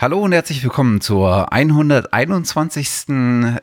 [0.00, 3.08] Hallo und herzlich willkommen zur 121.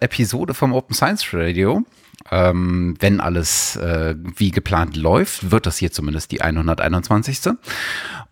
[0.02, 1.84] Episode vom Open Science Radio.
[2.30, 7.40] Ähm, wenn alles äh, wie geplant läuft, wird das hier zumindest die 121.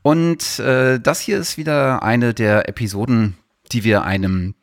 [0.02, 3.38] Und äh, das hier ist wieder eine der Episoden,
[3.72, 4.56] die wir einem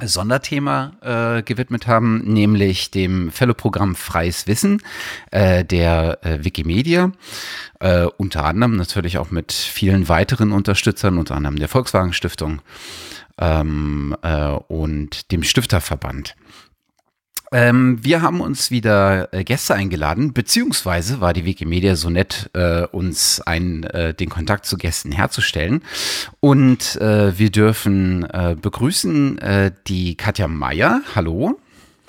[0.00, 4.82] Sonderthema äh, gewidmet haben, nämlich dem Fellow-Programm Freies Wissen
[5.30, 7.12] äh, der äh, Wikimedia.
[7.80, 12.60] Äh, unter anderem natürlich auch mit vielen weiteren Unterstützern, unter anderem der Volkswagen Stiftung
[13.38, 16.36] ähm, äh, und dem Stifterverband.
[17.52, 22.86] Ähm, wir haben uns wieder äh, Gäste eingeladen, beziehungsweise war die Wikimedia so nett, äh,
[22.86, 25.82] uns ein, äh, den Kontakt zu Gästen herzustellen.
[26.40, 31.02] Und äh, wir dürfen äh, begrüßen äh, die Katja Meier.
[31.14, 31.60] Hallo.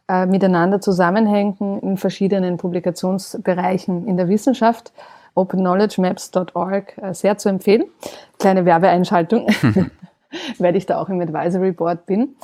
[0.08, 4.92] äh, miteinander zusammenhängen in verschiedenen Publikationsbereichen in der Wissenschaft
[5.34, 7.84] openknowledgemaps.org äh, sehr zu empfehlen.
[8.38, 9.46] Kleine Werbeeinschaltung,
[10.58, 12.36] weil ich da auch im Advisory Board bin.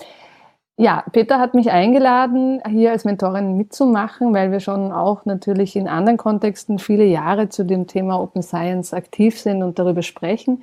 [0.80, 5.88] Ja, Peter hat mich eingeladen, hier als Mentorin mitzumachen, weil wir schon auch natürlich in
[5.88, 10.62] anderen Kontexten viele Jahre zu dem Thema Open Science aktiv sind und darüber sprechen.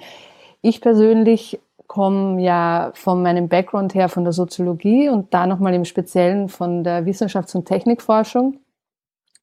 [0.61, 5.83] Ich persönlich komme ja von meinem Background her von der Soziologie und da nochmal im
[5.83, 8.57] Speziellen von der Wissenschafts- und Technikforschung.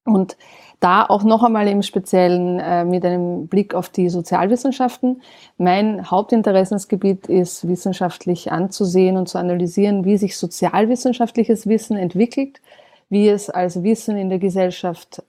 [0.05, 0.37] Und
[0.83, 5.21] da auch noch einmal im Speziellen äh, mit einem Blick auf die Sozialwissenschaften.
[5.57, 12.59] Mein Hauptinteressensgebiet ist wissenschaftlich anzusehen und zu analysieren, wie sich sozialwissenschaftliches Wissen entwickelt,
[13.07, 15.23] wie es als Wissen in der Gesellschaft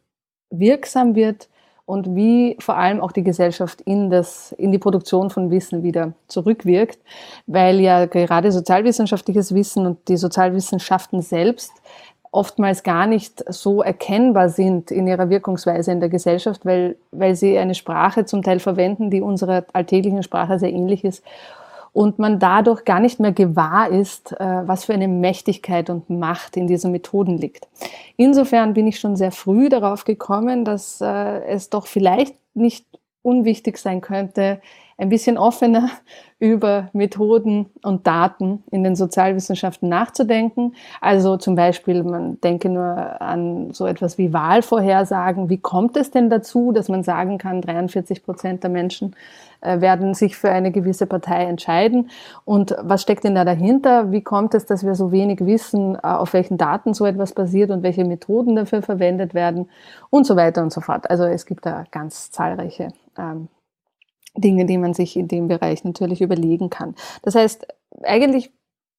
[0.51, 1.49] wirksam wird
[1.87, 6.15] und wie vor allem auch die Gesellschaft in, das, in die Produktion von Wissen wieder
[6.27, 6.99] zurückwirkt,
[7.47, 11.73] weil ja gerade sozialwissenschaftliches Wissen und die Sozialwissenschaften selbst
[12.35, 17.57] oftmals gar nicht so erkennbar sind in ihrer Wirkungsweise in der Gesellschaft, weil, weil sie
[17.57, 21.23] eine Sprache zum Teil verwenden, die unserer alltäglichen Sprache sehr ähnlich ist.
[21.93, 26.57] Und man dadurch gar nicht mehr gewahr ist, äh, was für eine Mächtigkeit und Macht
[26.57, 27.69] in diesen Methoden liegt.
[28.17, 32.85] Insofern bin ich schon sehr früh darauf gekommen, dass äh, es doch vielleicht nicht
[33.23, 34.61] unwichtig sein könnte,
[34.97, 35.91] ein bisschen offener
[36.39, 40.75] über Methoden und Daten in den Sozialwissenschaften nachzudenken.
[41.01, 45.49] Also zum Beispiel, man denke nur an so etwas wie Wahlvorhersagen.
[45.49, 49.17] Wie kommt es denn dazu, dass man sagen kann, 43 Prozent der Menschen
[49.63, 52.11] äh, werden sich für eine gewisse Partei entscheiden?
[52.45, 54.13] Und was steckt denn da dahinter?
[54.13, 57.71] Wie kommt es, dass wir so wenig wissen, äh, auf welchen Daten so etwas basiert
[57.71, 59.71] und welche Methoden dafür verwendet werden
[60.11, 61.09] und so weiter und so fort.
[61.09, 63.49] Also es gibt da ganz zahlreiche ähm,
[64.37, 66.95] Dinge, die man sich in dem Bereich natürlich überlegen kann.
[67.23, 67.67] Das heißt,
[68.03, 68.53] eigentlich,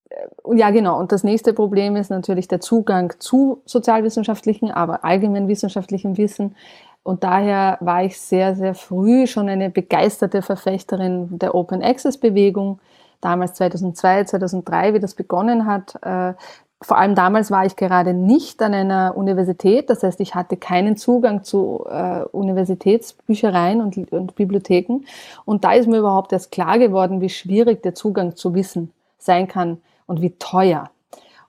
[0.09, 5.47] äh, ja genau, und das nächste Problem ist natürlich der Zugang zu sozialwissenschaftlichen, aber allgemein
[5.47, 6.55] wissenschaftlichem Wissen.
[7.03, 12.79] Und daher war ich sehr, sehr früh schon eine begeisterte Verfechterin der Open Access Bewegung.
[13.21, 16.33] Damals 2002, 2003, wie das begonnen hat, äh,
[16.81, 20.97] vor allem damals war ich gerade nicht an einer Universität, das heißt, ich hatte keinen
[20.97, 25.05] Zugang zu äh, Universitätsbüchereien und, und Bibliotheken.
[25.45, 29.47] Und da ist mir überhaupt erst klar geworden, wie schwierig der Zugang zu Wissen sein
[29.47, 30.89] kann und wie teuer.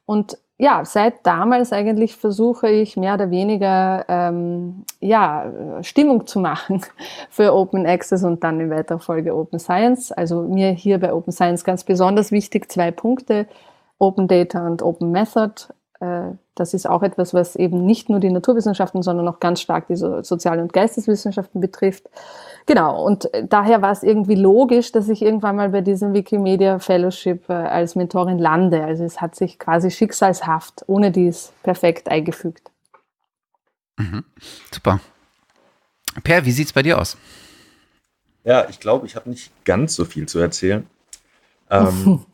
[0.06, 5.52] Und ja, seit damals eigentlich versuche ich mehr oder weniger ähm, ja,
[5.82, 6.80] Stimmung zu machen
[7.30, 10.12] für Open Access und dann in weiterer Folge Open Science.
[10.12, 13.46] Also mir hier bei Open Science ganz besonders wichtig zwei Punkte,
[13.98, 15.72] Open Data und Open Method.
[16.00, 19.88] Äh, das ist auch etwas, was eben nicht nur die Naturwissenschaften, sondern auch ganz stark
[19.88, 22.08] die Sozial- und Geisteswissenschaften betrifft.
[22.64, 27.48] Genau, und daher war es irgendwie logisch, dass ich irgendwann mal bei diesem Wikimedia Fellowship
[27.48, 28.82] äh, als Mentorin lande.
[28.84, 32.70] Also es hat sich quasi schicksalshaft, ohne dies, perfekt eingefügt.
[33.98, 34.24] Mhm.
[34.72, 35.00] Super.
[36.24, 37.16] Per, wie sieht es bei dir aus?
[38.44, 40.86] Ja, ich glaube, ich habe nicht ganz so viel zu erzählen.
[41.68, 42.24] Ähm,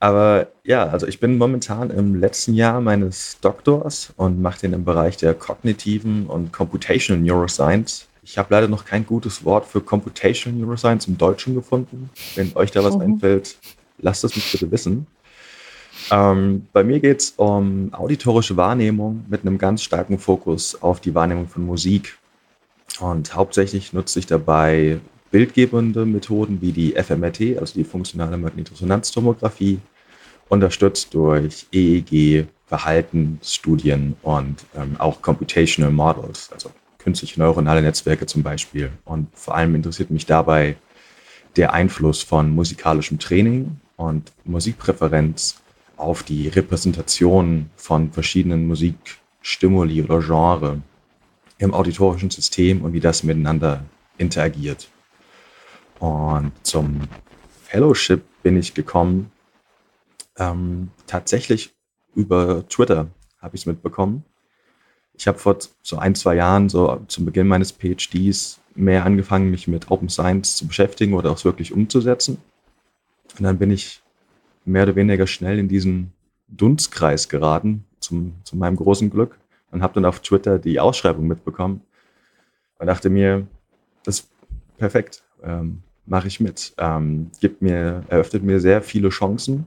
[0.00, 4.84] aber ja, also ich bin momentan im letzten Jahr meines Doktors und mache den im
[4.84, 10.60] Bereich der kognitiven und Computational Neuroscience ich habe leider noch kein gutes Wort für Computational
[10.60, 12.10] Neuroscience im Deutschen gefunden.
[12.34, 13.00] Wenn euch da was mhm.
[13.00, 13.56] einfällt,
[13.96, 15.06] lasst es mich bitte wissen.
[16.10, 21.14] Ähm, bei mir geht es um auditorische Wahrnehmung mit einem ganz starken Fokus auf die
[21.14, 22.18] Wahrnehmung von Musik.
[23.00, 29.80] Und hauptsächlich nutze ich dabei bildgebende Methoden wie die FMRT, also die funktionale Magnetresonanztomographie,
[30.48, 38.90] unterstützt durch EEG, Verhaltensstudien und ähm, auch Computational Models, also künstliche neuronale Netzwerke zum Beispiel.
[39.04, 40.76] Und vor allem interessiert mich dabei
[41.56, 45.60] der Einfluss von musikalischem Training und Musikpräferenz
[45.96, 50.80] auf die Repräsentation von verschiedenen Musikstimuli oder Genre
[51.58, 53.82] im auditorischen System und wie das miteinander
[54.16, 54.88] interagiert.
[55.98, 57.00] Und zum
[57.64, 59.30] Fellowship bin ich gekommen,
[60.36, 61.74] ähm, tatsächlich
[62.14, 63.08] über Twitter
[63.40, 64.24] habe ich es mitbekommen
[65.18, 69.66] ich habe vor so ein, zwei Jahren, so zum Beginn meines PhDs, mehr angefangen, mich
[69.66, 72.38] mit Open Science zu beschäftigen oder auch wirklich umzusetzen.
[73.36, 74.00] Und dann bin ich
[74.64, 76.12] mehr oder weniger schnell in diesen
[76.46, 79.36] Dunstkreis geraten, zum, zu meinem großen Glück,
[79.72, 81.82] und habe dann auf Twitter die Ausschreibung mitbekommen
[82.78, 83.46] und dachte mir,
[84.04, 84.30] das ist
[84.78, 86.74] perfekt, ähm, mache ich mit.
[86.78, 89.66] Ähm, gibt mir, eröffnet mir sehr viele Chancen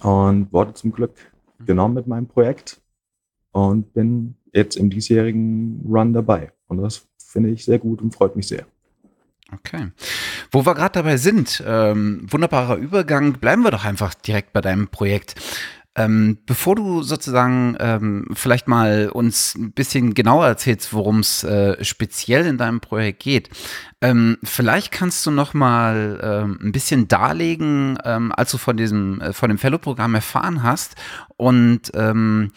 [0.00, 1.14] und wurde zum Glück
[1.64, 2.80] genommen mit meinem Projekt
[3.52, 6.52] und bin jetzt im diesjährigen Run dabei.
[6.68, 8.66] Und das finde ich sehr gut und freut mich sehr.
[9.52, 9.90] Okay.
[10.50, 14.88] Wo wir gerade dabei sind, ähm, wunderbarer Übergang, bleiben wir doch einfach direkt bei deinem
[14.88, 15.34] Projekt.
[15.94, 21.84] Ähm, bevor du sozusagen ähm, vielleicht mal uns ein bisschen genauer erzählst, worum es äh,
[21.84, 23.50] speziell in deinem Projekt geht,
[24.00, 29.20] ähm, vielleicht kannst du noch mal ähm, ein bisschen darlegen, ähm, als du von diesem
[29.20, 30.96] äh, von dem Fellow-Programm erfahren hast
[31.36, 32.52] und ähm,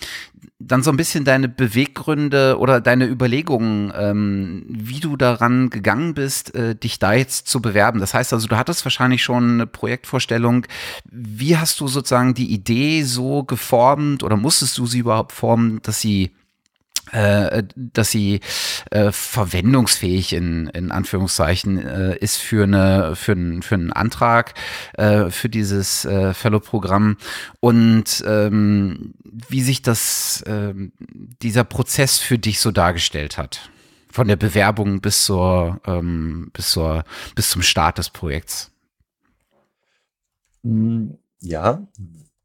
[0.60, 6.56] dann so ein bisschen deine Beweggründe oder deine Überlegungen, ähm, wie du daran gegangen bist,
[6.56, 8.00] äh, dich da jetzt zu bewerben.
[8.00, 10.66] Das heißt also, du hattest wahrscheinlich schon eine Projektvorstellung.
[11.12, 16.00] Wie hast du sozusagen die Idee so geformt oder musstest du sie überhaupt formen, dass
[16.00, 16.32] sie
[17.12, 18.40] äh, dass sie
[18.92, 24.54] äh, verwendungsfähig in, in Anführungszeichen äh, ist für eine für, ein, für einen Antrag
[24.94, 27.18] äh, für dieses äh, Fellow-Programm.
[27.60, 30.74] Und ähm, wie sich das äh,
[31.42, 33.70] dieser Prozess für dich so dargestellt hat.
[34.10, 37.04] Von der Bewerbung bis zur ähm, bis zur
[37.36, 38.72] bis zum Start des Projekts.
[40.64, 41.86] Hm, ja,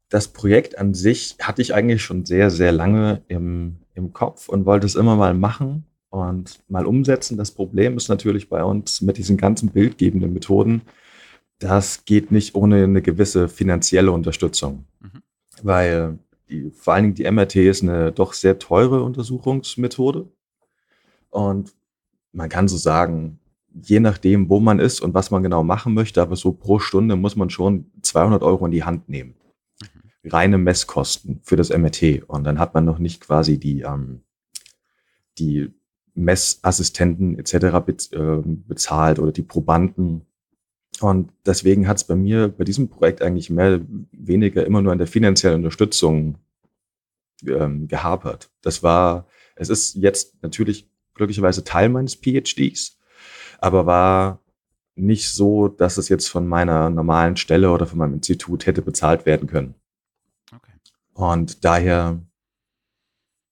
[0.09, 4.65] das Projekt an sich hatte ich eigentlich schon sehr sehr lange im im Kopf und
[4.65, 7.37] wollte es immer mal machen und mal umsetzen.
[7.37, 10.81] Das Problem ist natürlich bei uns mit diesen ganzen bildgebenden Methoden,
[11.59, 15.21] das geht nicht ohne eine gewisse finanzielle Unterstützung, mhm.
[15.61, 16.19] weil
[16.49, 20.27] die, vor allen Dingen die MRT ist eine doch sehr teure Untersuchungsmethode
[21.29, 21.73] und
[22.33, 23.39] man kann so sagen,
[23.73, 27.15] je nachdem, wo man ist und was man genau machen möchte, aber so pro Stunde
[27.15, 29.35] muss man schon 200 Euro in die Hand nehmen
[30.23, 32.23] reine Messkosten für das MRT.
[32.27, 34.21] Und dann hat man noch nicht quasi die, ähm,
[35.37, 35.71] die
[36.13, 37.53] Messassistenten etc.
[37.85, 40.25] Be äh, bezahlt oder die Probanden.
[40.99, 44.97] Und deswegen hat es bei mir bei diesem Projekt eigentlich mehr weniger immer nur an
[44.97, 46.37] der finanziellen Unterstützung
[47.47, 48.51] ähm, gehapert.
[48.61, 49.25] Das war,
[49.55, 52.99] es ist jetzt natürlich glücklicherweise Teil meines PhDs,
[53.59, 54.39] aber war
[54.95, 59.25] nicht so, dass es jetzt von meiner normalen Stelle oder von meinem Institut hätte bezahlt
[59.25, 59.75] werden können.
[61.21, 62.19] Und daher,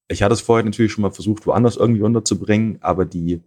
[0.08, 3.44] ich hatte es vorher natürlich schon mal versucht, woanders irgendwie unterzubringen, aber die,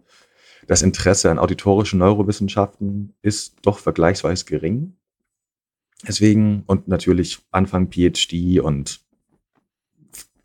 [0.65, 4.95] das Interesse an auditorischen Neurowissenschaften ist doch vergleichsweise gering.
[6.07, 9.01] Deswegen, und natürlich Anfang PhD und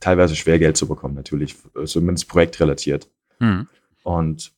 [0.00, 1.54] teilweise schwer Geld zu bekommen, natürlich,
[1.84, 3.08] zumindest projektrelatiert.
[3.38, 3.68] Hm.
[4.02, 4.52] Und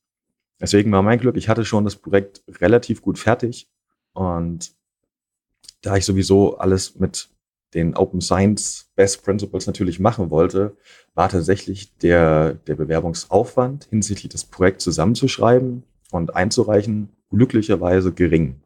[0.63, 3.69] deswegen war mein Glück, ich hatte schon das Projekt relativ gut fertig.
[4.15, 4.73] Und
[5.83, 7.29] da ich sowieso alles mit
[7.75, 10.77] den Open Science Best Principles natürlich machen wollte,
[11.15, 18.61] war tatsächlich der, der Bewerbungsaufwand hinsichtlich des Projekts zusammenzuschreiben und einzureichen glücklicherweise gering.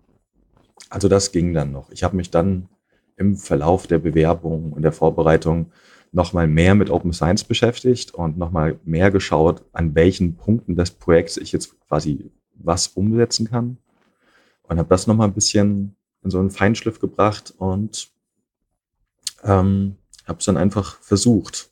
[0.89, 1.91] Also das ging dann noch.
[1.91, 2.69] Ich habe mich dann
[3.17, 5.71] im Verlauf der Bewerbung und der Vorbereitung
[6.13, 11.37] nochmal mehr mit Open Science beschäftigt und nochmal mehr geschaut, an welchen Punkten des Projekts
[11.37, 13.79] ich jetzt quasi was umsetzen kann.
[14.63, 18.14] Und habe das nochmal ein bisschen in so einen Feinschliff gebracht und
[19.43, 21.71] ähm, habe es dann einfach versucht.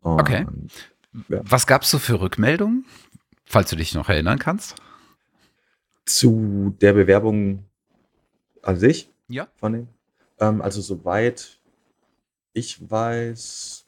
[0.00, 0.46] Und, okay.
[1.28, 1.40] Ja.
[1.44, 2.86] Was gab's so für Rückmeldungen,
[3.44, 4.76] falls du dich noch erinnern kannst?
[6.06, 7.64] Zu der Bewerbung
[8.62, 9.10] an sich?
[9.28, 9.48] Ja.
[9.56, 9.88] Von dem?
[10.40, 11.58] Ähm, also soweit
[12.54, 13.84] ich weiß,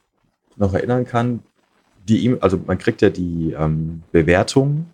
[0.57, 1.43] noch erinnern kann,
[2.09, 4.87] die e also man kriegt ja die ähm, Bewertung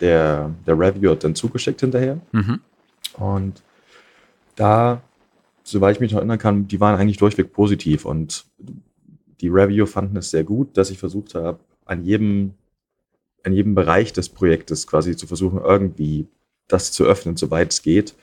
[0.00, 2.20] der, der Reviewer dann zugeschickt hinterher.
[2.32, 2.60] Mhm.
[3.14, 3.62] Und
[4.56, 5.02] da,
[5.70, 8.46] soweit ich mich noch erinnern kann, die waren eigentlich durchweg positiv und
[9.40, 12.54] die Reviewer fanden es sehr gut, dass ich versucht habe, an jedem,
[13.44, 16.26] an jedem Bereich des Projektes quasi zu versuchen, irgendwie
[16.66, 18.14] das zu öffnen, soweit es geht.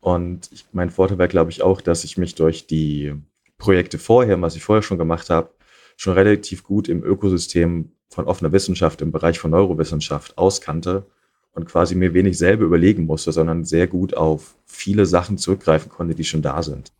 [0.00, 3.14] Und ich, mein Vorteil wäre, glaube ich, auch, dass ich mich durch die
[3.58, 5.50] Projekte vorher, was ich vorher schon gemacht habe,
[5.96, 11.06] schon relativ gut im Ökosystem von offener Wissenschaft im Bereich von Neurowissenschaft auskannte
[11.52, 16.14] und quasi mir wenig selber überlegen musste, sondern sehr gut auf viele Sachen zurückgreifen konnte,
[16.14, 16.92] die schon da sind.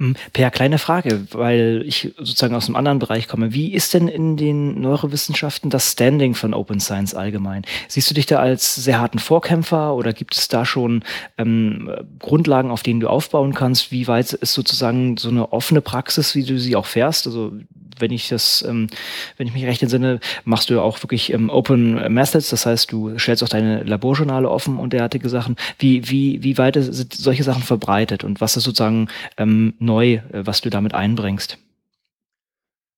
[0.00, 3.52] Hm, per, kleine Frage, weil ich sozusagen aus einem anderen Bereich komme.
[3.52, 7.62] Wie ist denn in den Neurowissenschaften das Standing von Open Science allgemein?
[7.88, 11.02] Siehst du dich da als sehr harten Vorkämpfer oder gibt es da schon
[11.36, 13.90] ähm, Grundlagen, auf denen du aufbauen kannst?
[13.90, 17.26] Wie weit ist sozusagen so eine offene Praxis, wie du sie auch fährst?
[17.26, 17.54] Also
[18.00, 18.88] wenn ich das, ähm,
[19.36, 22.90] wenn ich mich recht entsinne, machst du ja auch wirklich ähm, Open Methods, das heißt,
[22.92, 25.56] du stellst auch deine Laborjournale offen und derartige Sachen.
[25.78, 30.22] Wie, wie, wie weit sind solche Sachen verbreitet und was ist sozusagen ähm, neu, äh,
[30.32, 31.58] was du damit einbringst?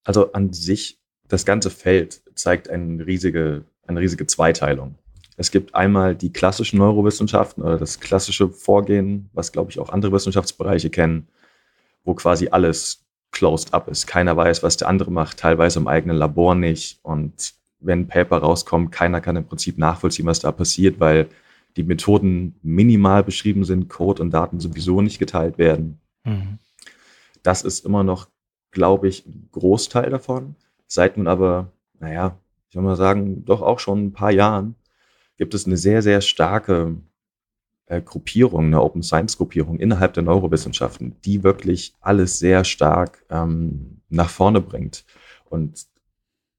[0.05, 4.97] Also an sich, das ganze Feld zeigt eine riesige, eine riesige Zweiteilung.
[5.37, 10.13] Es gibt einmal die klassischen Neurowissenschaften oder das klassische Vorgehen, was, glaube ich, auch andere
[10.13, 11.29] Wissenschaftsbereiche kennen,
[12.05, 14.07] wo quasi alles closed up ist.
[14.07, 16.99] Keiner weiß, was der andere macht, teilweise im eigenen Labor nicht.
[17.03, 21.29] Und wenn ein Paper rauskommt, keiner kann im Prinzip nachvollziehen, was da passiert, weil
[21.77, 26.01] die Methoden minimal beschrieben sind, Code und Daten sowieso nicht geteilt werden.
[26.25, 26.59] Mhm.
[27.43, 28.29] Das ist immer noch,
[28.71, 30.57] glaube ich, ein Großteil davon.
[30.87, 32.37] Seit nun aber, naja,
[32.69, 34.75] ich würde mal sagen, doch auch schon ein paar Jahren
[35.37, 36.97] gibt es eine sehr, sehr starke
[37.91, 44.01] äh, Gruppierung, eine Open Science Gruppierung innerhalb der Neurowissenschaften, die wirklich alles sehr stark ähm,
[44.09, 45.05] nach vorne bringt.
[45.49, 45.87] Und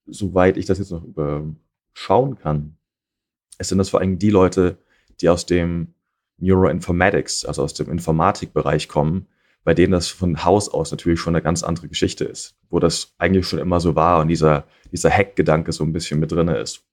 [0.05, 2.75] soweit ich das jetzt noch überschauen kann,
[3.57, 4.77] es sind das vor allem die Leute,
[5.21, 5.93] die aus dem
[6.37, 9.27] Neuroinformatics, also aus dem Informatikbereich kommen,
[9.63, 13.13] bei denen das von Haus aus natürlich schon eine ganz andere Geschichte ist, wo das
[13.19, 16.83] eigentlich schon immer so war und dieser, dieser Hack-Gedanke so ein bisschen mit drin ist.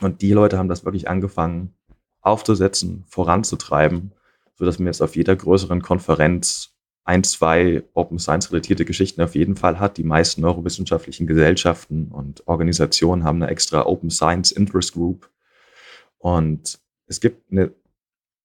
[0.00, 1.74] Und die Leute haben das wirklich angefangen,
[2.22, 4.12] aufzusetzen, voranzutreiben,
[4.56, 6.70] sodass man jetzt auf jeder größeren Konferenz
[7.04, 9.96] ein, zwei Open Science relatierte Geschichten auf jeden Fall hat.
[9.96, 15.28] Die meisten neurowissenschaftlichen Gesellschaften und Organisationen haben eine extra Open Science Interest Group.
[16.18, 17.72] Und es gibt eine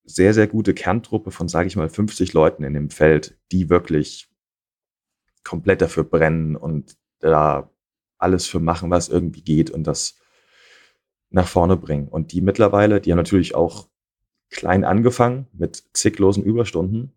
[0.04, 4.28] sehr, sehr gute Kerntruppe von, sage ich mal, 50 Leuten in dem Feld, die wirklich
[5.44, 7.70] komplett dafür brennen und da
[8.18, 10.18] alles für machen, was irgendwie geht und das
[11.30, 12.08] nach vorne bringen.
[12.08, 13.88] Und die mittlerweile, die haben natürlich auch
[14.50, 17.14] klein angefangen mit ziglosen Überstunden,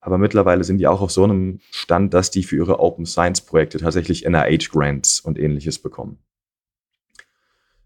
[0.00, 3.40] aber mittlerweile sind die auch auf so einem Stand, dass die für ihre Open Science
[3.40, 6.18] Projekte tatsächlich NIH Grants und ähnliches bekommen.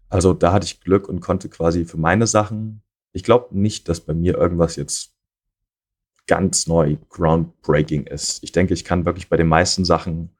[0.09, 2.81] Also da hatte ich Glück und konnte quasi für meine Sachen,
[3.13, 5.15] ich glaube nicht, dass bei mir irgendwas jetzt
[6.27, 8.43] ganz neu groundbreaking ist.
[8.43, 10.35] Ich denke, ich kann wirklich bei den meisten Sachen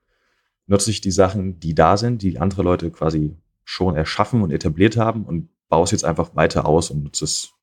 [0.67, 3.35] nutze ich die Sachen, die da sind, die andere Leute quasi
[3.69, 7.53] schon erschaffen und etabliert haben und baue es jetzt einfach weiter aus und nutze es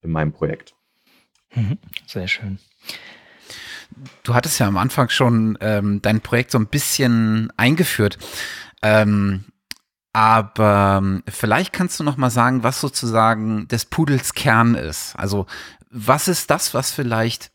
[0.00, 0.76] in meinem Projekt.
[1.52, 1.78] Mhm.
[2.06, 2.60] Sehr schön.
[4.22, 8.16] Du hattest ja am Anfang schon ähm, dein Projekt so ein bisschen eingeführt.
[8.80, 9.46] Ähm,
[10.12, 15.16] aber ähm, vielleicht kannst du noch mal sagen, was sozusagen des Pudels Kern ist.
[15.16, 15.46] Also
[15.90, 17.50] was ist das, was vielleicht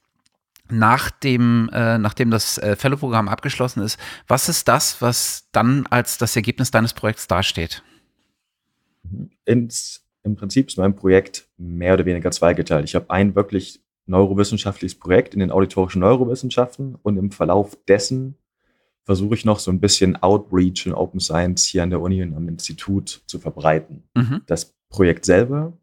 [0.68, 6.18] nach dem, äh, nachdem das äh, Fellow-Programm abgeschlossen ist, was ist das, was dann als
[6.18, 7.84] das Ergebnis deines Projekts dasteht?
[9.46, 12.86] Ins, im Prinzip ist mein Projekt mehr oder weniger zweigeteilt.
[12.86, 18.36] Ich habe ein wirklich neurowissenschaftliches Projekt in den auditorischen Neurowissenschaften und im Verlauf dessen
[19.04, 22.36] versuche ich noch so ein bisschen Outreach in Open Science hier an der Uni und
[22.36, 24.04] am Institut zu verbreiten.
[24.14, 24.42] Mhm.
[24.46, 25.74] Das Projekt selber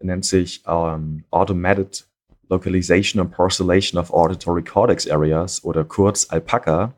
[0.00, 2.06] nennt sich um, ähm, Automated
[2.48, 6.94] Localization and Parcellation of Auditory Cortex Areas oder kurz ALPACA.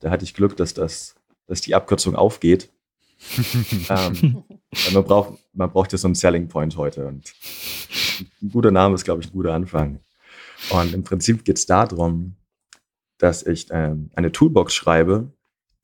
[0.00, 1.14] Da hatte ich Glück, dass, das,
[1.46, 2.70] dass die Abkürzung aufgeht.
[3.88, 4.44] ähm,
[4.92, 7.06] man, braucht, man braucht ja so einen Selling Point heute.
[7.06, 7.32] Und
[8.42, 10.00] ein guter Name ist, glaube ich, ein guter Anfang.
[10.70, 12.36] Und im Prinzip geht es darum,
[13.18, 15.32] dass ich ähm, eine Toolbox schreibe,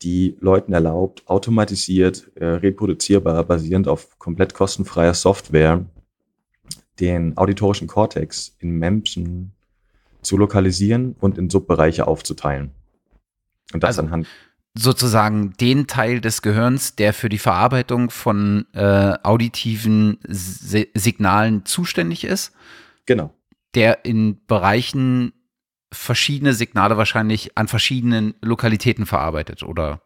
[0.03, 5.87] die Leuten erlaubt, automatisiert, äh, reproduzierbar, basierend auf komplett kostenfreier Software,
[7.01, 9.53] den auditorischen Kortex in Menschen
[10.21, 12.73] zu lokalisieren und in Subbereiche aufzuteilen.
[13.73, 14.27] Und das also, anhand
[14.75, 22.25] sozusagen den Teil des Gehirns, der für die Verarbeitung von äh, auditiven Se Signalen zuständig
[22.25, 22.53] ist.
[23.07, 23.35] Genau.
[23.75, 25.33] Der in Bereichen
[25.93, 30.01] verschiedene Signale wahrscheinlich an verschiedenen Lokalitäten verarbeitet, oder?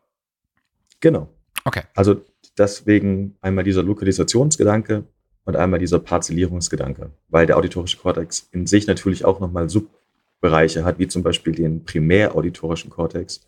[1.01, 1.29] Genau.
[1.65, 1.83] Okay.
[1.95, 2.25] Also
[2.59, 5.05] deswegen einmal dieser Lokalisationsgedanke
[5.45, 10.99] und einmal dieser Parzellierungsgedanke, weil der auditorische Kortex in sich natürlich auch nochmal Subbereiche hat,
[10.99, 13.47] wie zum Beispiel den primärauditorischen Kortex,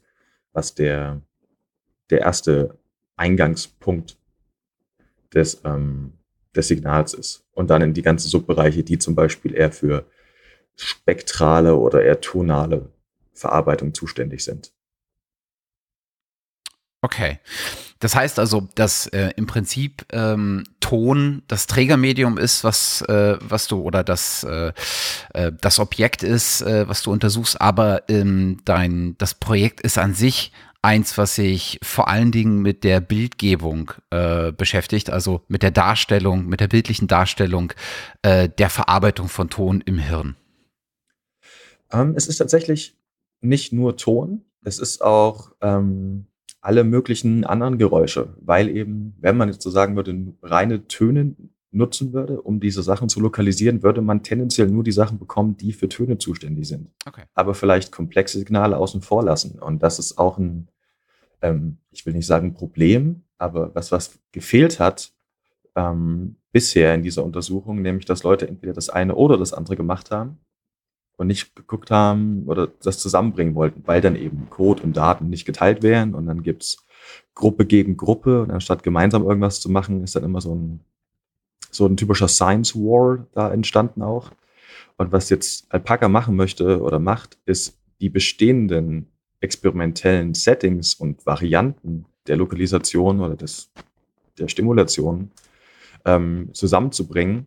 [0.52, 1.20] was der,
[2.10, 2.78] der erste
[3.16, 4.16] Eingangspunkt
[5.34, 6.12] des, ähm,
[6.54, 7.44] des Signals ist.
[7.52, 10.06] Und dann in die ganzen Subbereiche, die zum Beispiel eher für
[10.76, 12.90] spektrale oder eher tonale
[13.32, 14.72] Verarbeitung zuständig sind.
[17.02, 17.38] Okay.
[18.00, 23.66] Das heißt also, dass äh, im Prinzip ähm, Ton das Trägermedium ist, was, äh, was
[23.66, 24.72] du oder das, äh,
[25.34, 30.14] äh das Objekt ist, äh, was du untersuchst, aber ähm, dein, das Projekt ist an
[30.14, 30.52] sich
[30.82, 36.46] eins, was sich vor allen Dingen mit der Bildgebung äh, beschäftigt, also mit der Darstellung,
[36.46, 37.72] mit der bildlichen Darstellung
[38.22, 40.36] äh, der Verarbeitung von Ton im Hirn.
[41.90, 42.96] Ähm, es ist tatsächlich
[43.40, 46.26] nicht nur Ton, es ist auch ähm,
[46.68, 51.34] alle möglichen anderen Geräusche, weil eben, wenn man jetzt so sagen würde, reine Töne
[51.70, 55.72] nutzen würde, um diese Sachen zu lokalisieren, würde man tendenziell nur die Sachen bekommen, die
[55.72, 56.90] für Töne zuständig sind.
[57.06, 57.22] Okay.
[57.32, 59.58] Aber vielleicht komplexe Signale außen vor lassen.
[59.58, 60.68] Und das ist auch ein,
[61.40, 65.12] ähm, ich will nicht sagen Problem, aber was, was gefehlt hat
[65.74, 70.10] ähm, bisher in dieser Untersuchung, nämlich dass Leute entweder das eine oder das andere gemacht
[70.10, 70.38] haben
[71.18, 75.44] und nicht geguckt haben oder das zusammenbringen wollten, weil dann eben Code und Daten nicht
[75.44, 76.86] geteilt wären und dann gibt's
[77.34, 80.80] Gruppe gegen Gruppe und anstatt gemeinsam irgendwas zu machen, ist dann immer so ein,
[81.70, 84.30] so ein typischer Science War da entstanden auch.
[84.96, 89.08] Und was jetzt Alpaca machen möchte oder macht, ist die bestehenden
[89.40, 93.70] experimentellen Settings und Varianten der Lokalisation oder des,
[94.38, 95.30] der Stimulation
[96.04, 97.46] ähm, zusammenzubringen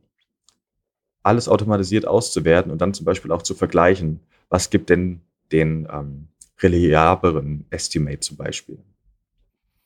[1.23, 6.27] alles automatisiert auszuwerten und dann zum Beispiel auch zu vergleichen, was gibt denn den ähm,
[6.59, 8.79] reliableren Estimate zum Beispiel.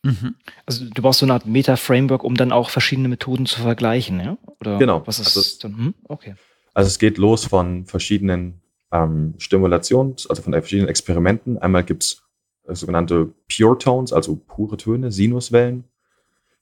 [0.03, 0.35] Mhm.
[0.65, 4.37] Also du brauchst so eine Art Meta-Framework, um dann auch verschiedene Methoden zu vergleichen, ja?
[4.59, 5.01] Oder genau.
[5.05, 5.77] Was ist also, dann?
[5.77, 5.93] Hm?
[6.07, 6.35] Okay.
[6.73, 11.57] Also es geht los von verschiedenen ähm, Stimulations-, also von verschiedenen Experimenten.
[11.57, 12.23] Einmal gibt's
[12.67, 15.85] äh, sogenannte Pure Tones, also pure Töne, Sinuswellen,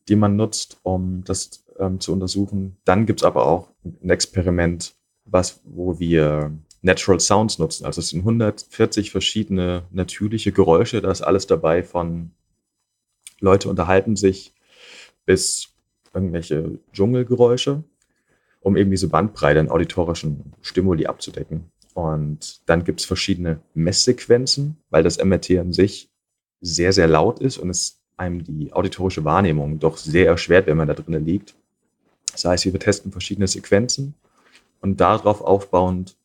[0.08, 2.78] die man nutzt, um das ähm, zu untersuchen.
[2.86, 7.86] Dann gibt's aber auch ein Experiment, was, wo wir Natural Sounds nutzen.
[7.86, 11.02] Also es sind 140 verschiedene natürliche Geräusche.
[11.02, 12.32] Da ist alles dabei von
[13.40, 14.54] Leute unterhalten sich
[15.26, 15.70] bis
[16.14, 17.84] irgendwelche Dschungelgeräusche,
[18.62, 21.72] um eben diese Bandbreite an auditorischen Stimuli abzudecken.
[21.94, 26.10] Und dann gibt's verschiedene Messsequenzen, weil das MRT an sich
[26.62, 30.88] sehr, sehr laut ist und es einem die auditorische Wahrnehmung doch sehr erschwert, wenn man
[30.88, 31.56] da drinnen liegt.
[32.34, 34.15] Das heißt, wir testen verschiedene Sequenzen
[34.82, 36.17] und darauf aufbauend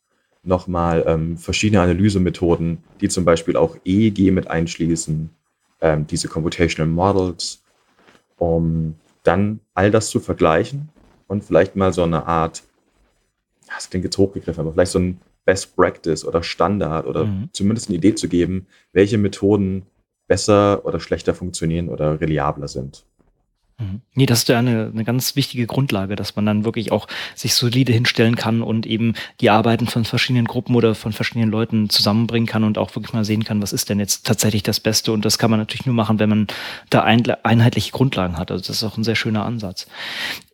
[0.42, 5.30] nochmal ähm, verschiedene Analysemethoden, die zum Beispiel auch EEG mit einschließen,
[5.80, 7.62] ähm, diese Computational Models,
[8.36, 10.88] um dann all das zu vergleichen
[11.26, 12.62] und vielleicht mal so eine Art,
[13.68, 17.50] das klingt jetzt hochgegriffen, aber vielleicht so ein Best Practice oder Standard oder mhm.
[17.52, 19.86] zumindest eine Idee zu geben, welche Methoden
[20.26, 23.04] besser oder schlechter funktionieren oder reliabler sind.
[23.78, 24.00] Mhm.
[24.14, 27.54] Nee, das ist ja eine, eine ganz wichtige Grundlage, dass man dann wirklich auch sich
[27.54, 32.48] solide hinstellen kann und eben die Arbeiten von verschiedenen Gruppen oder von verschiedenen Leuten zusammenbringen
[32.48, 35.12] kann und auch wirklich mal sehen kann, was ist denn jetzt tatsächlich das Beste.
[35.12, 36.46] Und das kann man natürlich nur machen, wenn man
[36.90, 38.50] da einheitliche Grundlagen hat.
[38.50, 39.86] Also das ist auch ein sehr schöner Ansatz.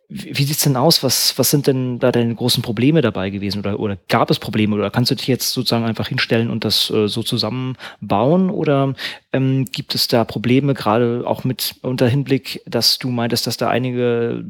[0.09, 1.03] Wie sieht's denn aus?
[1.03, 3.61] Was, was sind denn da deine großen Probleme dabei gewesen?
[3.61, 4.77] Oder, oder gab es Probleme?
[4.77, 8.51] Oder kannst du dich jetzt sozusagen einfach hinstellen und das äh, so zusammenbauen?
[8.51, 8.95] Oder
[9.33, 13.69] ähm, gibt es da Probleme, gerade auch mit unter Hinblick, dass du meintest, dass da
[13.69, 14.45] einige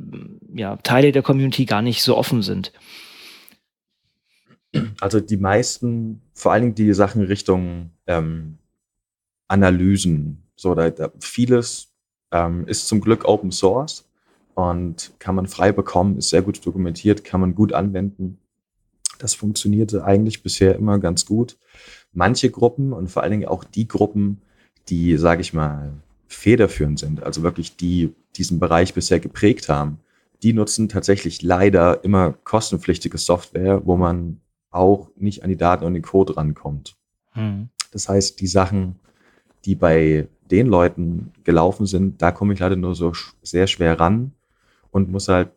[0.52, 2.72] ja, Teile der Community gar nicht so offen sind?
[5.00, 8.58] Also die meisten, vor allen Dingen die Sachen Richtung ähm,
[9.46, 11.92] Analysen, so da, da vieles
[12.32, 14.03] ähm, ist zum Glück Open Source
[14.54, 18.38] und kann man frei bekommen, ist sehr gut dokumentiert, kann man gut anwenden.
[19.18, 21.56] Das funktionierte eigentlich bisher immer ganz gut.
[22.12, 24.42] Manche Gruppen und vor allen Dingen auch die Gruppen,
[24.88, 25.92] die, sage ich mal,
[26.28, 29.98] federführend sind, also wirklich die diesen Bereich bisher geprägt haben,
[30.42, 34.40] die nutzen tatsächlich leider immer kostenpflichtige Software, wo man
[34.70, 36.96] auch nicht an die Daten und den Code rankommt.
[37.32, 37.68] Hm.
[37.92, 38.96] Das heißt, die Sachen,
[39.64, 43.12] die bei den Leuten gelaufen sind, da komme ich leider nur so
[43.42, 44.32] sehr schwer ran
[44.94, 45.50] und muss halt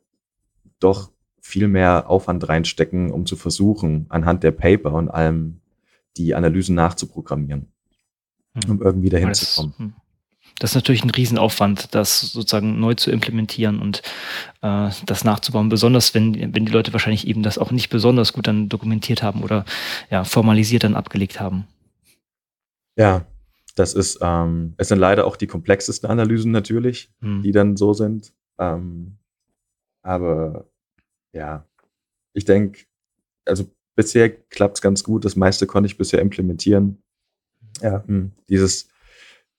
[0.79, 5.61] doch viel mehr Aufwand reinstecken, um zu versuchen, anhand der Paper und allem
[6.17, 7.67] die Analysen nachzuprogrammieren,
[8.55, 8.71] hm.
[8.71, 9.73] um irgendwie dahin das, zu kommen.
[9.77, 9.93] Hm.
[10.57, 14.01] Das ist natürlich ein Riesenaufwand, das sozusagen neu zu implementieren und
[14.63, 18.47] äh, das nachzubauen, besonders wenn, wenn die Leute wahrscheinlich eben das auch nicht besonders gut
[18.47, 19.65] dann dokumentiert haben oder
[20.09, 21.67] ja, formalisiert dann abgelegt haben.
[22.95, 23.27] Ja,
[23.75, 27.43] das ist, ähm, es sind leider auch die komplexesten Analysen natürlich, hm.
[27.43, 28.33] die dann so sind.
[28.57, 29.19] Ähm,
[30.07, 30.69] aber
[31.33, 31.67] ja,
[32.31, 32.85] ich denke,
[33.45, 33.65] also
[33.95, 35.25] bisher klappt es ganz gut.
[35.25, 37.03] Das meiste konnte ich bisher implementieren.
[37.81, 38.87] Ja, hm, dieses,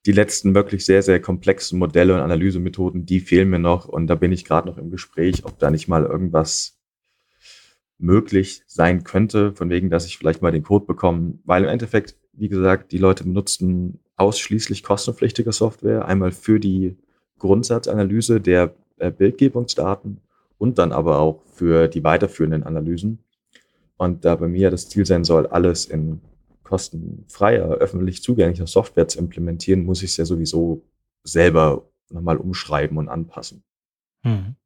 [0.07, 3.87] die letzten wirklich sehr, sehr komplexen Modelle und Analysemethoden, die fehlen mir noch.
[3.87, 6.79] Und da bin ich gerade noch im Gespräch, ob da nicht mal irgendwas
[7.99, 11.39] möglich sein könnte, von wegen, dass ich vielleicht mal den Code bekomme.
[11.45, 16.97] Weil im Endeffekt, wie gesagt, die Leute benutzten ausschließlich kostenpflichtige Software, einmal für die
[17.39, 20.23] Grundsatzanalyse der äh, Bildgebungsdaten
[20.59, 23.25] und dann aber auch für die weiterführenden Analysen.
[23.97, 26.21] Und da bei mir das Ziel sein soll, alles in
[26.63, 30.83] kostenfreier, öffentlich zugänglicher Software zu implementieren, muss ich es ja sowieso
[31.25, 33.63] selber nochmal umschreiben und anpassen.
[34.23, 34.57] Hm.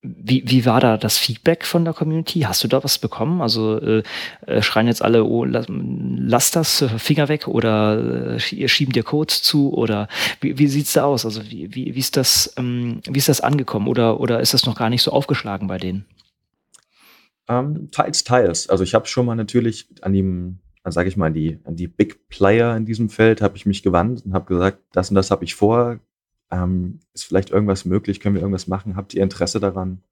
[0.00, 2.40] Wie, wie war da das Feedback von der Community?
[2.40, 3.42] Hast du da was bekommen?
[3.42, 4.02] Also äh,
[4.46, 9.02] äh schreien jetzt alle, oh, lass, lass das, äh, Finger weg oder äh, schieben dir
[9.02, 10.06] Codes zu oder
[10.40, 11.24] wie, wie sieht's da aus?
[11.24, 14.66] Also wie, wie, wie, ist das, ähm, wie ist das angekommen oder, oder ist das
[14.66, 16.04] noch gar nicht so aufgeschlagen bei denen?
[17.48, 18.68] Ähm, teils, teils.
[18.68, 21.88] Also ich habe schon mal natürlich an dem, sage ich mal, an die, an die
[21.88, 25.32] Big Player in diesem Feld habe ich mich gewandt und habe gesagt, das und das
[25.32, 25.98] habe ich vor,
[26.50, 28.20] ähm, ist vielleicht irgendwas möglich?
[28.20, 28.96] Können wir irgendwas machen?
[28.96, 30.02] Habt ihr Interesse daran?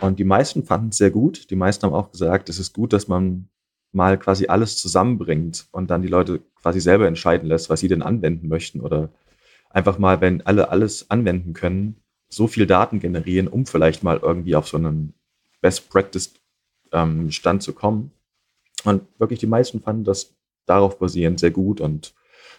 [0.00, 1.50] Und die meisten fanden es sehr gut.
[1.50, 3.48] Die meisten haben auch gesagt, es ist gut, dass man
[3.92, 8.02] mal quasi alles zusammenbringt und dann die Leute quasi selber entscheiden lässt, was sie denn
[8.02, 9.10] anwenden möchten oder
[9.70, 11.96] einfach mal, wenn alle alles anwenden können,
[12.28, 15.14] so viel Daten generieren, um vielleicht mal irgendwie auf so einen
[15.60, 16.34] Best Practice
[16.92, 18.12] ähm, Stand zu kommen.
[18.84, 20.34] Und wirklich die meisten fanden das
[20.66, 22.14] darauf basierend sehr gut und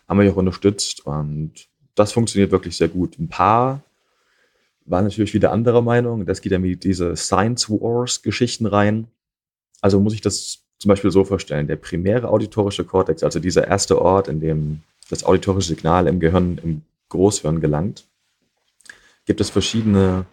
[0.08, 1.70] haben mich auch unterstützt und
[2.00, 3.20] das funktioniert wirklich sehr gut.
[3.20, 3.84] Ein paar
[4.86, 6.26] waren natürlich wieder anderer Meinung.
[6.26, 9.08] Das geht ja mit diese Science Wars Geschichten rein.
[9.82, 11.68] Also muss ich das zum Beispiel so vorstellen.
[11.68, 16.60] Der primäre auditorische Kortex, also dieser erste Ort, in dem das auditorische Signal im Gehirn,
[16.64, 18.08] im Großhirn gelangt,
[19.26, 20.26] gibt es verschiedene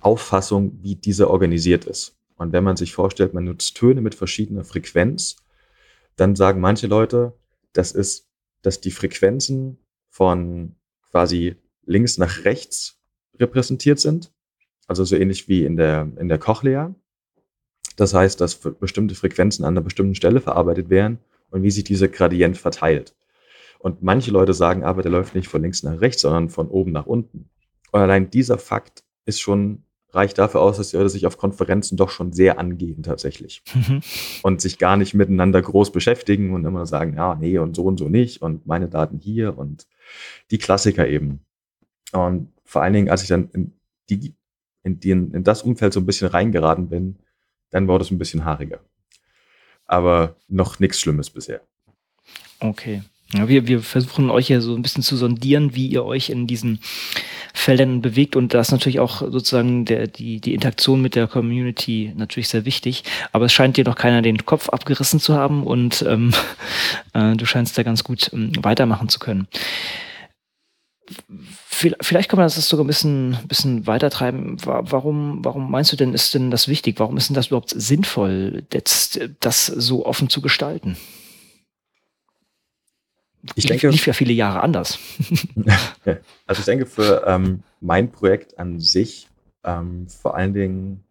[0.00, 2.14] Auffassungen, wie dieser organisiert ist.
[2.36, 5.36] Und wenn man sich vorstellt, man nutzt Töne mit verschiedener Frequenz,
[6.16, 7.32] dann sagen manche Leute,
[7.72, 8.28] das ist,
[8.62, 9.78] dass die Frequenzen
[10.10, 10.74] von
[11.14, 11.54] quasi
[11.86, 12.98] links nach rechts
[13.38, 14.32] repräsentiert sind.
[14.88, 16.92] Also so ähnlich wie in der, in der Cochlea.
[17.94, 21.18] Das heißt, dass bestimmte Frequenzen an einer bestimmten Stelle verarbeitet werden
[21.50, 23.14] und wie sich dieser Gradient verteilt.
[23.78, 26.90] Und manche Leute sagen aber, der läuft nicht von links nach rechts, sondern von oben
[26.90, 27.48] nach unten.
[27.92, 31.96] Und allein dieser Fakt ist schon, reicht dafür aus, dass die Leute sich auf Konferenzen
[31.96, 33.62] doch schon sehr angehen tatsächlich.
[33.72, 34.00] Mhm.
[34.42, 37.98] Und sich gar nicht miteinander groß beschäftigen und immer sagen, ja, nee, und so und
[37.98, 39.86] so nicht und meine Daten hier und
[40.50, 41.44] die Klassiker eben.
[42.12, 43.72] Und vor allen Dingen, als ich dann in,
[44.10, 44.34] die,
[44.82, 47.16] in, die, in das Umfeld so ein bisschen reingeraten bin,
[47.70, 48.80] dann wurde es ein bisschen haariger.
[49.86, 51.60] Aber noch nichts Schlimmes bisher.
[52.60, 53.02] Okay.
[53.36, 56.46] Ja, wir, wir versuchen euch ja so ein bisschen zu sondieren, wie ihr euch in
[56.46, 56.78] diesen
[57.52, 62.12] Feldern bewegt und da ist natürlich auch sozusagen der, die, die Interaktion mit der Community
[62.14, 63.02] natürlich sehr wichtig.
[63.32, 66.32] Aber es scheint dir noch keiner den Kopf abgerissen zu haben und ähm,
[67.12, 69.48] äh, du scheinst da ganz gut ähm, weitermachen zu können.
[71.20, 74.56] Vielleicht kann man das sogar ein bisschen, bisschen weitertreiben.
[74.64, 76.98] Warum, warum meinst du denn, ist denn das wichtig?
[76.98, 80.96] Warum ist denn das überhaupt sinnvoll, das, das so offen zu gestalten?
[83.54, 84.98] Ich denke, lief ja viele Jahre anders.
[86.46, 89.28] also ich denke für ähm, mein Projekt an sich
[89.64, 91.04] ähm, vor allen Dingen,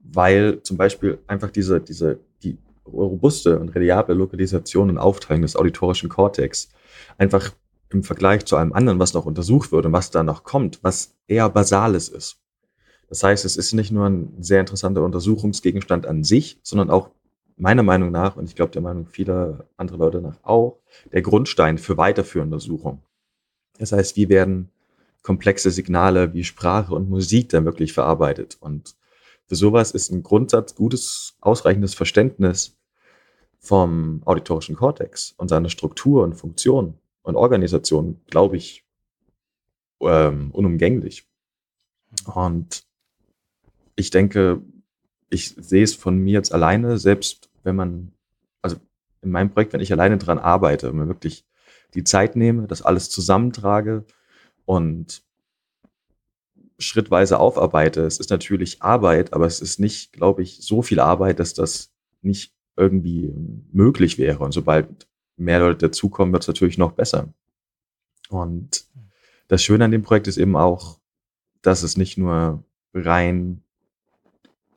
[0.00, 6.08] weil zum Beispiel einfach diese, diese, die robuste und reliable Lokalisation und Aufteilung des auditorischen
[6.08, 6.70] Kortex
[7.18, 7.52] einfach
[7.90, 11.14] im Vergleich zu allem anderen, was noch untersucht wird und was da noch kommt, was
[11.26, 12.38] eher Basales ist.
[13.08, 17.10] Das heißt, es ist nicht nur ein sehr interessanter Untersuchungsgegenstand an sich, sondern auch
[17.60, 20.78] meiner Meinung nach, und ich glaube der Meinung vieler anderer Leute nach auch,
[21.12, 23.02] der Grundstein für weiterführende Untersuchungen.
[23.78, 24.70] Das heißt, wie werden
[25.22, 28.56] komplexe Signale wie Sprache und Musik dann wirklich verarbeitet?
[28.60, 28.96] Und
[29.46, 32.78] für sowas ist ein Grundsatz gutes, ausreichendes Verständnis
[33.58, 38.84] vom auditorischen Kortex und seiner Struktur und Funktion und Organisation, glaube ich,
[40.00, 41.28] ähm, unumgänglich.
[42.24, 42.84] Und
[43.96, 44.62] ich denke,
[45.28, 48.12] ich sehe es von mir jetzt alleine, selbst wenn man,
[48.62, 48.76] also
[49.22, 51.44] in meinem Projekt, wenn ich alleine dran arbeite, wenn man wirklich
[51.94, 54.04] die Zeit nehme, das alles zusammentrage
[54.64, 55.22] und
[56.78, 58.02] schrittweise aufarbeite.
[58.02, 61.92] Es ist natürlich Arbeit, aber es ist nicht, glaube ich, so viel Arbeit, dass das
[62.22, 63.34] nicht irgendwie
[63.72, 64.42] möglich wäre.
[64.42, 67.32] Und sobald mehr Leute dazukommen, wird es natürlich noch besser.
[68.28, 68.86] Und
[69.48, 70.98] das Schöne an dem Projekt ist eben auch,
[71.62, 73.62] dass es nicht nur rein,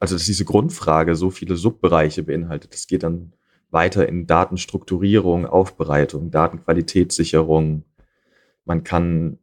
[0.03, 2.75] also dass diese Grundfrage so viele Subbereiche beinhaltet.
[2.75, 3.31] Es geht dann
[3.71, 7.85] weiter in Datenstrukturierung, Aufbereitung, Datenqualitätssicherung.
[8.65, 9.39] Man kann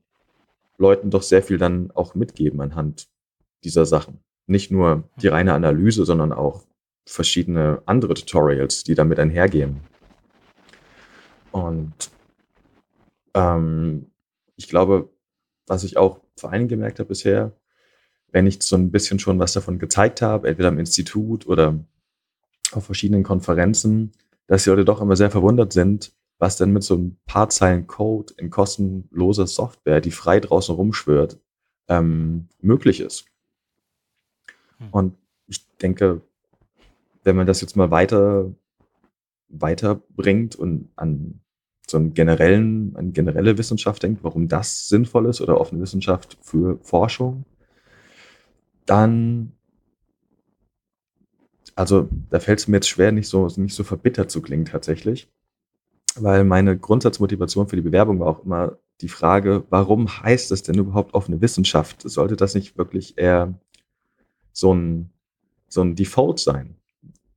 [0.76, 3.08] Leuten doch sehr viel dann auch mitgeben anhand
[3.64, 4.20] dieser Sachen.
[4.46, 6.66] Nicht nur die reine Analyse, sondern auch
[7.06, 9.80] verschiedene andere Tutorials, die damit einhergehen.
[11.52, 12.10] Und
[13.32, 14.10] ähm,
[14.56, 15.08] ich glaube,
[15.66, 17.52] was ich auch vor allem gemerkt habe bisher,
[18.32, 21.78] wenn ich so ein bisschen schon was davon gezeigt habe, entweder im Institut oder
[22.72, 24.12] auf verschiedenen Konferenzen,
[24.46, 27.86] dass die Leute doch immer sehr verwundert sind, was denn mit so ein paar Zeilen
[27.86, 31.38] Code in kostenloser Software, die frei draußen rumschwört,
[31.88, 33.26] ähm, möglich ist.
[34.78, 34.88] Hm.
[34.90, 35.16] Und
[35.46, 36.22] ich denke,
[37.24, 38.50] wenn man das jetzt mal weiter
[39.50, 41.40] weiterbringt und an
[41.88, 46.78] so einen generellen, an generelle Wissenschaft denkt, warum das sinnvoll ist oder offene Wissenschaft für
[46.82, 47.44] Forschung,
[48.86, 49.52] dann
[51.76, 55.28] also da fällt es mir jetzt schwer, nicht so, nicht so verbittert zu klingen tatsächlich
[56.16, 60.78] weil meine Grundsatzmotivation für die Bewerbung war auch immer die Frage, warum heißt es denn
[60.78, 62.02] überhaupt offene Wissenschaft?
[62.02, 63.54] Sollte das nicht wirklich eher
[64.52, 65.10] so ein,
[65.68, 66.76] so ein Default sein?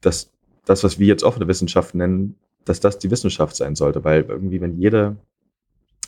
[0.02, 0.32] Dass
[0.66, 4.62] das, was wir jetzt offene Wissenschaft nennen, dass das die Wissenschaft sein sollte, weil irgendwie,
[4.62, 5.18] wenn jeder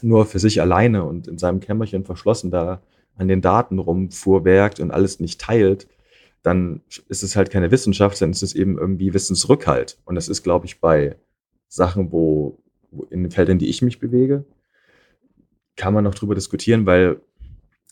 [0.02, 2.82] nur für sich alleine und in seinem Kämmerchen verschlossen da
[3.18, 5.88] an den Daten rumfuhrwerkt und alles nicht teilt,
[6.44, 9.98] dann ist es halt keine Wissenschaft, sondern ist es eben irgendwie Wissensrückhalt.
[10.06, 11.16] Und das ist, glaube ich, bei
[11.68, 12.60] Sachen, wo,
[12.92, 14.46] wo in den Feldern, die ich mich bewege,
[15.76, 17.20] kann man noch drüber diskutieren, weil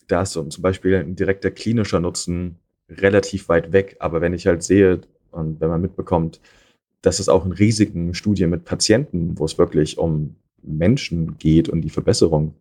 [0.08, 2.60] da ist zum Beispiel ein direkter klinischer Nutzen
[2.90, 3.98] relativ weit weg.
[4.00, 6.40] Aber wenn ich halt sehe und wenn man mitbekommt,
[7.02, 11.82] dass es auch in riesigen Studien mit Patienten, wo es wirklich um Menschen geht und
[11.82, 12.54] die Verbesserung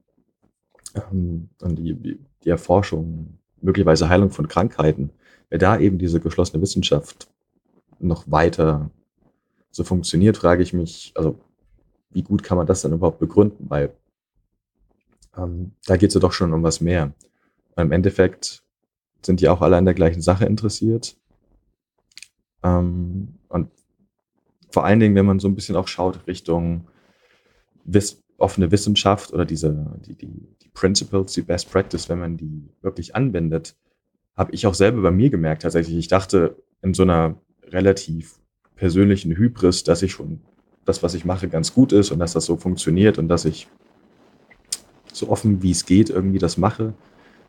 [0.95, 2.19] ähm, und die
[2.51, 5.11] Erforschung, möglicherweise Heilung von Krankheiten,
[5.49, 7.29] wer da eben diese geschlossene Wissenschaft
[7.99, 8.91] noch weiter
[9.71, 11.39] so funktioniert, frage ich mich, also
[12.11, 13.71] wie gut kann man das dann überhaupt begründen?
[13.71, 13.95] Weil
[15.37, 17.13] ähm, da geht es ja doch schon um was mehr.
[17.77, 18.63] Im Endeffekt
[19.25, 21.17] sind die auch alle an der gleichen Sache interessiert.
[22.63, 23.71] Ähm, und
[24.71, 26.87] vor allen Dingen, wenn man so ein bisschen auch schaut Richtung
[27.85, 32.69] Wiss offene Wissenschaft oder diese, die, die, die Principles, die Best Practice, wenn man die
[32.81, 33.77] wirklich anwendet,
[34.37, 35.97] habe ich auch selber bei mir gemerkt tatsächlich.
[35.97, 38.39] Ich dachte in so einer relativ
[38.77, 40.41] persönlichen Hybris, dass ich schon
[40.85, 43.69] das, was ich mache, ganz gut ist und dass das so funktioniert und dass ich
[45.13, 46.95] so offen wie es geht irgendwie das mache.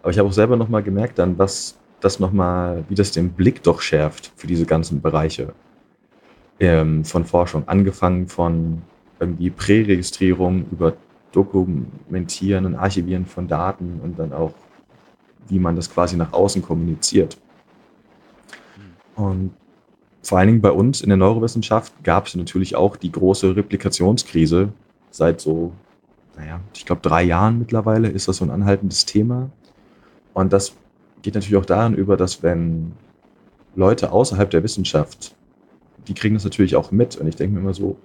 [0.02, 3.64] Aber ich habe auch selber nochmal gemerkt dann, was das nochmal, wie das den Blick
[3.64, 5.54] doch schärft für diese ganzen Bereiche
[6.60, 7.68] ähm, von Forschung.
[7.68, 8.82] Angefangen von
[9.20, 10.98] irgendwie Präregistrierung über
[11.34, 14.54] Dokumentieren und Archivieren von Daten und dann auch,
[15.50, 17.38] wie man das quasi nach außen kommuniziert.
[19.16, 19.52] Und
[20.22, 24.70] vor allen Dingen bei uns in der Neurowissenschaft gab es natürlich auch die große Replikationskrise.
[25.12, 25.74] Seit so,
[26.38, 29.50] naja, ich glaube drei Jahren mittlerweile ist das so ein anhaltendes Thema.
[30.34, 30.74] Und das
[31.24, 32.94] geht natürlich auch daran über, dass wenn
[33.76, 35.36] Leute außerhalb der Wissenschaft,
[36.08, 37.18] die kriegen das natürlich auch mit.
[37.18, 37.98] Und ich denke mir immer so,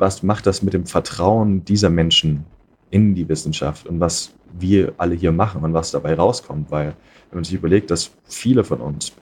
[0.00, 2.46] was macht das mit dem Vertrauen dieser Menschen
[2.90, 6.70] in die Wissenschaft und was wir alle hier machen und was dabei rauskommt?
[6.70, 6.96] Weil
[7.28, 9.12] wenn man sich überlegt, dass viele von uns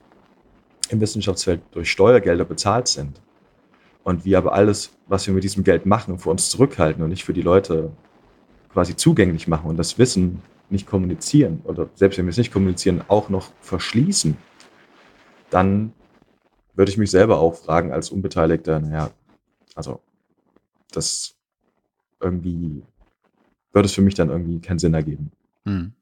[0.89, 3.21] im Wissenschaftsfeld durch Steuergelder bezahlt sind.
[4.05, 7.25] Und wir aber alles, was wir mit diesem Geld machen, für uns zurückhalten und nicht
[7.25, 7.91] für die Leute
[8.73, 13.03] quasi zugänglich machen und das Wissen nicht kommunizieren oder selbst wenn wir es nicht kommunizieren,
[13.09, 14.37] auch noch verschließen,
[15.51, 15.93] dann
[16.75, 19.11] würde ich mich selber auch fragen als Unbeteiligter, naja,
[19.75, 20.01] also
[20.93, 21.35] das
[22.21, 22.83] irgendwie
[23.73, 25.31] würde es für mich dann irgendwie keinen Sinn ergeben.
[25.65, 25.93] Hm.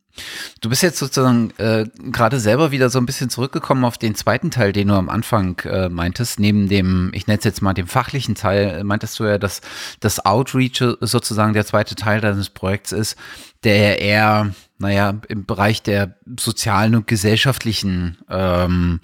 [0.62, 4.50] Du bist jetzt sozusagen äh, gerade selber wieder so ein bisschen zurückgekommen auf den zweiten
[4.50, 6.40] Teil, den du am Anfang äh, meintest.
[6.40, 9.60] Neben dem, ich nenne es jetzt mal dem fachlichen Teil, äh, meintest du ja, dass
[10.00, 13.16] das Outreach sozusagen der zweite Teil deines Projekts ist,
[13.62, 19.00] der eher, naja, im Bereich der sozialen und gesellschaftlichen ähm,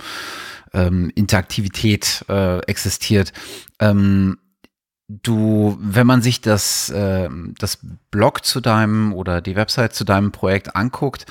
[0.73, 3.35] ähm, Interaktivität äh, existiert.
[3.79, 4.39] Ähm,
[5.23, 7.79] du, wenn man sich das, äh, das
[8.11, 11.27] Blog zu deinem oder die Website zu deinem Projekt anguckt,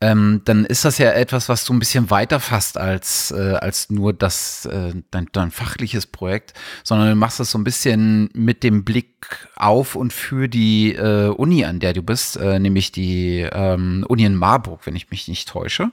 [0.00, 3.90] ähm, dann ist das ja etwas, was du ein bisschen weiter fasst als, äh, als
[3.90, 8.62] nur das, äh, dein, dein fachliches Projekt, sondern du machst das so ein bisschen mit
[8.62, 13.40] dem Blick auf und für die äh, Uni, an der du bist, äh, nämlich die
[13.50, 15.90] ähm, Uni in Marburg, wenn ich mich nicht täusche.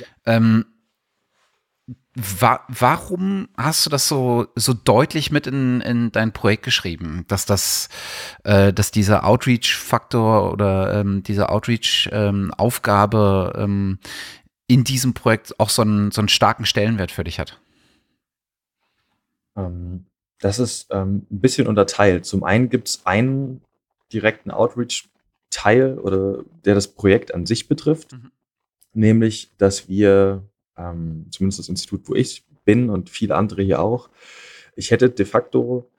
[0.00, 0.06] Ja.
[0.36, 0.64] Ähm,
[2.16, 7.44] Wa warum hast du das so, so deutlich mit in, in dein Projekt geschrieben, dass
[7.44, 7.88] das,
[8.44, 13.98] äh, dass dieser Outreach-Faktor oder ähm, diese Outreach-Aufgabe ähm,
[14.68, 17.60] in diesem Projekt auch so einen, so einen starken Stellenwert für dich hat?
[19.56, 20.06] Ähm,
[20.38, 22.26] das ist ähm, ein bisschen unterteilt.
[22.26, 23.60] Zum einen gibt es einen
[24.12, 28.30] direkten Outreach-Teil oder der das Projekt an sich betrifft, mhm.
[28.92, 30.44] nämlich, dass wir
[30.76, 34.10] ähm, zumindest das Institut, wo ich bin und viele andere hier auch.
[34.76, 35.90] Ich hätte de facto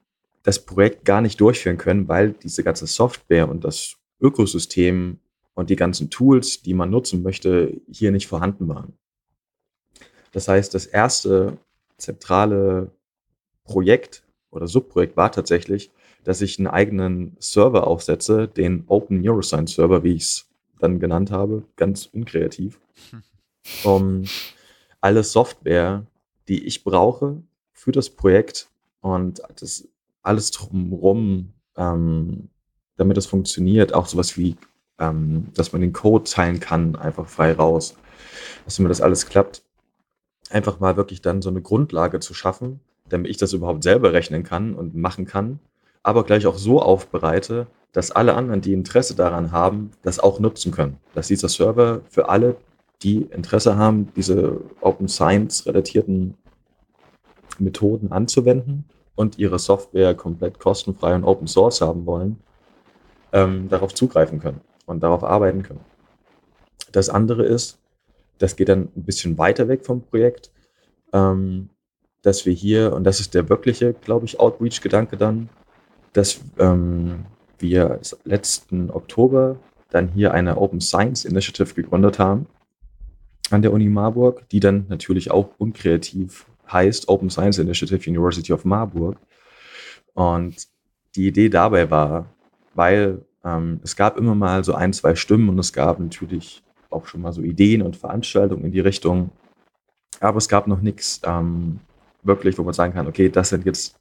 [0.43, 5.19] das Projekt gar nicht durchführen können, weil diese ganze Software und das Ökosystem
[5.53, 8.93] und die ganzen Tools, die man nutzen möchte, hier nicht vorhanden waren.
[10.31, 11.57] Das heißt, das erste
[11.97, 12.91] zentrale
[13.63, 15.91] Projekt oder Subprojekt war tatsächlich,
[16.23, 21.31] dass ich einen eigenen Server aufsetze, den Open Neuroscience Server, wie ich es dann genannt
[21.31, 22.79] habe, ganz unkreativ,
[23.83, 24.25] um
[25.05, 26.03] alle Software,
[26.47, 28.69] die ich brauche für das Projekt
[29.01, 29.87] und das
[30.23, 32.49] alles drumherum, ähm,
[32.97, 34.55] damit es funktioniert, auch sowas wie,
[34.97, 37.95] ähm, dass man den Code teilen kann, einfach frei raus,
[38.65, 39.61] dass mir das alles klappt,
[40.49, 44.41] einfach mal wirklich dann so eine Grundlage zu schaffen, damit ich das überhaupt selber rechnen
[44.41, 45.59] kann und machen kann,
[46.01, 50.71] aber gleich auch so aufbereite, dass alle anderen, die Interesse daran haben, das auch nutzen
[50.71, 50.97] können.
[51.13, 52.55] Dass dieser Server für alle
[53.03, 56.35] die Interesse haben, diese Open Science relatierten
[57.59, 62.37] Methoden anzuwenden und ihre Software komplett kostenfrei und Open Source haben wollen,
[63.31, 65.81] ähm, darauf zugreifen können und darauf arbeiten können.
[66.91, 67.79] Das andere ist,
[68.37, 70.51] das geht dann ein bisschen weiter weg vom Projekt,
[71.13, 71.69] ähm,
[72.21, 75.49] dass wir hier, und das ist der wirkliche, glaube ich, Outreach-Gedanke dann,
[76.13, 77.25] dass ähm,
[77.59, 79.57] wir letzten Oktober
[79.91, 82.47] dann hier eine Open Science Initiative gegründet haben,
[83.51, 88.65] an der Uni Marburg, die dann natürlich auch unkreativ heißt Open Science Initiative University of
[88.65, 89.17] Marburg.
[90.13, 90.67] Und
[91.15, 92.27] die Idee dabei war,
[92.73, 97.05] weil ähm, es gab immer mal so ein, zwei Stimmen und es gab natürlich auch
[97.05, 99.29] schon mal so Ideen und Veranstaltungen in die Richtung.
[100.19, 101.79] Aber es gab noch nichts ähm,
[102.23, 103.99] wirklich, wo man sagen kann, okay, das sind jetzt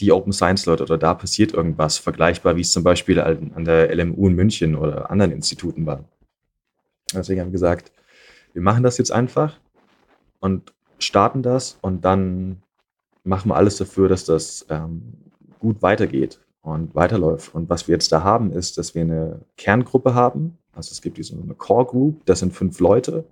[0.00, 3.94] die Open Science Leute oder da passiert irgendwas vergleichbar, wie es zum Beispiel an der
[3.94, 6.04] LMU in München oder anderen Instituten war.
[7.14, 7.92] Deswegen haben wir gesagt,
[8.56, 9.60] wir machen das jetzt einfach
[10.40, 12.62] und starten das und dann
[13.22, 15.12] machen wir alles dafür, dass das ähm,
[15.58, 17.54] gut weitergeht und weiterläuft.
[17.54, 20.56] Und was wir jetzt da haben, ist, dass wir eine Kerngruppe haben.
[20.72, 23.26] Also es gibt diese eine Core Group, das sind fünf Leute.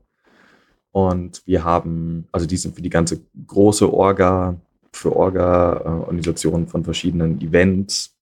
[0.93, 4.61] Und wir haben, also die sind für die ganze große Orga,
[4.93, 8.15] für Orga-Organisationen von verschiedenen Events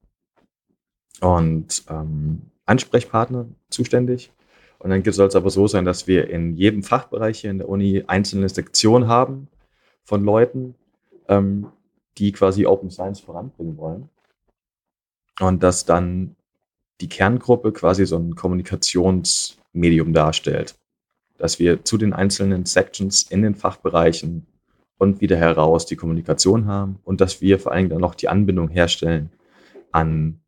[1.21, 4.31] und ähm, Ansprechpartner zuständig.
[4.83, 7.68] Und dann soll es aber so sein, dass wir in jedem Fachbereich hier in der
[7.68, 9.47] Uni einzelne Sektionen haben
[10.03, 10.75] von Leuten,
[11.29, 11.68] ähm,
[12.18, 14.09] die quasi Open Science voranbringen wollen.
[15.38, 16.35] Und dass dann
[17.01, 20.75] die Kerngruppe quasi so ein Kommunikationsmedium darstellt.
[21.38, 24.49] Dass wir zu den einzelnen Sections in den Fachbereichen
[24.99, 28.68] und wieder heraus die Kommunikation haben und dass wir vor allem dann noch die Anbindung
[28.68, 29.31] herstellen
[29.92, 30.42] an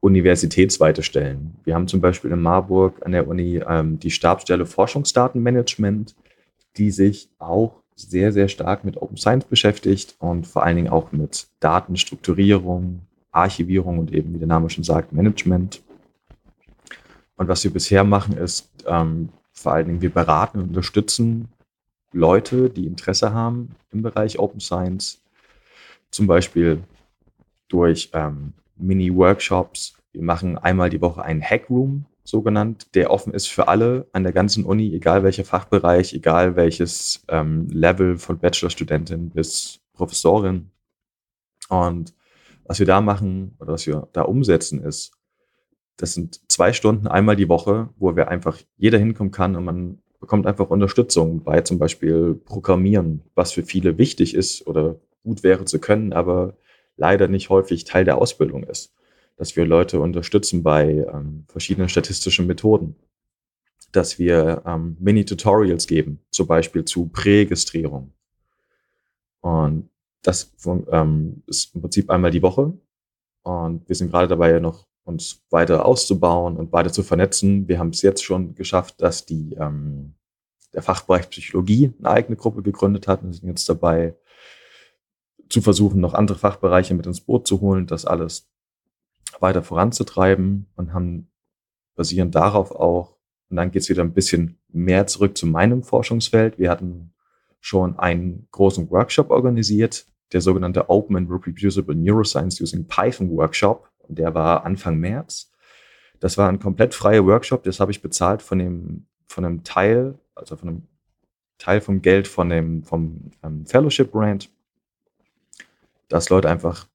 [0.00, 1.56] universitätsweite Stellen.
[1.64, 6.14] Wir haben zum Beispiel in Marburg an der Uni ähm, die Stabsstelle Forschungsdatenmanagement,
[6.76, 11.10] die sich auch sehr, sehr stark mit Open Science beschäftigt und vor allen Dingen auch
[11.10, 13.00] mit Datenstrukturierung,
[13.32, 15.82] Archivierung und eben, wie der Name schon sagt, Management.
[17.36, 21.48] Und was wir bisher machen, ist ähm, vor allen Dingen, wir beraten und unterstützen
[22.12, 25.20] Leute, die Interesse haben im Bereich Open Science,
[26.10, 26.82] zum Beispiel
[27.68, 29.94] durch ähm, Mini-Workshops.
[30.12, 34.22] Wir machen einmal die Woche einen Hackroom, so genannt, der offen ist für alle an
[34.22, 40.70] der ganzen Uni, egal welcher Fachbereich, egal welches ähm, Level von Bachelorstudentin bis Professorin.
[41.70, 42.14] Und
[42.64, 45.12] was wir da machen oder was wir da umsetzen ist,
[45.96, 49.98] das sind zwei Stunden einmal die Woche, wo wir einfach jeder hinkommen kann und man
[50.20, 55.64] bekommt einfach Unterstützung bei zum Beispiel Programmieren, was für viele wichtig ist oder gut wäre
[55.64, 56.56] zu können, aber
[56.98, 58.94] leider nicht häufig Teil der Ausbildung ist.
[59.36, 62.96] Dass wir Leute unterstützen bei ähm, verschiedenen statistischen Methoden.
[63.92, 68.12] Dass wir ähm, Mini-Tutorials geben, zum Beispiel zu Präregistrierung.
[69.40, 69.88] Und
[70.22, 70.52] das
[70.90, 72.72] ähm, ist im Prinzip einmal die Woche.
[73.42, 77.66] Und wir sind gerade dabei, noch uns weiter auszubauen und weiter zu vernetzen.
[77.66, 80.14] Wir haben es jetzt schon geschafft, dass die, ähm,
[80.74, 84.14] der Fachbereich Psychologie eine eigene Gruppe gegründet hat und sind jetzt dabei,
[85.48, 88.50] zu versuchen, noch andere Fachbereiche mit ins Boot zu holen, das alles
[89.40, 91.30] weiter voranzutreiben und haben
[91.94, 93.18] basierend darauf auch,
[93.50, 96.58] und dann geht es wieder ein bisschen mehr zurück zu meinem Forschungsfeld.
[96.58, 97.14] Wir hatten
[97.60, 103.90] schon einen großen Workshop organisiert, der sogenannte Open and Reproducible Neuroscience Using Python Workshop.
[103.98, 105.50] Und der war Anfang März.
[106.20, 110.18] Das war ein komplett freier Workshop, das habe ich bezahlt von dem, von einem Teil,
[110.34, 110.88] also von einem
[111.58, 114.50] Teil vom Geld von dem, vom ähm, Fellowship Brand,
[116.08, 116.86] dass Leute einfach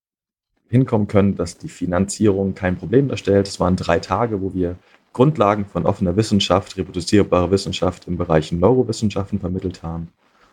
[0.69, 3.47] hinkommen können, dass die Finanzierung kein Problem darstellt.
[3.47, 4.75] Es waren drei Tage, wo wir
[5.13, 10.11] Grundlagen von offener Wissenschaft, reproduzierbarer Wissenschaft im Bereich Neurowissenschaften vermittelt haben.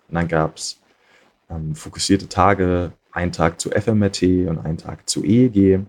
[0.08, 0.78] Und dann gab es
[1.48, 5.80] ähm, fokussierte Tage, einen Tag zu FMRT und einen Tag zu EEG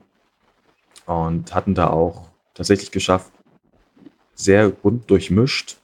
[1.05, 3.31] und hatten da auch tatsächlich geschafft,
[4.33, 5.77] sehr bunt durchmischt,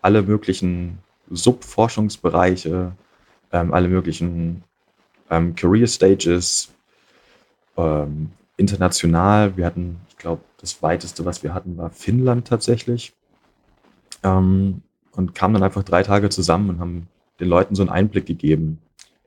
[0.00, 0.98] alle möglichen
[1.30, 2.92] Subforschungsbereiche,
[3.52, 4.64] ähm, alle möglichen
[5.32, 6.72] ähm, Career Stages,
[7.76, 9.56] ähm, international.
[9.56, 13.14] Wir hatten, ich glaube, das weiteste, was wir hatten, war Finnland tatsächlich.
[14.22, 17.08] Ähm, und kamen dann einfach drei Tage zusammen und haben
[17.40, 18.78] den Leuten so einen Einblick gegeben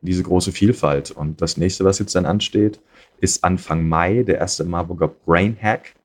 [0.01, 1.11] in diese große Vielfalt.
[1.11, 2.79] Und das nächste, was jetzt dann ansteht,
[3.19, 5.95] ist Anfang Mai der erste Marburger Brain Hack.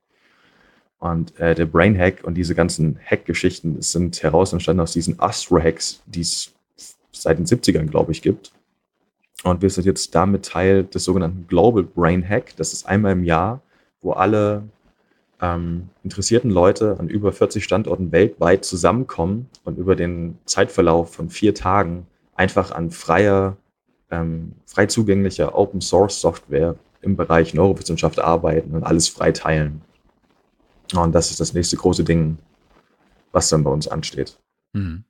[0.98, 6.03] Und äh, der Brain Hack und diese ganzen Hack-Geschichten sind heraus entstanden aus diesen Astro-Hacks,
[6.07, 6.53] die es
[7.12, 8.53] seit den 70ern, glaube ich, gibt.
[9.43, 12.55] Und wir sind jetzt damit Teil des sogenannten Global Brain Hack.
[12.57, 13.62] Das ist einmal im Jahr,
[14.03, 14.64] wo alle
[15.41, 21.55] ähm, interessierten Leute an über 40 Standorten weltweit zusammenkommen und über den Zeitverlauf von vier
[21.55, 23.57] Tagen einfach an freier,
[24.11, 29.80] ähm, frei zugänglicher Open Source Software im Bereich Neurowissenschaft arbeiten und alles frei teilen.
[30.95, 32.38] Und das ist das nächste große Ding,
[33.32, 34.38] was dann bei uns ansteht.
[34.72, 35.05] Mhm.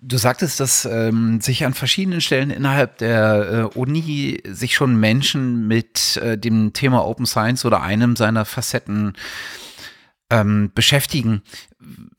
[0.00, 5.68] Du sagtest, dass ähm, sich an verschiedenen Stellen innerhalb der äh, Uni sich schon Menschen
[5.68, 9.12] mit äh, dem Thema Open Science oder einem seiner Facetten
[10.30, 11.42] ähm, beschäftigen.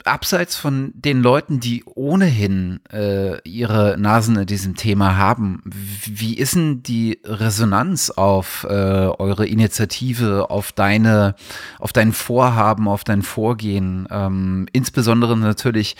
[0.05, 6.55] Abseits von den Leuten, die ohnehin äh, ihre Nasen in diesem Thema haben, wie ist
[6.55, 11.35] denn die Resonanz auf äh, eure Initiative, auf deine,
[11.79, 15.97] auf dein Vorhaben, auf dein Vorgehen, ähm, insbesondere natürlich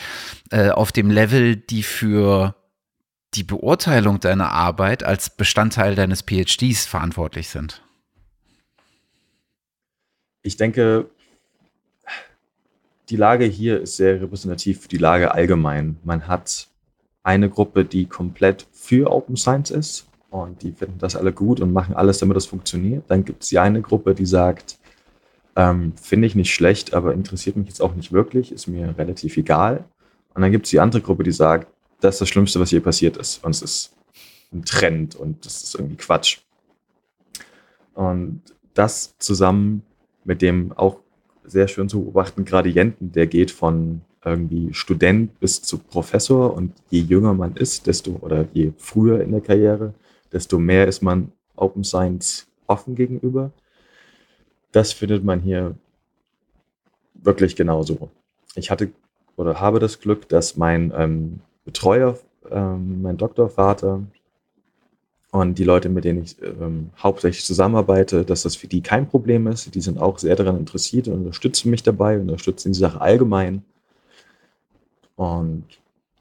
[0.52, 2.56] äh, auf dem Level, die für
[3.34, 7.82] die Beurteilung deiner Arbeit als Bestandteil deines PhDs verantwortlich sind?
[10.44, 11.10] Ich denke,
[13.10, 15.98] die Lage hier ist sehr repräsentativ für die Lage allgemein.
[16.04, 16.68] Man hat
[17.24, 21.72] eine Gruppe, die komplett für Open Science ist und die finden das alle gut und
[21.72, 23.06] machen alles, damit das funktioniert.
[23.08, 24.78] Dann gibt es die eine Gruppe, die sagt,
[25.56, 29.38] ähm, finde ich nicht schlecht, aber interessiert mich jetzt auch nicht wirklich, ist mir relativ
[29.38, 29.86] egal.
[30.34, 31.68] Und dann gibt es die andere Gruppe, die sagt,
[32.00, 33.44] das ist das Schlimmste, was hier passiert ist.
[33.44, 33.96] Und es ist
[34.54, 36.40] ein Trend und das ist irgendwie Quatsch.
[37.94, 38.42] Und
[38.74, 39.84] das zusammen
[40.24, 41.00] mit dem auch
[41.48, 47.00] sehr schön zu beobachten Gradienten, der geht von irgendwie Student bis zu Professor und je
[47.00, 49.94] jünger man ist, desto oder je früher in der Karriere,
[50.32, 53.52] desto mehr ist man Open Science offen gegenüber.
[54.72, 55.76] Das findet man hier
[57.14, 58.10] wirklich genauso.
[58.56, 58.92] Ich hatte
[59.38, 62.18] oder habe das Glück, dass mein ähm, Betreuer,
[62.50, 64.02] ähm, mein Doktorvater,
[65.32, 69.48] und die Leute, mit denen ich ähm, hauptsächlich zusammenarbeite, dass das für die kein Problem
[69.48, 69.74] ist.
[69.76, 73.64] Die sind auch sehr daran interessiert und unterstützen mich dabei, unterstützen die Sache allgemein.
[75.16, 75.66] Und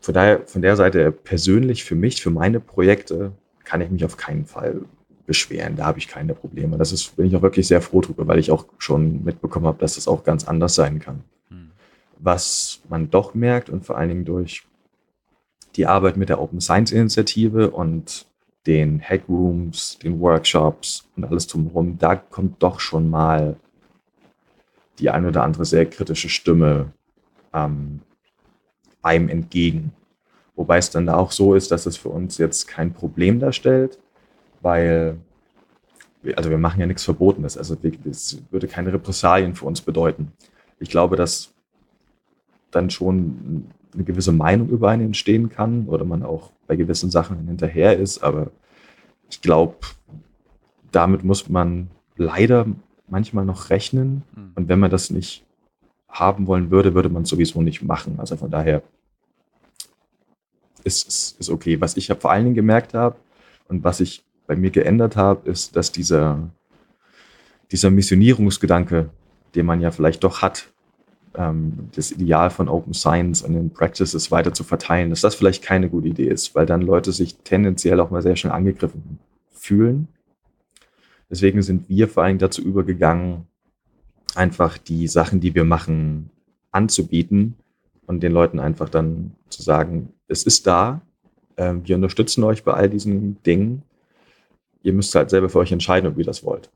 [0.00, 3.32] von, daher, von der Seite persönlich für mich, für meine Projekte,
[3.64, 4.82] kann ich mich auf keinen Fall
[5.24, 5.76] beschweren.
[5.76, 6.76] Da habe ich keine Probleme.
[6.76, 9.78] Das ist, bin ich auch wirklich sehr froh drüber, weil ich auch schon mitbekommen habe,
[9.78, 11.22] dass das auch ganz anders sein kann.
[11.50, 11.70] Hm.
[12.18, 14.66] Was man doch merkt und vor allen Dingen durch
[15.76, 18.25] die Arbeit mit der Open Science Initiative und
[18.66, 23.56] den Hackrooms, den Workshops und alles drumherum, da kommt doch schon mal
[24.98, 26.92] die ein oder andere sehr kritische Stimme
[27.52, 28.00] ähm,
[29.02, 29.92] einem entgegen.
[30.56, 33.98] Wobei es dann auch so ist, dass es für uns jetzt kein Problem darstellt,
[34.62, 35.18] weil,
[36.34, 40.32] also wir machen ja nichts Verbotenes, also es würde keine Repressalien für uns bedeuten.
[40.80, 41.52] Ich glaube, dass
[42.70, 43.66] dann schon
[43.96, 48.22] eine gewisse Meinung über einen entstehen kann oder man auch bei gewissen Sachen hinterher ist.
[48.22, 48.50] Aber
[49.28, 49.76] ich glaube,
[50.92, 52.66] damit muss man leider
[53.08, 54.22] manchmal noch rechnen.
[54.34, 54.52] Mhm.
[54.54, 55.44] Und wenn man das nicht
[56.08, 58.18] haben wollen würde, würde man es sowieso nicht machen.
[58.18, 58.82] Also von daher
[60.84, 61.80] ist es ist okay.
[61.80, 63.16] Was ich vor allen Dingen gemerkt habe,
[63.68, 66.50] Und was ich bei mir geändert habe, ist, dass dieser,
[67.72, 69.10] dieser Missionierungsgedanke,
[69.54, 70.72] den man ja vielleicht doch hat,
[71.36, 75.62] ähm, das Ideal von Open Science und den Practices weiter zu verteilen, dass das vielleicht
[75.62, 79.18] keine gute Idee ist, weil dann Leute sich tendenziell auch mal sehr schnell angegriffen
[79.50, 80.08] fühlen.
[81.30, 83.46] Deswegen sind wir vor allem dazu übergegangen,
[84.34, 86.30] einfach die Sachen, die wir machen,
[86.70, 87.56] anzubieten
[88.06, 91.00] und den Leuten einfach dann zu sagen, es ist da,
[91.56, 93.82] äh, wir unterstützen euch bei all diesen Dingen.
[94.82, 96.70] Ihr müsst halt selber für euch entscheiden, ob ihr das wollt.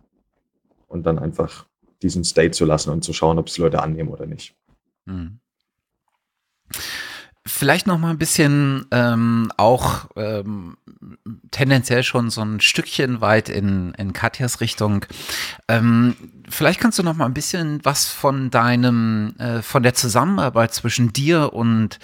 [0.88, 1.66] Und dann einfach
[2.02, 4.54] diesen State zu lassen und zu schauen, ob es Leute annehmen oder nicht.
[5.06, 5.40] Hm.
[7.46, 10.76] Vielleicht noch mal ein bisschen ähm, auch ähm,
[11.50, 15.06] tendenziell schon so ein Stückchen weit in, in Katjas Richtung.
[15.66, 16.16] Ähm,
[16.48, 21.12] vielleicht kannst du noch mal ein bisschen was von deinem, äh, von der Zusammenarbeit zwischen
[21.12, 21.98] dir und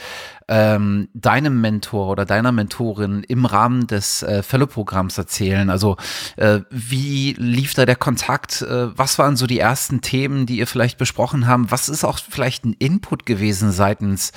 [0.49, 5.71] ähm, deinem Mentor oder deiner Mentorin im Rahmen des äh, Fellow-Programms erzählen.
[5.71, 5.97] Also
[6.37, 8.63] äh, wie lief da der Kontakt?
[8.63, 11.71] Äh, was waren so die ersten Themen, die ihr vielleicht besprochen haben?
[11.71, 14.33] Was ist auch vielleicht ein Input gewesen seitens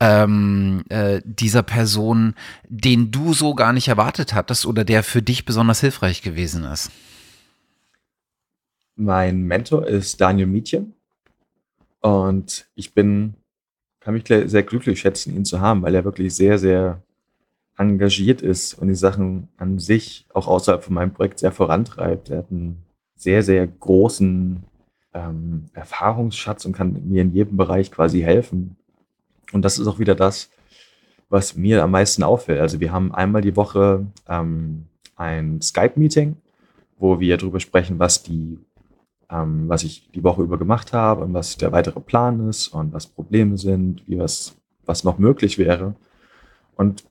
[0.00, 2.34] ähm, äh, dieser Person,
[2.68, 6.90] den du so gar nicht erwartet hattest oder der für dich besonders hilfreich gewesen ist?
[8.96, 10.86] Mein Mentor ist Daniel Mietje
[12.00, 13.34] und ich bin,
[14.06, 17.02] kann mich sehr glücklich schätzen, ihn zu haben, weil er wirklich sehr, sehr
[17.76, 22.30] engagiert ist und die Sachen an sich auch außerhalb von meinem Projekt sehr vorantreibt.
[22.30, 22.84] Er hat einen
[23.16, 24.62] sehr, sehr großen
[25.12, 28.76] ähm, Erfahrungsschatz und kann mir in jedem Bereich quasi helfen.
[29.50, 30.50] Und das ist auch wieder das,
[31.28, 32.60] was mir am meisten auffällt.
[32.60, 34.84] Also wir haben einmal die Woche ähm,
[35.16, 36.36] ein Skype-Meeting,
[36.96, 38.60] wo wir darüber sprechen, was die,
[39.30, 42.92] ähm, was ich die Woche über gemacht habe und was der weitere Plan ist und
[42.92, 45.94] was Probleme sind, wie was, was noch möglich wäre.
[46.76, 47.04] Und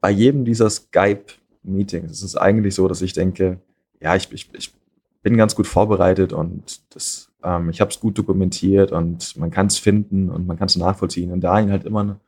[0.00, 3.60] bei jedem dieser Skype-Meetings ist es eigentlich so, dass ich denke,
[4.00, 4.72] ja, ich, ich, ich
[5.22, 9.66] bin ganz gut vorbereitet und das ähm, ich habe es gut dokumentiert und man kann
[9.66, 11.30] es finden und man kann es nachvollziehen.
[11.30, 12.18] Und da halt immer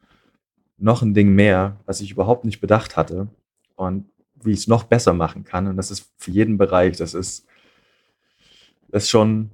[0.78, 3.28] noch ein Ding mehr, was ich überhaupt nicht bedacht hatte
[3.74, 4.04] und
[4.42, 5.66] wie ich es noch besser machen kann.
[5.66, 7.45] Und das ist für jeden Bereich, das ist,
[8.96, 9.50] das ist schon,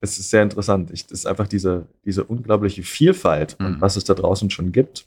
[0.00, 0.90] es ist sehr interessant.
[0.90, 3.66] Ich, das ist einfach diese, diese unglaubliche Vielfalt mhm.
[3.66, 5.06] und was es da draußen schon gibt.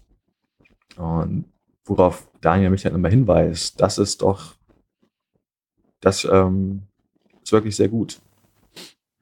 [0.96, 1.44] Und
[1.84, 4.56] worauf Daniel mich dann immer hinweist, das ist doch,
[6.00, 6.84] das ähm,
[7.44, 8.22] ist wirklich sehr gut.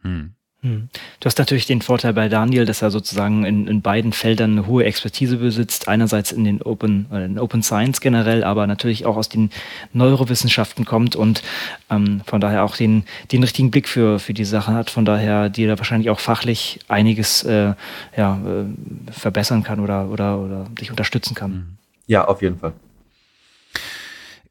[0.03, 0.35] Mhm.
[0.63, 0.89] Hm.
[1.19, 4.67] Du hast natürlich den Vorteil bei Daniel, dass er sozusagen in, in beiden Feldern eine
[4.67, 5.87] hohe Expertise besitzt.
[5.87, 9.49] Einerseits in den Open, äh, in Open Science generell, aber natürlich auch aus den
[9.93, 11.41] Neurowissenschaften kommt und
[11.89, 14.91] ähm, von daher auch den, den richtigen Blick für, für die Sache hat.
[14.91, 17.73] Von daher, die da wahrscheinlich auch fachlich einiges äh,
[18.15, 21.79] ja, äh, verbessern kann oder, oder, oder dich unterstützen kann.
[22.05, 22.73] Ja, auf jeden Fall.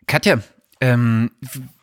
[0.08, 0.40] Katja,
[0.83, 1.31] ähm,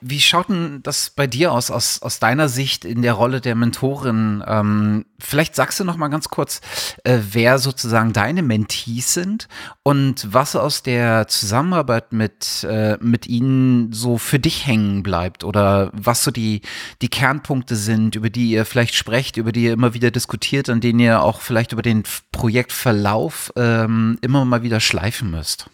[0.02, 3.54] wie schaut denn das bei dir aus, aus, aus deiner Sicht in der Rolle der
[3.54, 4.43] Mentorin?
[4.48, 6.62] Ähm, vielleicht sagst du noch mal ganz kurz,
[7.04, 9.50] äh, wer sozusagen deine Mentees sind
[9.84, 15.91] und was aus der Zusammenarbeit mit, äh, mit ihnen so für dich hängen bleibt oder
[15.93, 16.62] was so die,
[17.04, 20.82] die Kernpunkte sind, über die ihr vielleicht sprecht, über die ihr immer wieder diskutiert, an
[20.82, 25.70] denen ihr auch vielleicht über den Projektverlauf ähm, immer mal wieder schleifen müsst.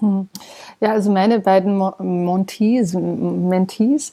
[0.00, 0.28] Hm.
[0.80, 4.12] Ja, also meine beiden Montees, Mentees,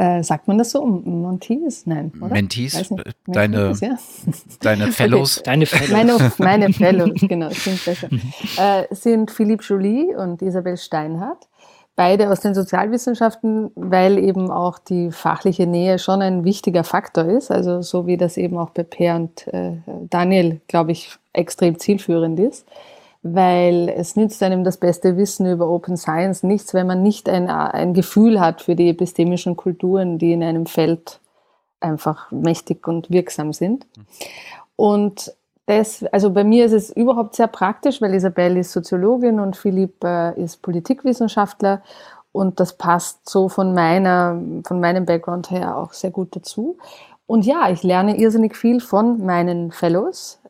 [0.00, 0.86] äh, sagt man das so?
[0.86, 1.86] Montees?
[1.86, 2.32] Nein, oder?
[2.32, 2.96] Mentees, äh,
[3.26, 3.98] deine, ja.
[4.60, 5.38] deine Fellows.
[5.38, 5.44] Okay.
[5.50, 6.38] Deine Fellows.
[6.38, 8.08] Meine, meine Fellows, genau, sind besser.
[8.56, 11.48] Äh, sind Philippe Joly und Isabel Steinhardt.
[11.96, 17.50] Beide aus den Sozialwissenschaften, weil eben auch die fachliche Nähe schon ein wichtiger Faktor ist.
[17.50, 19.72] Also so wie das eben auch bei Per und äh,
[20.08, 22.64] Daniel, glaube ich, extrem zielführend ist
[23.22, 27.50] weil es nützt einem das beste Wissen über Open Science nichts, wenn man nicht ein,
[27.50, 31.20] ein Gefühl hat für die epistemischen Kulturen, die in einem Feld
[31.80, 33.86] einfach mächtig und wirksam sind.
[34.76, 35.34] Und
[35.66, 40.02] das, also bei mir ist es überhaupt sehr praktisch, weil Isabelle ist Soziologin und Philipp
[40.02, 41.82] äh, ist Politikwissenschaftler
[42.32, 46.78] und das passt so von meiner, von meinem Background her auch sehr gut dazu.
[47.26, 50.40] Und ja, ich lerne irrsinnig viel von meinen Fellows.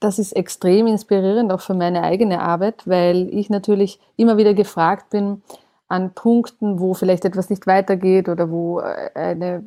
[0.00, 5.10] Das ist extrem inspirierend auch für meine eigene Arbeit, weil ich natürlich immer wieder gefragt
[5.10, 5.42] bin
[5.88, 9.64] an Punkten, wo vielleicht etwas nicht weitergeht oder wo äh, eine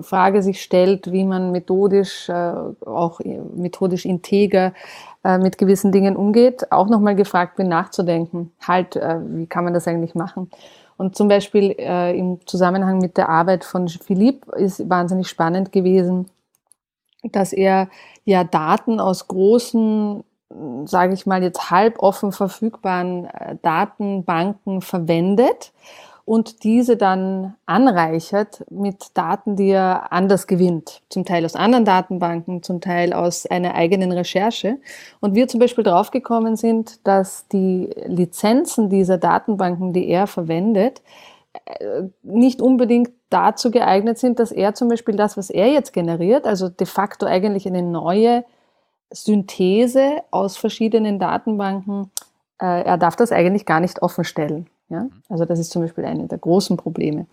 [0.00, 2.52] Frage sich stellt, wie man methodisch, äh,
[2.86, 3.20] auch
[3.54, 4.72] methodisch integer
[5.22, 8.52] äh, mit gewissen Dingen umgeht, auch nochmal gefragt bin, nachzudenken.
[8.66, 10.50] Halt, wie kann man das eigentlich machen?
[10.96, 16.30] Und zum Beispiel im Zusammenhang mit der Arbeit von Philipp ist wahnsinnig spannend gewesen,
[17.22, 17.88] dass er
[18.26, 20.22] ja Daten aus großen
[20.84, 25.72] sage ich mal jetzt halb offen verfügbaren äh, Datenbanken verwendet
[26.24, 31.02] und diese dann anreichert mit Daten, die er anders gewinnt.
[31.08, 34.78] Zum Teil aus anderen Datenbanken, zum Teil aus einer eigenen Recherche.
[35.20, 41.00] Und wir zum Beispiel draufgekommen sind, dass die Lizenzen dieser Datenbanken, die er verwendet,
[41.64, 46.46] äh, nicht unbedingt dazu geeignet sind, dass er zum Beispiel das, was er jetzt generiert,
[46.46, 48.44] also de facto eigentlich eine neue
[49.10, 52.10] Synthese aus verschiedenen Datenbanken,
[52.60, 54.68] äh, er darf das eigentlich gar nicht offenstellen.
[54.88, 55.04] Ja?
[55.04, 55.12] Mhm.
[55.28, 57.26] Also das ist zum Beispiel eine der großen Probleme.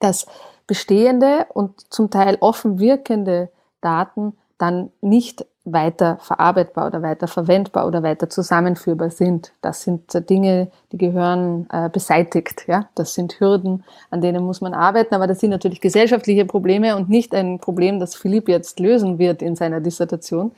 [0.00, 0.26] Dass
[0.66, 3.50] bestehende und zum Teil offen wirkende
[3.80, 9.52] Daten dann nicht weiter verarbeitbar oder weiter verwendbar oder weiter zusammenführbar sind.
[9.62, 12.64] Das sind Dinge, die gehören äh, beseitigt.
[12.66, 12.88] Ja?
[12.94, 17.08] Das sind Hürden, an denen muss man arbeiten, aber das sind natürlich gesellschaftliche Probleme und
[17.08, 20.52] nicht ein Problem, das Philipp jetzt lösen wird in seiner Dissertation.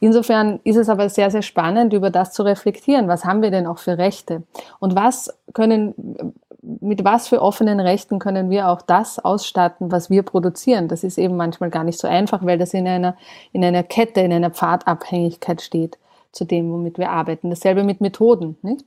[0.00, 3.08] Insofern ist es aber sehr, sehr spannend, über das zu reflektieren.
[3.08, 4.42] Was haben wir denn auch für Rechte?
[4.78, 6.34] Und was können,
[6.80, 10.88] mit was für offenen Rechten können wir auch das ausstatten, was wir produzieren?
[10.88, 13.16] Das ist eben manchmal gar nicht so einfach, weil das in einer,
[13.52, 15.98] in einer Kette, in einer Pfadabhängigkeit steht
[16.32, 17.50] zu dem, womit wir arbeiten.
[17.50, 18.84] Dasselbe mit Methoden, nicht?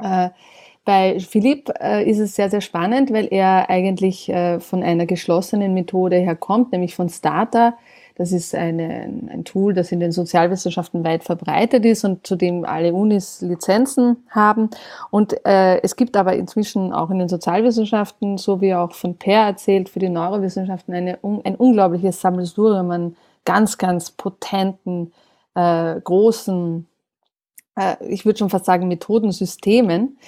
[0.00, 0.30] Äh,
[0.84, 5.74] bei Philipp äh, ist es sehr, sehr spannend, weil er eigentlich äh, von einer geschlossenen
[5.74, 7.74] Methode herkommt, nämlich von Starter,
[8.18, 12.64] das ist eine, ein Tool, das in den Sozialwissenschaften weit verbreitet ist und zu dem
[12.64, 14.70] alle Unis Lizenzen haben.
[15.10, 19.46] Und äh, es gibt aber inzwischen auch in den Sozialwissenschaften, so wie auch von Per
[19.46, 25.12] erzählt, für die Neurowissenschaften eine, ein unglaubliches Sammelsurium an ganz, ganz potenten,
[25.54, 26.88] äh, großen,
[27.76, 30.18] äh, ich würde schon fast sagen, Methodensystemen,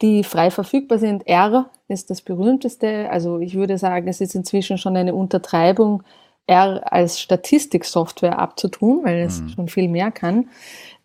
[0.00, 1.26] die frei verfügbar sind.
[1.26, 3.10] R ist das berühmteste.
[3.10, 6.04] Also ich würde sagen, es ist inzwischen schon eine Untertreibung,
[6.46, 9.48] R als Statistiksoftware abzutun, weil es mhm.
[9.50, 10.48] schon viel mehr kann.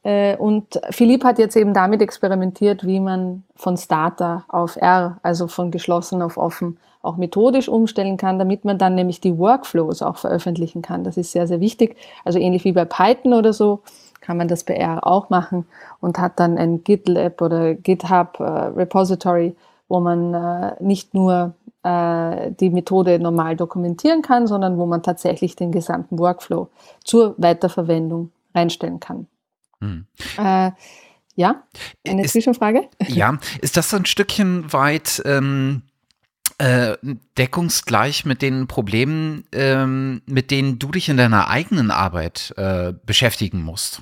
[0.03, 5.47] Äh, und Philipp hat jetzt eben damit experimentiert, wie man von Starter auf R, also
[5.47, 10.17] von geschlossen auf offen, auch methodisch umstellen kann, damit man dann nämlich die Workflows auch
[10.17, 11.03] veröffentlichen kann.
[11.03, 11.95] Das ist sehr, sehr wichtig.
[12.25, 13.81] Also ähnlich wie bei Python oder so
[14.21, 15.65] kann man das bei R auch machen
[16.01, 19.55] und hat dann ein GitLab oder GitHub äh, Repository,
[19.87, 21.53] wo man äh, nicht nur
[21.87, 26.69] äh, die Methode normal dokumentieren kann, sondern wo man tatsächlich den gesamten Workflow
[27.03, 29.27] zur Weiterverwendung reinstellen kann.
[29.79, 30.05] Hm.
[30.37, 30.71] Äh,
[31.35, 31.63] ja,
[32.05, 32.89] eine ist, Zwischenfrage?
[33.07, 35.83] Ja, ist das ein Stückchen weit ähm,
[36.57, 36.97] äh,
[37.37, 43.61] deckungsgleich mit den Problemen, ähm, mit denen du dich in deiner eigenen Arbeit äh, beschäftigen
[43.61, 44.01] musst?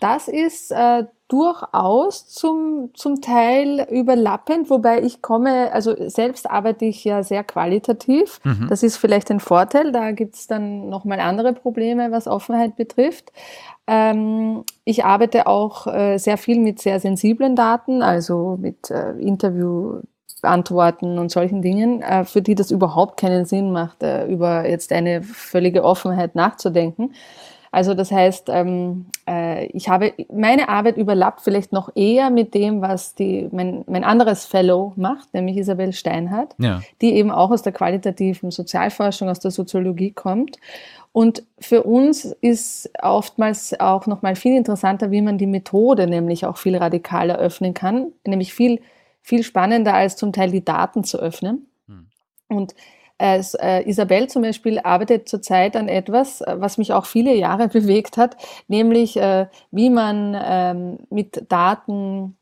[0.00, 7.02] Das ist äh, durchaus zum, zum Teil überlappend, wobei ich komme, also selbst arbeite ich
[7.02, 8.40] ja sehr qualitativ.
[8.44, 8.66] Mhm.
[8.68, 9.90] Das ist vielleicht ein Vorteil.
[9.90, 13.32] Da gibt es dann nochmal andere Probleme, was Offenheit betrifft.
[13.86, 21.18] Ähm, ich arbeite auch äh, sehr viel mit sehr sensiblen Daten, also mit äh, Interviewantworten
[21.18, 25.22] und solchen Dingen, äh, für die das überhaupt keinen Sinn macht, äh, über jetzt eine
[25.22, 27.12] völlige Offenheit nachzudenken.
[27.74, 32.82] Also das heißt, ähm, äh, ich habe meine Arbeit überlappt vielleicht noch eher mit dem,
[32.82, 36.82] was die, mein, mein anderes Fellow macht, nämlich Isabel Steinhardt, ja.
[37.00, 40.58] die eben auch aus der qualitativen Sozialforschung, aus der Soziologie kommt.
[41.10, 46.46] Und für uns ist oftmals auch noch mal viel interessanter, wie man die Methode nämlich
[46.46, 48.80] auch viel radikaler öffnen kann, nämlich viel,
[49.20, 51.66] viel spannender als zum Teil die Daten zu öffnen.
[51.88, 52.06] Hm.
[52.46, 52.76] Und
[53.54, 58.16] äh, Isabel zum Beispiel arbeitet zurzeit an etwas, äh, was mich auch viele Jahre bewegt
[58.16, 58.36] hat,
[58.68, 62.36] nämlich äh, wie man ähm, mit Daten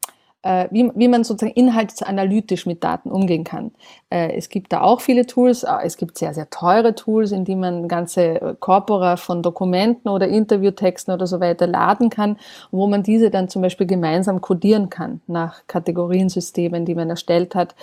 [0.44, 3.70] äh, wie, wie man sozusagen inhaltsanalytisch mit Daten umgehen kann.
[4.10, 5.64] Äh, es gibt da auch viele Tools.
[5.84, 11.14] Es gibt sehr, sehr teure Tools, in die man ganze Corpora von Dokumenten oder Interviewtexten
[11.14, 12.38] oder so weiter laden kann,
[12.72, 17.76] wo man diese dann zum Beispiel gemeinsam codieren kann nach Kategoriensystemen, die man erstellt hat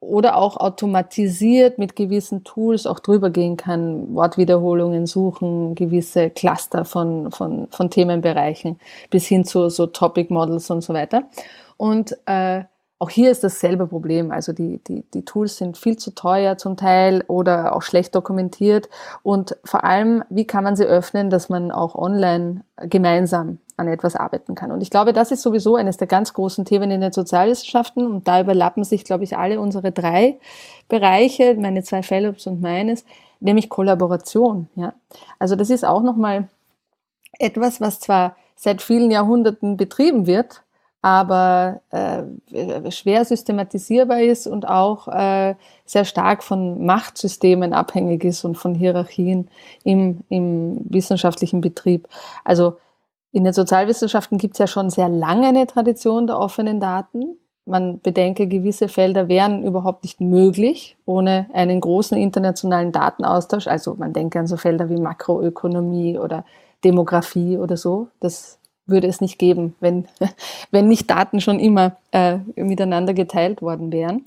[0.00, 7.30] oder auch automatisiert mit gewissen Tools auch drüber gehen kann, Wortwiederholungen suchen, gewisse Cluster von,
[7.30, 8.78] von, von Themenbereichen
[9.10, 11.24] bis hin zu so Topic Models und so weiter.
[11.76, 12.64] Und äh,
[12.98, 14.30] auch hier ist dasselbe Problem.
[14.30, 18.88] Also die, die, die Tools sind viel zu teuer zum Teil oder auch schlecht dokumentiert.
[19.22, 24.16] Und vor allem, wie kann man sie öffnen, dass man auch online gemeinsam an etwas
[24.16, 24.70] arbeiten kann.
[24.70, 28.06] Und ich glaube, das ist sowieso eines der ganz großen Themen in den Sozialwissenschaften.
[28.06, 30.38] Und da überlappen sich, glaube ich, alle unsere drei
[30.88, 33.04] Bereiche, meine zwei Fellows und meines,
[33.40, 34.68] nämlich Kollaboration.
[34.76, 34.94] Ja.
[35.38, 36.48] Also das ist auch nochmal
[37.38, 40.62] etwas, was zwar seit vielen Jahrhunderten betrieben wird,
[41.02, 45.54] aber äh, schwer systematisierbar ist und auch äh,
[45.84, 49.48] sehr stark von Machtsystemen abhängig ist und von Hierarchien
[49.84, 52.08] im, im wissenschaftlichen Betrieb.
[52.42, 52.78] Also
[53.32, 57.38] In den Sozialwissenschaften gibt es ja schon sehr lange eine Tradition der offenen Daten.
[57.64, 63.66] Man bedenke, gewisse Felder wären überhaupt nicht möglich ohne einen großen internationalen Datenaustausch.
[63.66, 66.44] Also man denke an so Felder wie Makroökonomie oder
[66.84, 68.08] Demografie oder so.
[68.20, 70.06] Das würde es nicht geben, wenn,
[70.70, 74.24] wenn nicht Daten schon immer äh, miteinander geteilt worden wären.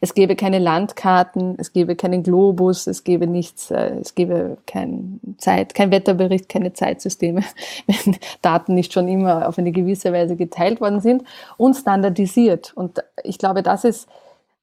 [0.00, 5.20] Es gäbe keine Landkarten, es gäbe keinen Globus, es gäbe nichts, äh, es gäbe kein
[5.38, 7.42] Zeit, kein Wetterbericht, keine Zeitsysteme,
[7.86, 11.24] wenn Daten nicht schon immer auf eine gewisse Weise geteilt worden sind
[11.56, 12.72] und standardisiert.
[12.74, 14.08] Und ich glaube, das ist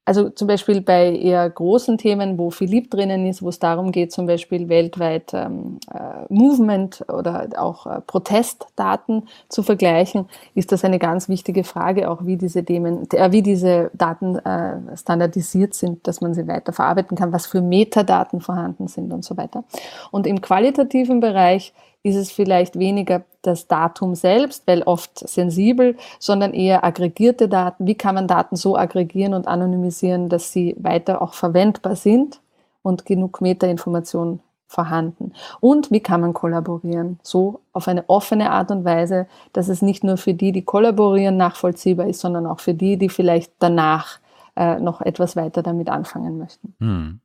[0.05, 4.11] also zum Beispiel bei eher großen Themen, wo Philipp drinnen ist, wo es darum geht,
[4.11, 10.99] zum Beispiel weltweit ähm, äh, Movement oder auch äh, Protestdaten zu vergleichen, ist das eine
[10.99, 16.19] ganz wichtige Frage, auch wie diese Themen, äh, wie diese Daten äh, standardisiert sind, dass
[16.19, 19.63] man sie weiter verarbeiten kann, was für Metadaten vorhanden sind und so weiter.
[20.11, 21.73] Und im qualitativen Bereich
[22.03, 27.87] ist es vielleicht weniger das Datum selbst, weil oft sensibel, sondern eher aggregierte Daten.
[27.87, 32.41] Wie kann man Daten so aggregieren und anonymisieren, dass sie weiter auch verwendbar sind
[32.81, 35.33] und genug Metainformation vorhanden?
[35.61, 37.19] Und wie kann man kollaborieren?
[37.23, 41.37] So auf eine offene Art und Weise, dass es nicht nur für die, die kollaborieren,
[41.37, 44.19] nachvollziehbar ist, sondern auch für die, die vielleicht danach
[44.57, 46.75] äh, noch etwas weiter damit anfangen möchten.
[46.79, 47.19] Hm.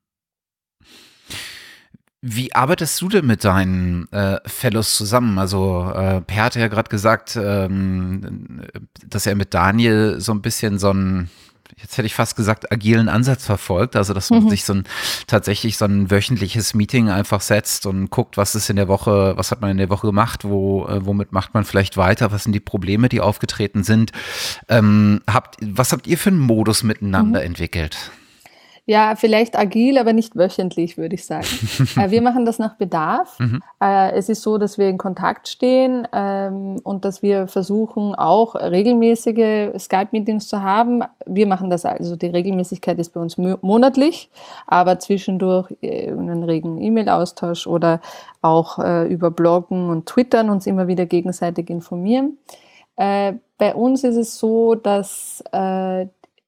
[2.20, 5.38] Wie arbeitest du denn mit deinen äh, Fellows zusammen?
[5.38, 8.62] Also äh, Per hat ja gerade gesagt, ähm,
[9.06, 11.30] dass er mit Daniel so ein bisschen so ein,
[11.76, 13.94] jetzt hätte ich fast gesagt, agilen Ansatz verfolgt.
[13.94, 14.48] Also dass man mhm.
[14.50, 14.84] sich so ein
[15.28, 19.52] tatsächlich so ein wöchentliches Meeting einfach setzt und guckt, was ist in der Woche, was
[19.52, 22.52] hat man in der Woche gemacht, wo, äh, womit macht man vielleicht weiter, was sind
[22.52, 24.10] die Probleme, die aufgetreten sind.
[24.68, 27.46] Ähm, habt, was habt ihr für einen Modus miteinander mhm.
[27.46, 28.10] entwickelt?
[28.88, 31.46] Ja, vielleicht agil, aber nicht wöchentlich, würde ich sagen.
[31.96, 33.38] Äh, wir machen das nach Bedarf.
[33.38, 33.62] Mhm.
[33.82, 38.54] Äh, es ist so, dass wir in Kontakt stehen ähm, und dass wir versuchen, auch
[38.54, 41.02] regelmäßige Skype-Meetings zu haben.
[41.26, 44.30] Wir machen das also, die Regelmäßigkeit ist bei uns monatlich,
[44.66, 48.00] aber zwischendurch äh, einen regen E-Mail-Austausch oder
[48.40, 52.38] auch über Bloggen und Twittern uns immer wieder gegenseitig informieren.
[52.96, 55.42] Bei uns ist es so, dass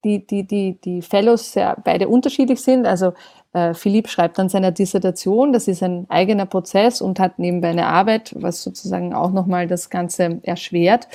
[0.04, 2.86] die, die, die, die Fellows sehr beide unterschiedlich sind.
[2.86, 3.12] Also
[3.52, 7.86] äh, Philipp schreibt an seiner Dissertation, das ist ein eigener Prozess und hat nebenbei eine
[7.86, 11.08] Arbeit, was sozusagen auch nochmal das Ganze erschwert,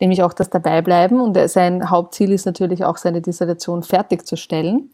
[0.00, 1.20] nämlich auch das Dabeibleiben.
[1.20, 4.90] Und sein Hauptziel ist natürlich auch, seine Dissertation fertigzustellen.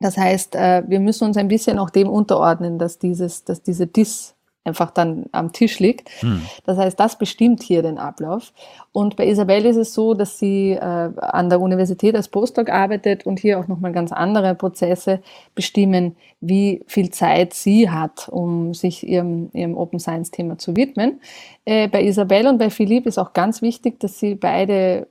[0.00, 3.86] Das heißt, äh, wir müssen uns ein bisschen auch dem unterordnen, dass dieses, dass diese
[3.86, 4.37] Dis
[4.68, 6.10] einfach dann am Tisch liegt.
[6.20, 6.42] Hm.
[6.64, 8.52] Das heißt, das bestimmt hier den Ablauf.
[8.92, 13.26] Und bei Isabelle ist es so, dass sie äh, an der Universität als Postdoc arbeitet
[13.26, 15.20] und hier auch nochmal ganz andere Prozesse
[15.54, 21.20] bestimmen, wie viel Zeit sie hat, um sich ihrem, ihrem Open Science Thema zu widmen.
[21.64, 25.08] Äh, bei Isabelle und bei Philipp ist auch ganz wichtig, dass sie beide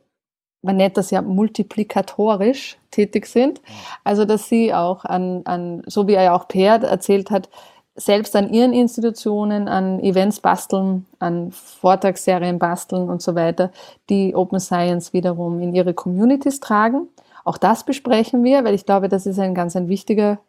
[0.64, 3.62] man nennt das ja multiplikatorisch tätig sind.
[4.04, 7.50] Also, dass sie auch an, an so wie er ja auch Per erzählt hat,
[7.98, 13.72] selbst an ihren Institutionen, an Events basteln, an Vortragsserien basteln und so weiter,
[14.10, 17.08] die Open Science wiederum in ihre Communities tragen.
[17.44, 20.40] Auch das besprechen wir, weil ich glaube, das ist ein ganz ein wichtiger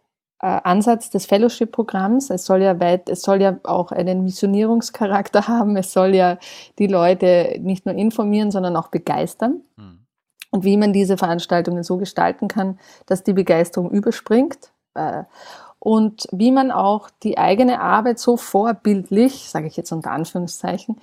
[0.41, 2.31] äh, Ansatz des Fellowship-Programms.
[2.31, 5.77] Es soll ja weit, es soll ja auch einen Missionierungscharakter haben.
[5.77, 6.39] Es soll ja
[6.79, 9.63] die Leute nicht nur informieren, sondern auch begeistern.
[9.77, 10.01] Mhm.
[10.51, 14.73] Und wie man diese Veranstaltungen so gestalten kann, dass die Begeisterung überspringt.
[14.95, 15.25] Äh,
[15.79, 20.97] und wie man auch die eigene Arbeit so vorbildlich, sage ich jetzt unter Anführungszeichen,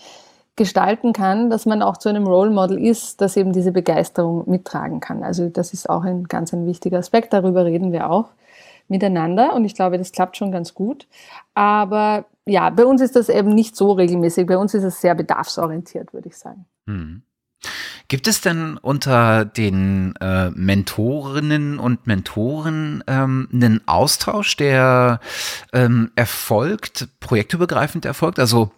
[0.56, 5.00] gestalten kann, dass man auch zu einem Role Model ist, das eben diese Begeisterung mittragen
[5.02, 5.24] kann.
[5.24, 7.34] Also das ist auch ein ganz ein wichtiger Aspekt.
[7.34, 8.30] Darüber reden wir auch
[8.88, 11.08] miteinander und ich glaube, das klappt schon ganz gut.
[11.54, 14.46] Aber ja, bei uns ist das eben nicht so regelmäßig.
[14.48, 16.66] Bei uns ist es sehr bedarfsorientiert, würde ich sagen.
[16.88, 17.24] Hm.
[18.08, 25.20] Gibt es denn unter den äh, Mentorinnen und Mentoren ähm, einen Austausch, der
[25.74, 28.40] ähm, erfolgt, projektübergreifend erfolgt?
[28.40, 28.72] Also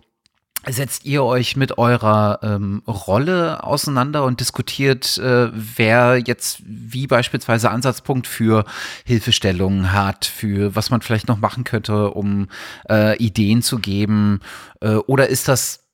[0.66, 7.70] setzt ihr euch mit eurer ähm, Rolle auseinander und diskutiert, äh, wer jetzt wie beispielsweise
[7.70, 8.66] Ansatzpunkt für
[9.06, 12.48] Hilfestellungen hat, für was man vielleicht noch machen könnte, um
[12.90, 14.40] äh, Ideen zu geben?
[14.82, 15.87] Äh, oder ist das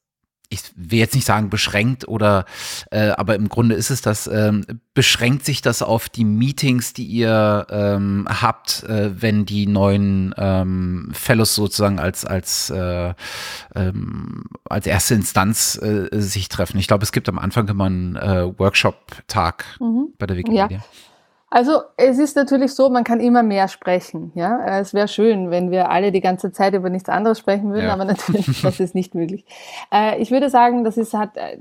[0.53, 2.45] ich will jetzt nicht sagen beschränkt oder,
[2.91, 7.05] äh, aber im Grunde ist es das, ähm, beschränkt sich das auf die Meetings, die
[7.05, 13.13] ihr ähm, habt, äh, wenn die neuen ähm, Fellows sozusagen als, als, äh,
[13.75, 16.77] ähm, als erste Instanz äh, sich treffen?
[16.77, 20.13] Ich glaube, es gibt am Anfang immer einen äh, Workshop-Tag mhm.
[20.17, 20.67] bei der Wikipedia.
[20.69, 20.83] Ja.
[21.53, 24.31] Also es ist natürlich so, man kann immer mehr sprechen.
[24.33, 27.85] Ja, es wäre schön, wenn wir alle die ganze Zeit über nichts anderes sprechen würden,
[27.85, 27.93] ja.
[27.93, 29.45] aber natürlich, das ist nicht möglich.
[29.93, 31.59] Äh, ich würde sagen, das ist hat äh,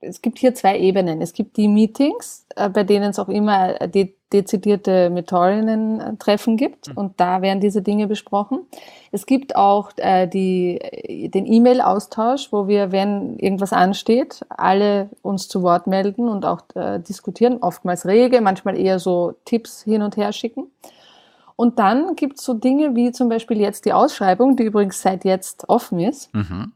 [0.00, 1.20] es gibt hier zwei Ebenen.
[1.20, 6.88] Es gibt die Meetings, äh, bei denen es auch immer äh, de dezidierte Mentorinnen-Treffen gibt
[6.88, 6.98] mhm.
[6.98, 8.66] und da werden diese Dinge besprochen.
[9.10, 15.62] Es gibt auch äh, die, den E-Mail-Austausch, wo wir, wenn irgendwas ansteht, alle uns zu
[15.62, 20.32] Wort melden und auch äh, diskutieren, oftmals rege, manchmal eher so Tipps hin und her
[20.32, 20.70] schicken.
[21.56, 25.24] Und dann gibt es so Dinge wie zum Beispiel jetzt die Ausschreibung, die übrigens seit
[25.24, 26.34] jetzt offen ist.
[26.34, 26.72] Mhm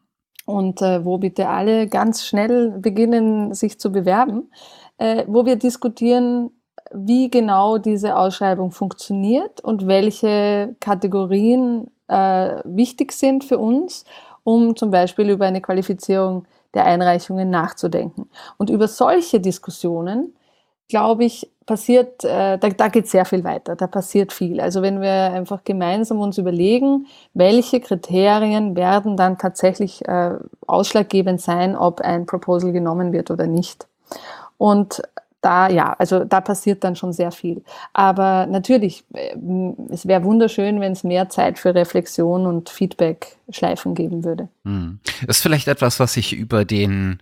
[0.46, 4.50] und äh, wo bitte alle ganz schnell beginnen, sich zu bewerben,
[4.98, 6.50] äh, wo wir diskutieren,
[6.92, 14.04] wie genau diese Ausschreibung funktioniert und welche Kategorien äh, wichtig sind für uns,
[14.44, 18.28] um zum Beispiel über eine Qualifizierung der Einreichungen nachzudenken.
[18.58, 20.34] Und über solche Diskussionen
[20.92, 24.60] glaube ich, passiert, äh, da, da geht sehr viel weiter, da passiert viel.
[24.60, 30.34] Also wenn wir einfach gemeinsam uns überlegen, welche Kriterien werden dann tatsächlich äh,
[30.66, 33.86] ausschlaggebend sein, ob ein Proposal genommen wird oder nicht.
[34.58, 35.00] Und
[35.42, 37.62] da, ja, also da passiert dann schon sehr viel.
[37.92, 39.36] Aber natürlich, äh,
[39.90, 44.48] es wäre wunderschön, wenn es mehr Zeit für Reflexion und Feedback-Schleifen geben würde.
[44.64, 45.00] Hm.
[45.26, 47.18] Das ist vielleicht etwas, was sich über den,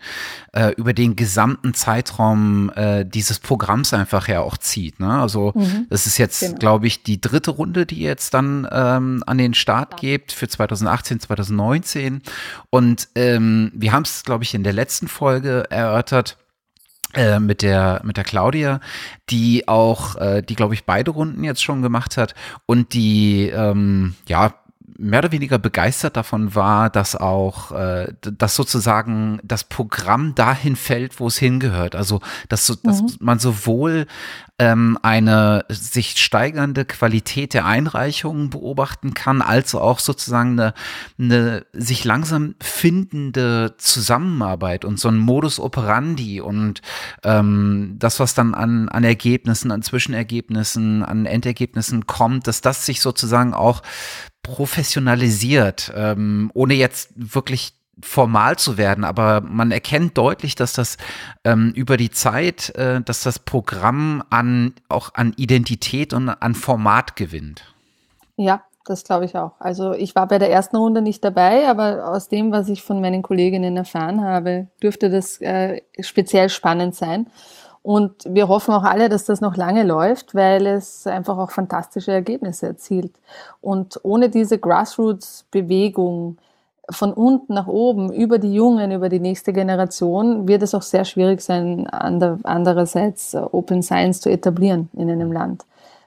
[0.53, 5.01] äh, über den gesamten Zeitraum äh, dieses Programms einfach ja auch zieht.
[5.01, 5.11] Ne?
[5.11, 5.87] Also mhm.
[5.89, 6.59] das ist jetzt, genau.
[6.59, 11.21] glaube ich, die dritte Runde, die jetzt dann ähm, an den Start geht für 2018,
[11.21, 12.21] 2019.
[12.69, 16.37] Und ähm, wir haben es, glaube ich, in der letzten Folge erörtert
[17.15, 18.81] äh, mit der mit der Claudia,
[19.31, 22.35] die auch, äh, die glaube ich beide Runden jetzt schon gemacht hat
[22.67, 24.55] und die ähm, ja
[25.01, 31.19] mehr oder weniger begeistert davon war, dass auch, äh, dass sozusagen das Programm dahin fällt,
[31.19, 31.97] wo es hingehört.
[31.97, 33.09] Also, dass, so, dass mhm.
[33.21, 34.07] man sowohl
[34.59, 40.75] ähm, eine sich steigernde Qualität der Einreichungen beobachten kann, als auch sozusagen eine,
[41.19, 46.83] eine sich langsam findende Zusammenarbeit und so ein Modus operandi und
[47.25, 53.01] ähm, das, was dann an, an Ergebnissen, an Zwischenergebnissen, an Endergebnissen kommt, dass das sich
[53.01, 53.83] sozusagen auch
[54.43, 60.97] professionalisiert, ähm, ohne jetzt wirklich formal zu werden, aber man erkennt deutlich, dass das
[61.45, 67.17] ähm, über die Zeit, äh, dass das Programm an auch an Identität und an Format
[67.17, 67.75] gewinnt.
[68.37, 69.53] Ja, das glaube ich auch.
[69.59, 73.01] Also ich war bei der ersten Runde nicht dabei, aber aus dem, was ich von
[73.01, 77.27] meinen Kolleginnen erfahren habe, dürfte das äh, speziell spannend sein.
[77.83, 82.13] Und wir hoffen auch alle, dass das noch lange läuft, weil es einfach auch fantastische
[82.13, 83.13] Ergebnisse erzielt.
[83.63, 86.37] Und ohne diese Grassroots-Bewegung
[86.91, 91.05] von unten nach oben, über die Jungen, über die nächste Generation, wird es auch sehr
[91.05, 95.65] schwierig sein, andererseits Open Science zu etablieren in einem Land,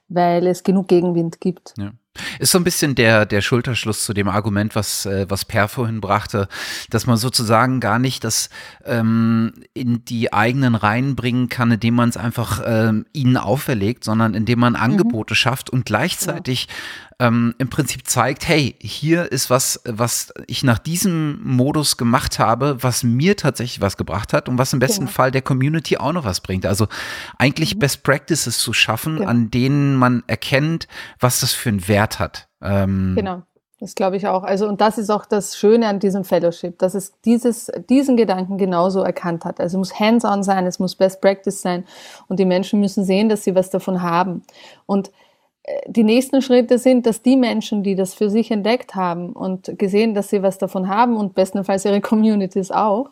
[0.09, 1.73] weil es genug Gegenwind gibt.
[1.77, 1.91] Ja.
[2.37, 5.99] Ist so ein bisschen der, der Schulterschluss zu dem Argument, was, äh, was Per vorhin
[5.99, 6.47] brachte,
[6.89, 8.49] dass man sozusagen gar nicht das
[8.85, 14.35] ähm, in die eigenen Reihen bringen kann, indem man es einfach ähm, ihnen auferlegt, sondern
[14.35, 14.79] indem man mhm.
[14.79, 15.37] Angebote mhm.
[15.37, 16.67] schafft und gleichzeitig
[17.19, 22.77] ähm, im Prinzip zeigt, hey, hier ist was, was ich nach diesem Modus gemacht habe,
[22.81, 25.11] was mir tatsächlich was gebracht hat und was im besten genau.
[25.11, 26.65] Fall der Community auch noch was bringt.
[26.65, 26.87] Also
[27.37, 27.79] eigentlich mhm.
[27.79, 29.29] Best Practices zu schaffen, genau.
[29.29, 30.87] an denen man erkennt,
[31.19, 32.47] was das für einen Wert hat.
[32.61, 33.43] Ähm, genau.
[33.79, 34.43] Das glaube ich auch.
[34.43, 38.57] Also, und das ist auch das Schöne an diesem Fellowship, dass es dieses, diesen Gedanken
[38.57, 39.59] genauso erkannt hat.
[39.59, 41.83] Also, es muss hands-on sein, es muss Best Practice sein
[42.29, 44.43] und die Menschen müssen sehen, dass sie was davon haben.
[44.85, 45.11] Und
[45.87, 50.13] die nächsten Schritte sind, dass die Menschen, die das für sich entdeckt haben und gesehen,
[50.13, 53.09] dass sie was davon haben und bestenfalls ihre Communities auch,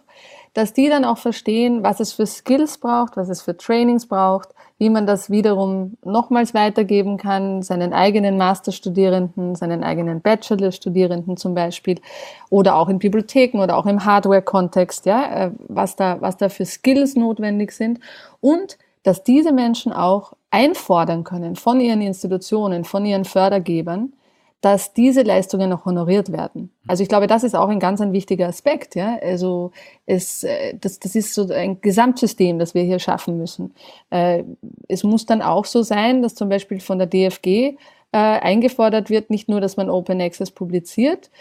[0.54, 4.49] dass die dann auch verstehen, was es für Skills braucht, was es für Trainings braucht,
[4.80, 12.02] wie man das wiederum nochmals weitergeben kann, seinen eigenen Masterstudierenden, seinen eigenen Bachelorstudierenden zum Beispiel,
[12.49, 16.66] oder auch in Bibliotheken oder auch im Hardware-Kontext, ja, äh, was da, was da für
[16.66, 18.02] Skills notwendig sind.
[18.41, 24.14] Und dass diese Menschen auch einfordern können von ihren Institutionen, von ihren Fördergebern,
[24.62, 26.72] dass diese Leistungen auch honoriert werden.
[26.88, 28.95] Also ich glaube, das ist auch ein ganz ein wichtiger Aspekt.
[28.95, 29.18] Ja?
[29.20, 29.72] Also
[30.06, 33.74] es, äh, das, das ist so ein Gesamtsystem, das wir hier schaffen müssen.
[34.12, 34.43] Äh,
[34.88, 37.76] es muss dann auch so sein, dass zum Beispiel von der DFG äh,
[38.12, 41.32] eingefordert wird, nicht nur, dass man Open Access publiziert,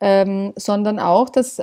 [0.00, 1.60] ähm, sondern auch, dass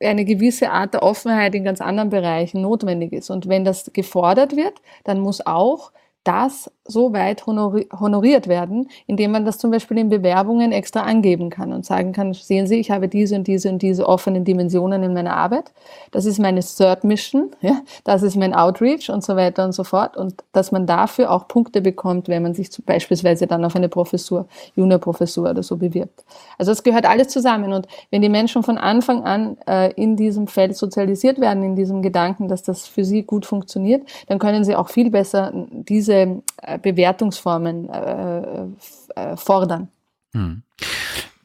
[0.00, 3.30] eine gewisse Art der Offenheit in ganz anderen Bereichen notwendig ist.
[3.30, 4.74] Und wenn das gefordert wird,
[5.04, 5.92] dann muss auch
[6.24, 11.72] das so weit honoriert werden, indem man das zum Beispiel in Bewerbungen extra angeben kann
[11.72, 15.14] und sagen kann, sehen Sie, ich habe diese und diese und diese offenen Dimensionen in
[15.14, 15.72] meiner Arbeit.
[16.10, 19.84] Das ist meine Third Mission, ja, das ist mein Outreach und so weiter und so
[19.84, 20.16] fort.
[20.16, 24.46] Und dass man dafür auch Punkte bekommt, wenn man sich beispielsweise dann auf eine Professur,
[24.74, 26.24] Juniorprofessur oder so bewirbt.
[26.58, 27.72] Also das gehört alles zusammen.
[27.72, 32.02] Und wenn die Menschen von Anfang an äh, in diesem Feld sozialisiert werden, in diesem
[32.02, 36.75] Gedanken, dass das für sie gut funktioniert, dann können sie auch viel besser diese äh,
[36.78, 38.66] Bewertungsformen äh,
[39.14, 39.88] äh, fordern.
[40.32, 40.62] Hm.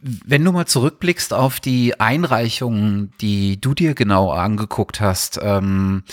[0.04, 6.04] Wenn du mal zurückblickst auf die Einreichungen, die du dir genau angeguckt hast, ähm,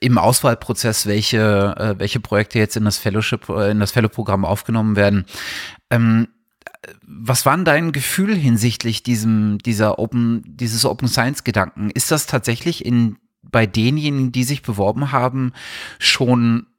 [0.00, 4.96] im Auswahlprozess, welche, äh, welche Projekte jetzt in das Fellowship, äh, in das Fellow-Programm aufgenommen
[4.96, 5.26] werden,
[5.90, 6.26] ähm,
[7.06, 11.90] was war denn dein Gefühl hinsichtlich diesem, dieser Open, dieses Open Science Gedanken?
[11.90, 15.52] Ist das tatsächlich in, bei denjenigen, die sich beworben haben,
[15.98, 16.75] schon äh,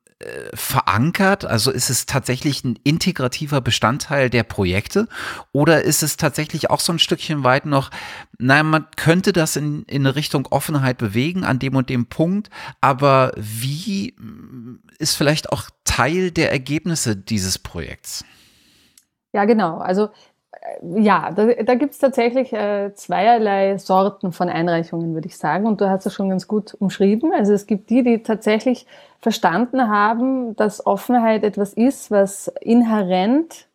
[0.53, 1.45] verankert?
[1.45, 5.07] Also ist es tatsächlich ein integrativer Bestandteil der Projekte
[5.51, 7.91] oder ist es tatsächlich auch so ein Stückchen weit noch,
[8.39, 12.49] naja, man könnte das in, in eine Richtung Offenheit bewegen an dem und dem Punkt,
[12.81, 18.25] aber wie mm, ist vielleicht auch Teil der Ergebnisse dieses Projekts?
[19.33, 19.77] Ja, genau.
[19.77, 20.09] Also
[20.95, 25.65] ja, da, da gibt es tatsächlich äh, zweierlei Sorten von Einreichungen, würde ich sagen.
[25.65, 27.33] Und du hast es schon ganz gut umschrieben.
[27.33, 28.85] Also es gibt die, die tatsächlich
[29.19, 33.67] verstanden haben, dass Offenheit etwas ist, was inhärent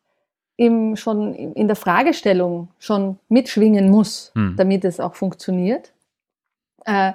[0.57, 4.55] im, schon in der Fragestellung schon mitschwingen muss, hm.
[4.57, 5.93] damit es auch funktioniert.
[6.85, 7.13] Äh,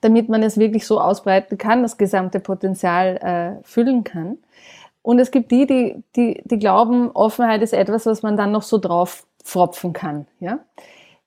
[0.00, 3.16] damit man es wirklich so ausbreiten kann, das gesamte Potenzial
[3.60, 4.38] äh, füllen kann.
[5.08, 8.60] Und es gibt die, die, die, die glauben, Offenheit ist etwas, was man dann noch
[8.60, 10.26] so drauf fropfen kann.
[10.38, 10.58] Ja?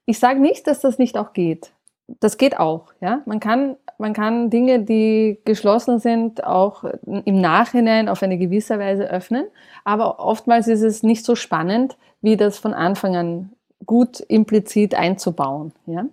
[0.06, 1.72] Ich sage nicht, dass das nicht auch geht.
[2.20, 2.92] Das geht auch.
[3.00, 3.22] Ja?
[3.26, 9.10] Man, kann, man kann Dinge, die geschlossen sind, auch im Nachhinein auf eine gewisse Weise
[9.10, 9.46] öffnen.
[9.82, 13.50] Aber oftmals ist es nicht so spannend, wie das von Anfang an
[13.86, 15.72] gut implizit einzubauen.
[15.86, 16.06] Ja?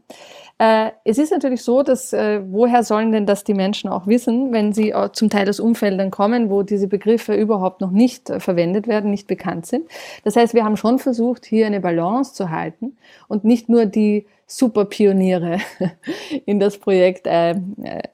[0.59, 4.51] Äh, es ist natürlich so, dass äh, woher sollen denn das die Menschen auch wissen,
[4.51, 8.41] wenn sie äh, zum Teil aus Umfeldern kommen, wo diese Begriffe überhaupt noch nicht äh,
[8.41, 9.89] verwendet werden, nicht bekannt sind.
[10.25, 12.97] Das heißt, wir haben schon versucht, hier eine Balance zu halten
[13.29, 15.59] und nicht nur die Superpioniere
[16.45, 17.55] in das Projekt äh,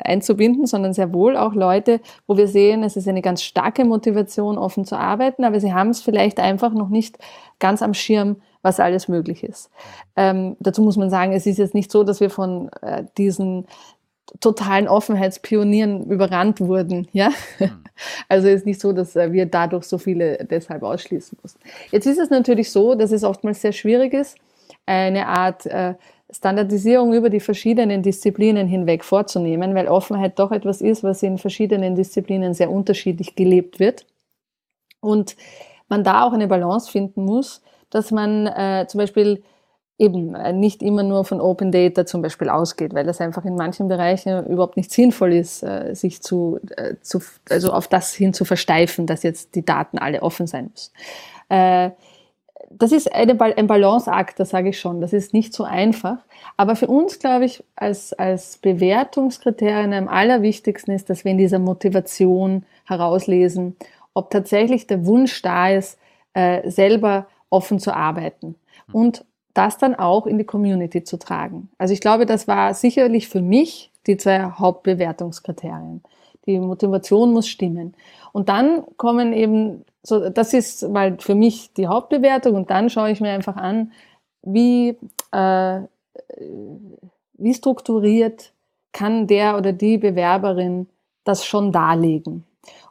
[0.04, 4.58] einzubinden, sondern sehr wohl auch Leute, wo wir sehen, es ist eine ganz starke Motivation,
[4.58, 7.18] offen zu arbeiten, aber sie haben es vielleicht einfach noch nicht
[7.58, 8.36] ganz am Schirm,
[8.66, 9.70] was alles möglich ist.
[10.16, 13.68] Ähm, dazu muss man sagen, es ist jetzt nicht so, dass wir von äh, diesen
[14.40, 17.08] totalen Offenheitspionieren überrannt wurden.
[17.14, 17.30] Ja?
[17.60, 17.70] Mhm.
[18.28, 21.62] Also ist nicht so, dass äh, wir dadurch so viele deshalb ausschließen mussten.
[21.92, 24.38] Jetzt ist es natürlich so, dass es oftmals sehr schwierig ist,
[24.86, 25.94] eine Art äh,
[26.30, 31.96] Standardisierung über die verschiedenen Disziplinen hinweg vorzunehmen, weil Offenheit doch etwas ist, was in verschiedenen
[31.96, 34.06] Disziplinen sehr unterschiedlich gelebt wird.
[35.00, 35.38] Und
[35.88, 37.62] man da auch eine Balance finden muss,
[37.96, 39.42] dass man äh, zum Beispiel
[39.98, 43.56] eben äh, nicht immer nur von Open Data zum Beispiel ausgeht, weil das einfach in
[43.56, 48.34] manchen Bereichen überhaupt nicht sinnvoll ist, äh, sich zu, äh, zu, also auf das hin
[48.34, 50.92] zu versteifen, dass jetzt die Daten alle offen sein müssen.
[52.72, 55.00] Das ist eine, ein Balanceakt, das sage ich schon.
[55.00, 56.18] Das ist nicht so einfach.
[56.58, 61.60] Aber für uns, glaube ich, als, als Bewertungskriterien am allerwichtigsten ist, dass wir in dieser
[61.60, 63.78] Motivation herauslesen,
[64.16, 66.00] ob tatsächlich der Wunsch da ist,
[66.34, 68.56] selber offen zu arbeiten
[68.92, 71.70] und das dann auch in die Community zu tragen.
[71.78, 76.04] Also ich glaube, das war sicherlich für mich die zwei Hauptbewertungskriterien.
[76.46, 77.96] Die Motivation muss stimmen.
[78.34, 83.12] Und dann kommen eben, so, das ist mal für mich die Hauptbewertung und dann schaue
[83.12, 83.94] ich mir einfach an,
[84.44, 84.98] wie,
[85.32, 85.80] äh,
[87.34, 88.52] wie strukturiert
[88.92, 90.88] kann der oder die Bewerberin
[91.24, 92.44] das schon darlegen.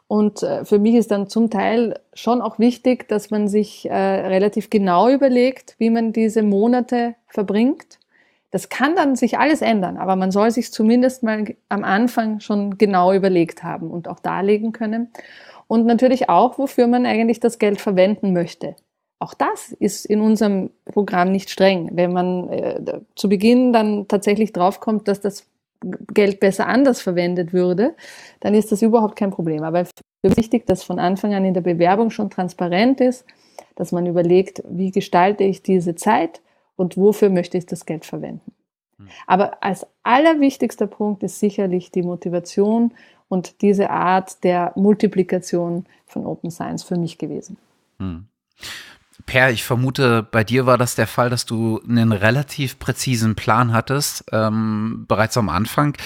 [0.07, 3.93] Und äh, für mich ist dann zum Teil schon auch wichtig, dass man sich äh,
[3.93, 7.99] relativ genau überlegt, wie man diese Monate verbringt.
[8.51, 12.77] Das kann dann sich alles ändern, aber man soll sich zumindest mal am Anfang schon
[12.77, 15.09] genau überlegt haben und auch darlegen können.
[15.67, 18.75] Und natürlich auch, wofür man eigentlich das Geld verwenden möchte.
[19.17, 21.89] Auch das ist in unserem Programm nicht streng.
[21.93, 25.47] Wenn man äh, zu Beginn dann tatsächlich draufkommt, dass das
[26.13, 27.95] Geld besser anders verwendet würde,
[28.39, 29.63] dann ist das überhaupt kein Problem.
[29.63, 29.91] Aber es
[30.23, 33.25] ist wichtig, dass von Anfang an in der Bewerbung schon transparent ist,
[33.75, 36.41] dass man überlegt, wie gestalte ich diese Zeit
[36.75, 38.53] und wofür möchte ich das Geld verwenden.
[38.97, 39.07] Hm.
[39.27, 42.93] Aber als allerwichtigster Punkt ist sicherlich die Motivation
[43.27, 47.57] und diese Art der Multiplikation von Open Science für mich gewesen.
[47.99, 48.27] Hm.
[49.25, 53.73] Per, ich vermute, bei dir war das der Fall, dass du einen relativ präzisen Plan
[53.73, 55.97] hattest, ähm, bereits am Anfang,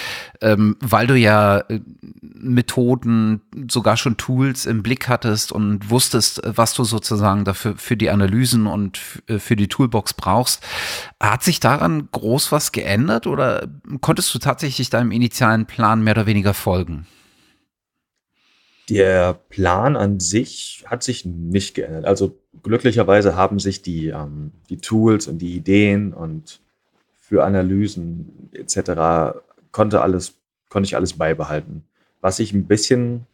[0.42, 1.82] ähm, weil du ja äh,
[2.22, 8.10] Methoden, sogar schon Tools im Blick hattest und wusstest, was du sozusagen dafür für die
[8.10, 10.66] Analysen und äh, für die Toolbox brauchst.
[11.20, 13.68] Hat sich daran groß was geändert oder
[14.00, 17.06] konntest du tatsächlich deinem initialen Plan mehr oder weniger folgen?
[18.90, 22.06] Der Plan an sich hat sich nicht geändert.
[22.06, 26.60] Also glücklicherweise haben sich die, ähm, die Tools und die Ideen und
[27.14, 29.40] für Analysen etc.
[29.72, 31.84] konnte alles, konnte ich alles beibehalten.
[32.22, 33.28] Was sich ein bisschen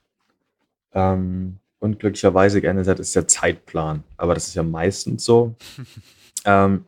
[0.94, 4.04] ähm, unglücklicherweise geändert hat, ist der Zeitplan.
[4.18, 5.56] Aber das ist ja meistens so.
[6.46, 6.86] ähm,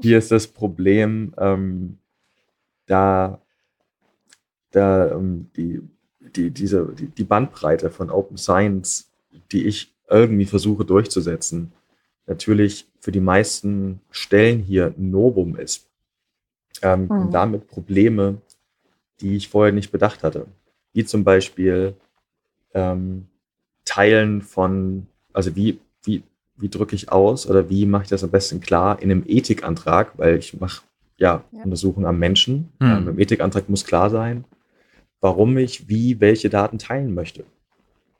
[0.00, 1.98] hier ist das Problem, ähm,
[2.86, 3.40] da,
[4.70, 5.82] da ähm, die
[6.36, 9.10] die, diese, die, die Bandbreite von Open Science,
[9.52, 11.72] die ich irgendwie versuche durchzusetzen,
[12.26, 15.88] natürlich für die meisten Stellen hier ein Novum ist.
[16.82, 17.10] Ähm, mhm.
[17.10, 18.38] Und damit Probleme,
[19.20, 20.46] die ich vorher nicht bedacht hatte.
[20.92, 21.94] Wie zum Beispiel
[22.72, 23.26] ähm,
[23.84, 26.22] Teilen von, also wie, wie,
[26.56, 30.18] wie drücke ich aus oder wie mache ich das am besten klar in einem Ethikantrag,
[30.18, 30.82] weil ich mache
[31.16, 31.62] ja, ja.
[31.62, 32.72] Untersuchungen am Menschen.
[32.80, 32.86] Mhm.
[32.86, 34.44] Ähm, Im Ethikantrag muss klar sein,
[35.24, 37.44] warum ich wie welche Daten teilen möchte.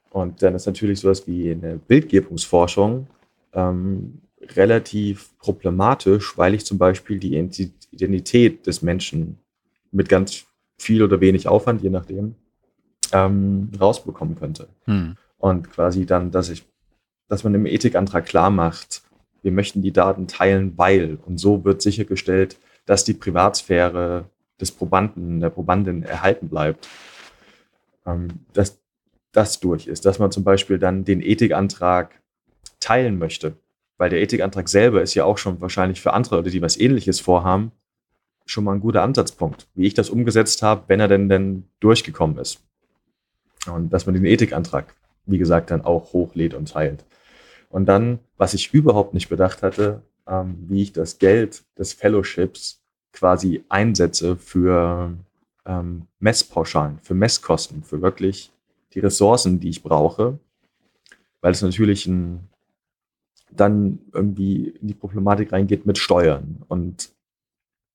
[0.09, 3.09] Und dann ist natürlich sowas wie eine Bildgebungsforschung
[3.53, 7.37] ähm, relativ problematisch, weil ich zum Beispiel die
[7.91, 9.39] Identität des Menschen
[9.93, 10.47] mit ganz
[10.79, 12.37] viel oder wenig Aufwand, je nachdem,
[13.13, 14.69] ähm, rausbekommen könnte.
[14.87, 15.19] Hm.
[15.37, 16.65] Und quasi dann, dass ich,
[17.29, 19.03] dass man im Ethikantrag klar macht,
[19.43, 21.19] wir möchten die Daten teilen, weil.
[21.27, 24.25] Und so wird sichergestellt, dass die Privatsphäre
[24.65, 26.89] des Probanden, der Probandin erhalten bleibt,
[28.07, 28.79] ähm, dass
[29.33, 32.21] das durch ist, dass man zum Beispiel dann den Ethikantrag
[32.81, 33.57] teilen möchte,
[33.99, 37.21] weil der Ethikantrag selber ist ja auch schon wahrscheinlich für andere Leute, die was ähnliches
[37.21, 37.73] vorhaben,
[38.47, 42.39] schon mal ein guter Ansatzpunkt, wie ich das umgesetzt habe, wenn er denn denn durchgekommen
[42.39, 42.63] ist.
[43.67, 44.95] Und dass man den Ethikantrag,
[45.27, 47.05] wie gesagt, dann auch hochlädt und teilt.
[47.71, 52.84] Und dann, was ich überhaupt nicht bedacht hatte, ähm, wie ich das Geld des Fellowships
[53.15, 55.17] quasi einsetze für
[55.65, 58.53] ähm, Messpauschalen, für Messkosten, für wirklich
[58.93, 60.39] die Ressourcen, die ich brauche,
[61.41, 62.49] weil es natürlich ein,
[63.51, 66.63] dann irgendwie in die Problematik reingeht mit Steuern.
[66.69, 67.11] Und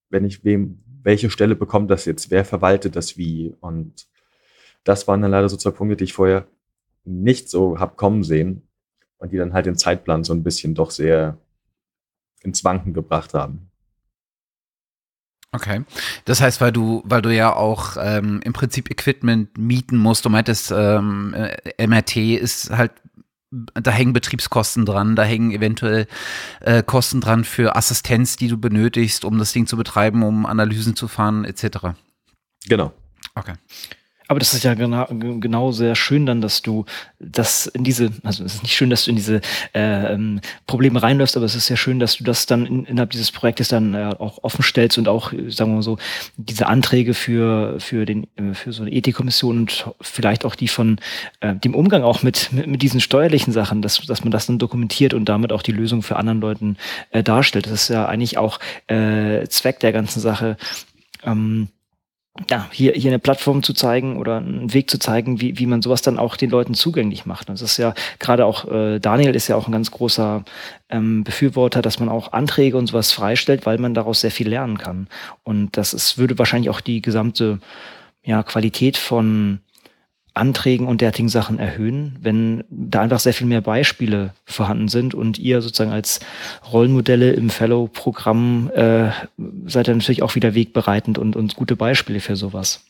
[0.09, 3.53] wenn ich wem, welche Stelle bekommt das jetzt, wer verwaltet das wie?
[3.59, 4.07] Und
[4.83, 6.47] das waren dann leider so zwei Punkte, die ich vorher
[7.03, 8.61] nicht so hab kommen sehen
[9.17, 11.37] und die dann halt den Zeitplan so ein bisschen doch sehr
[12.41, 13.68] ins Wanken gebracht haben.
[15.51, 15.83] Okay.
[16.25, 20.29] Das heißt, weil du, weil du ja auch ähm, im Prinzip Equipment mieten musst, du
[20.29, 22.91] meintest, ähm, äh, MRT ist halt,
[23.51, 26.05] da hängen Betriebskosten dran, da hängen eventuell
[26.61, 30.95] äh, Kosten dran für Assistenz, die du benötigst, um das Ding zu betreiben, um Analysen
[30.95, 31.95] zu fahren, etc.
[32.67, 32.93] Genau.
[33.33, 33.53] Okay.
[34.29, 36.85] Aber das ist ja genau, genau sehr schön dann, dass du
[37.17, 39.41] das in diese, also es ist nicht schön, dass du in diese
[39.73, 43.09] äh, ähm, Probleme reinläufst, aber es ist sehr schön, dass du das dann in, innerhalb
[43.09, 45.97] dieses Projektes dann äh, auch offen stellst und auch, sagen wir mal so,
[46.37, 50.99] diese Anträge für, für den, äh, für so eine Ethikkommission und vielleicht auch die von
[51.39, 54.59] äh, dem Umgang auch mit, mit, mit diesen steuerlichen Sachen, dass, dass man das dann
[54.59, 56.77] dokumentiert und damit auch die Lösung für anderen Leuten
[57.09, 57.65] äh, darstellt.
[57.65, 60.55] Das ist ja eigentlich auch äh, Zweck der ganzen Sache.
[61.23, 61.69] Ähm,
[62.49, 65.81] ja, hier, hier eine Plattform zu zeigen oder einen Weg zu zeigen, wie, wie man
[65.81, 67.49] sowas dann auch den Leuten zugänglich macht.
[67.49, 70.43] das ist ja gerade auch, äh, Daniel ist ja auch ein ganz großer
[70.89, 74.77] ähm, Befürworter, dass man auch Anträge und sowas freistellt, weil man daraus sehr viel lernen
[74.77, 75.07] kann.
[75.43, 77.59] Und das ist, würde wahrscheinlich auch die gesamte
[78.23, 79.59] ja, Qualität von
[80.39, 85.37] Anträgen und derartigen Sachen erhöhen, wenn da einfach sehr viel mehr Beispiele vorhanden sind und
[85.37, 86.19] ihr sozusagen als
[86.71, 89.09] Rollenmodelle im Fellow-Programm äh,
[89.65, 92.81] seid ihr natürlich auch wieder wegbereitend und, und gute Beispiele für sowas.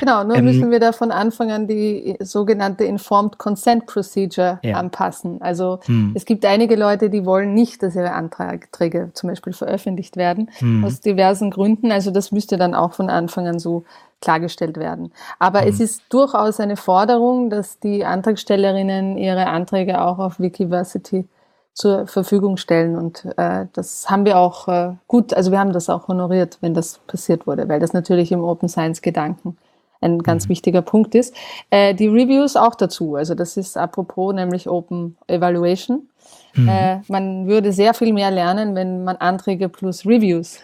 [0.00, 4.76] Genau, nur ähm, müssen wir da von Anfang an die sogenannte Informed Consent Procedure ja.
[4.76, 5.40] anpassen.
[5.40, 6.12] Also hm.
[6.14, 10.84] es gibt einige Leute, die wollen nicht, dass ihre Anträge zum Beispiel veröffentlicht werden, hm.
[10.84, 11.92] aus diversen Gründen.
[11.92, 13.84] Also das müsste dann auch von Anfang an so
[14.20, 15.12] klargestellt werden.
[15.38, 15.68] Aber mhm.
[15.68, 21.28] es ist durchaus eine Forderung, dass die Antragstellerinnen ihre Anträge auch auf Wikiversity
[21.74, 22.96] zur Verfügung stellen.
[22.96, 26.72] Und äh, das haben wir auch äh, gut, also wir haben das auch honoriert, wenn
[26.72, 29.58] das passiert wurde, weil das natürlich im Open Science Gedanken
[30.04, 30.50] ein ganz mhm.
[30.50, 31.34] wichtiger Punkt ist.
[31.70, 33.16] Äh, die Reviews auch dazu.
[33.16, 36.08] Also das ist apropos nämlich Open Evaluation.
[36.54, 36.68] Mhm.
[36.68, 40.58] Äh, man würde sehr viel mehr lernen, wenn man Anträge plus Reviews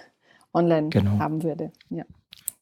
[0.53, 1.19] online genau.
[1.19, 1.73] haben würde.
[1.91, 2.05] Ja.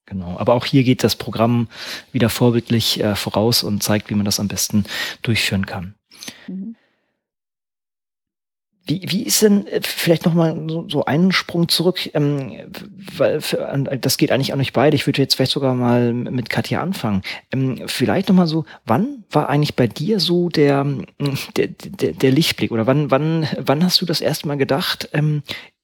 [0.06, 0.38] Genau.
[0.38, 1.68] Aber auch hier geht das Programm
[2.12, 4.84] wieder vorbildlich äh, voraus und zeigt, wie man das am besten
[5.22, 5.94] durchführen kann.
[6.46, 6.76] Mhm.
[8.88, 12.72] Wie, wie ist denn äh, vielleicht nochmal so, so einen Sprung zurück, ähm,
[13.16, 13.40] weil
[14.00, 14.96] das geht eigentlich an euch beide.
[14.96, 17.22] Ich würde jetzt vielleicht sogar mal mit Katja anfangen.
[17.52, 20.86] Ähm, vielleicht nochmal so, wann war eigentlich bei dir so der,
[21.56, 25.42] der, der, der Lichtblick oder wann, wann, wann hast du das erste Mal gedacht, ähm,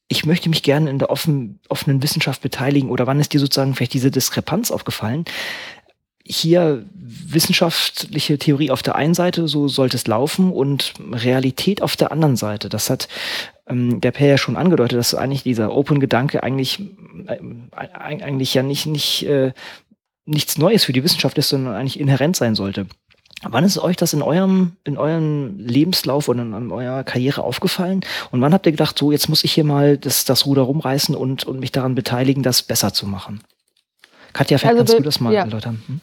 [0.08, 3.74] ich möchte mich gerne in der offen, offenen Wissenschaft beteiligen oder wann ist dir sozusagen
[3.74, 5.24] vielleicht diese Diskrepanz aufgefallen?
[6.26, 12.12] Hier wissenschaftliche Theorie auf der einen Seite, so sollte es laufen, und Realität auf der
[12.12, 12.70] anderen Seite.
[12.70, 13.08] Das hat
[13.66, 16.80] ähm, der Per ja schon angedeutet, dass eigentlich dieser Open-Gedanke eigentlich,
[17.26, 17.38] äh,
[17.72, 19.52] eigentlich ja nicht, nicht äh,
[20.26, 22.86] nichts Neues für die Wissenschaft ist, sondern eigentlich inhärent sein sollte.
[23.42, 28.00] Wann ist euch das in eurem, in eurem Lebenslauf und in, in eurer Karriere aufgefallen?
[28.30, 31.14] Und wann habt ihr gedacht, so, jetzt muss ich hier mal das, das Ruder rumreißen
[31.14, 33.40] und, und mich daran beteiligen, das besser zu machen?
[34.32, 35.42] Katja, vielleicht also, kannst du das mal ja.
[35.42, 35.82] erläutern.
[35.86, 36.00] Hm?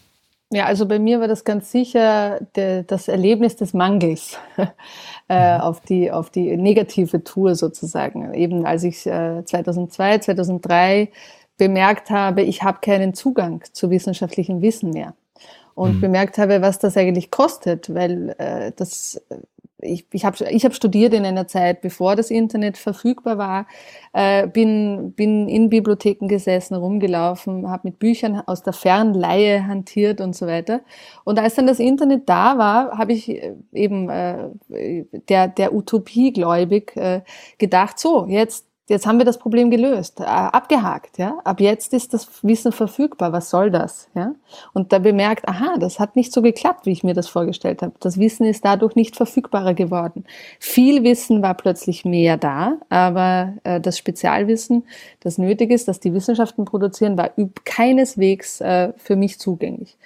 [0.54, 4.38] Ja, also bei mir war das ganz sicher de, das Erlebnis des Mangels
[5.30, 5.62] äh, mhm.
[5.62, 8.34] auf, die, auf die negative Tour sozusagen.
[8.34, 11.10] Eben als ich äh, 2002, 2003
[11.58, 15.14] bemerkt habe, ich habe keinen Zugang zu wissenschaftlichem Wissen mehr
[15.74, 16.02] und mhm.
[16.02, 19.22] bemerkt habe, was das eigentlich kostet, weil äh, das
[19.82, 23.68] ich, ich habe ich hab studiert in einer Zeit, bevor das Internet verfügbar war,
[24.14, 30.36] äh, bin, bin in Bibliotheken gesessen, rumgelaufen, habe mit Büchern aus der Fernleihe hantiert und
[30.36, 30.82] so weiter.
[31.24, 34.50] Und als dann das Internet da war, habe ich äh, eben äh,
[35.30, 37.22] der, der Utopie gläubig äh,
[37.58, 41.40] gedacht, so, jetzt jetzt haben wir das Problem gelöst, äh, abgehakt, ja.
[41.44, 43.32] Ab jetzt ist das Wissen verfügbar.
[43.32, 44.34] Was soll das, ja?
[44.74, 47.94] Und da bemerkt, aha, das hat nicht so geklappt, wie ich mir das vorgestellt habe.
[48.00, 50.26] Das Wissen ist dadurch nicht verfügbarer geworden.
[50.60, 54.84] Viel Wissen war plötzlich mehr da, aber äh, das Spezialwissen,
[55.22, 57.32] das nötig ist, das die Wissenschaften produzieren, war
[57.64, 59.98] keineswegs äh, für mich zugänglich.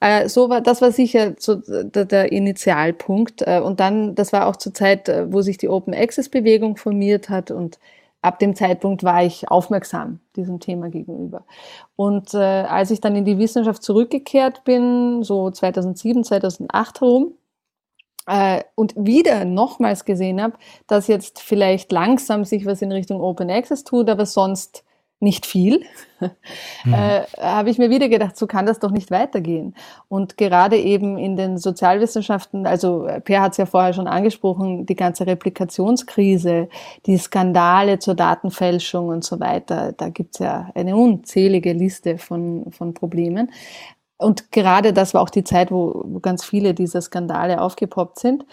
[0.00, 3.42] Äh, so war, das war sicher so der, der Initialpunkt.
[3.42, 7.30] Äh, und dann, das war auch zur Zeit, wo sich die Open Access Bewegung formiert
[7.30, 7.78] hat und
[8.22, 11.44] ab dem Zeitpunkt war ich aufmerksam diesem Thema gegenüber.
[11.96, 17.34] Und äh, als ich dann in die Wissenschaft zurückgekehrt bin, so 2007, 2008 herum,
[18.26, 20.54] äh, und wieder nochmals gesehen habe,
[20.86, 24.84] dass jetzt vielleicht langsam sich was in Richtung Open Access tut, aber sonst
[25.20, 25.82] nicht viel,
[26.84, 26.94] mhm.
[26.94, 29.74] äh, habe ich mir wieder gedacht, so kann das doch nicht weitergehen.
[30.08, 34.86] Und gerade eben in den Sozialwissenschaften, also äh, Per hat es ja vorher schon angesprochen,
[34.86, 36.68] die ganze Replikationskrise,
[37.06, 42.70] die Skandale zur Datenfälschung und so weiter, da gibt es ja eine unzählige Liste von,
[42.70, 43.50] von Problemen.
[44.18, 48.44] Und gerade das war auch die Zeit, wo, wo ganz viele dieser Skandale aufgepoppt sind,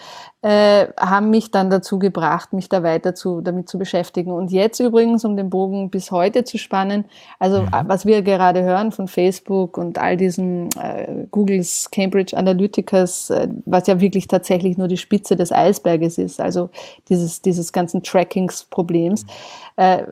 [0.44, 4.32] äh, haben mich dann dazu gebracht, mich da weiter zu, damit zu beschäftigen.
[4.32, 7.06] Und jetzt übrigens, um den Bogen bis heute zu spannen,
[7.40, 7.70] also mhm.
[7.88, 13.88] was wir gerade hören von Facebook und all diesen äh, Googles, Cambridge Analyticas, äh, was
[13.88, 16.70] ja wirklich tatsächlich nur die Spitze des Eisberges ist, also
[17.10, 19.24] dieses, dieses ganzen Trackingsproblems.
[19.24, 19.30] Mhm
[19.78, 20.04] äh,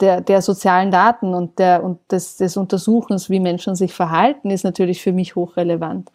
[0.00, 4.64] der, der sozialen Daten und, der, und des, des Untersuchens, wie Menschen sich verhalten, ist
[4.64, 6.10] natürlich für mich hochrelevant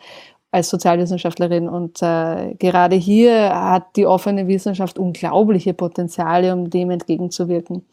[0.52, 1.70] als Sozialwissenschaftlerin.
[1.70, 7.86] Und äh, gerade hier hat die offene Wissenschaft unglaubliche Potenziale, um dem entgegenzuwirken,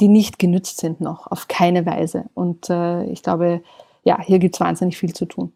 [0.00, 2.24] die nicht genützt sind noch, auf keine Weise.
[2.34, 3.62] Und äh, ich glaube,
[4.04, 5.52] ja, hier gibt es wahnsinnig viel zu tun.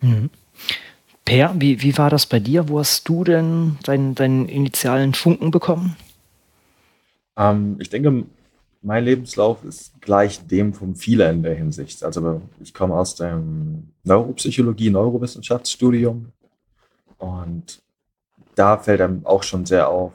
[0.00, 0.30] Mhm.
[1.24, 2.68] Per, wie, wie war das bei dir?
[2.68, 5.96] Wo hast du denn deinen, deinen initialen Funken bekommen?
[7.36, 8.24] Ähm, ich denke,
[8.82, 12.02] mein Lebenslauf ist gleich dem vom Vieler in der Hinsicht.
[12.04, 16.32] Also ich komme aus dem Neuropsychologie, Neurowissenschaftsstudium
[17.18, 17.82] und
[18.54, 20.12] da fällt einem auch schon sehr auf,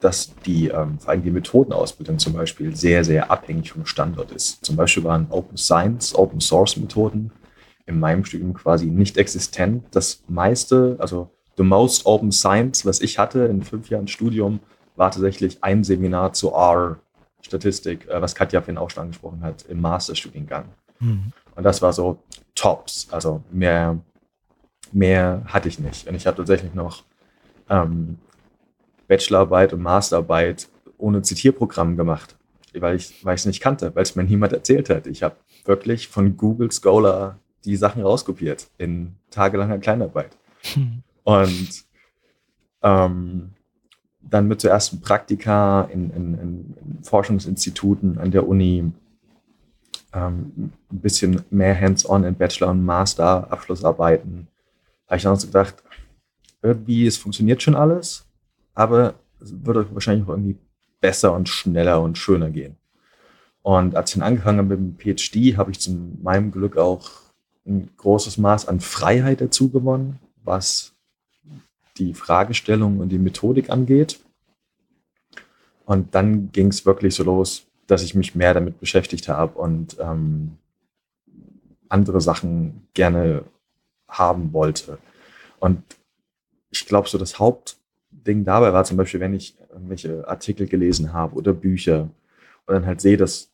[0.00, 4.64] dass die, ähm, vor allem die Methodenausbildung zum Beispiel sehr, sehr abhängig vom Standort ist.
[4.64, 7.30] Zum Beispiel waren Open Science, Open Source Methoden
[7.86, 9.84] in meinem Studium quasi nicht existent.
[9.92, 14.60] Das meiste, also the most Open Science, was ich hatte in fünf Jahren Studium,
[14.96, 16.98] war tatsächlich ein Seminar zu R
[17.42, 20.66] Statistik, äh, was Katja vorhin auch schon angesprochen hat, im Masterstudiengang.
[21.00, 21.32] Mhm.
[21.54, 22.22] Und das war so
[22.54, 23.08] Tops.
[23.10, 23.98] Also mehr,
[24.92, 26.08] mehr hatte ich nicht.
[26.08, 27.04] Und ich habe tatsächlich noch
[27.68, 28.18] ähm,
[29.08, 32.36] Bachelorarbeit und Masterarbeit ohne Zitierprogramm gemacht,
[32.72, 35.06] weil ich es nicht kannte, weil es mir niemand erzählt hat.
[35.06, 40.36] Ich habe wirklich von Google Scholar die Sachen rauskopiert in tagelanger Kleinarbeit.
[40.74, 41.02] Hm.
[41.24, 41.84] Und
[42.82, 43.50] ähm,
[44.28, 48.92] dann mit zuerst Praktika in, in, in, Forschungsinstituten an der Uni,
[50.14, 54.48] ähm, ein bisschen mehr hands-on in Bachelor- und Master-Abschlussarbeiten.
[55.06, 55.82] Habe ich dann so gedacht,
[56.62, 58.24] irgendwie, es funktioniert schon alles,
[58.74, 60.56] aber es würde wahrscheinlich auch irgendwie
[61.00, 62.76] besser und schneller und schöner gehen.
[63.62, 65.90] Und als ich dann angefangen habe mit dem PhD, habe ich zu
[66.22, 67.10] meinem Glück auch
[67.66, 70.91] ein großes Maß an Freiheit dazu gewonnen, was
[71.98, 74.20] die Fragestellung und die Methodik angeht.
[75.84, 79.96] Und dann ging es wirklich so los, dass ich mich mehr damit beschäftigt habe und
[80.00, 80.56] ähm,
[81.88, 83.44] andere Sachen gerne
[84.08, 84.98] haben wollte.
[85.58, 85.82] Und
[86.70, 91.36] ich glaube, so das Hauptding dabei war zum Beispiel, wenn ich irgendwelche Artikel gelesen habe
[91.36, 92.08] oder Bücher
[92.66, 93.50] und dann halt sehe, dass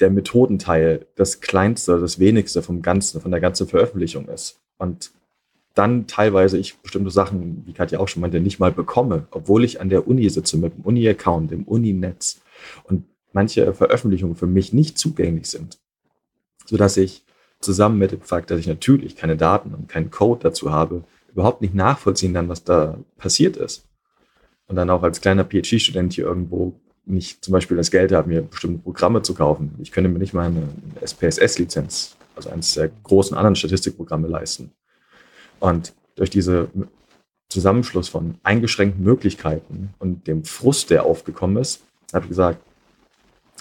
[0.00, 4.60] der Methodenteil das kleinste, das wenigste vom Ganzen, von der ganzen Veröffentlichung ist.
[4.76, 5.12] Und
[5.74, 9.80] dann teilweise ich bestimmte Sachen, wie Katja auch schon meinte, nicht mal bekomme, obwohl ich
[9.80, 12.40] an der Uni sitze mit dem Uni-Account, dem Uni-Netz
[12.84, 15.78] und manche Veröffentlichungen für mich nicht zugänglich sind,
[16.64, 17.24] sodass ich
[17.60, 21.02] zusammen mit dem Fakt, dass ich natürlich keine Daten und keinen Code dazu habe,
[21.32, 23.88] überhaupt nicht nachvollziehen kann, was da passiert ist.
[24.66, 26.74] Und dann auch als kleiner PhD-Student hier irgendwo
[27.06, 29.74] nicht zum Beispiel das Geld habe, mir bestimmte Programme zu kaufen.
[29.80, 30.68] Ich könnte mir nicht mal eine
[31.02, 34.72] SPSS-Lizenz, also eines der großen anderen Statistikprogramme leisten.
[35.64, 36.68] Und durch diese
[37.48, 41.80] Zusammenschluss von eingeschränkten Möglichkeiten und dem Frust, der aufgekommen ist,
[42.12, 42.60] habe ich gesagt,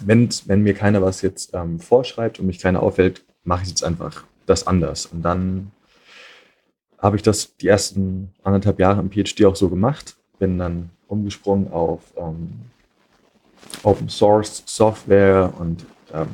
[0.04, 3.86] wenn, wenn mir keiner was jetzt ähm, vorschreibt und mich keiner auffällt, mache ich jetzt
[3.86, 5.06] einfach das anders.
[5.06, 5.72] Und dann
[6.98, 11.72] habe ich das die ersten anderthalb Jahre im PhD auch so gemacht, bin dann umgesprungen
[11.72, 12.50] auf ähm,
[13.84, 16.28] Open Source Software und ähm,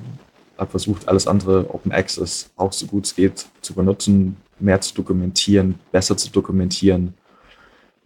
[0.57, 4.93] habe versucht, alles andere Open Access auch so gut es geht zu benutzen, mehr zu
[4.93, 7.13] dokumentieren, besser zu dokumentieren.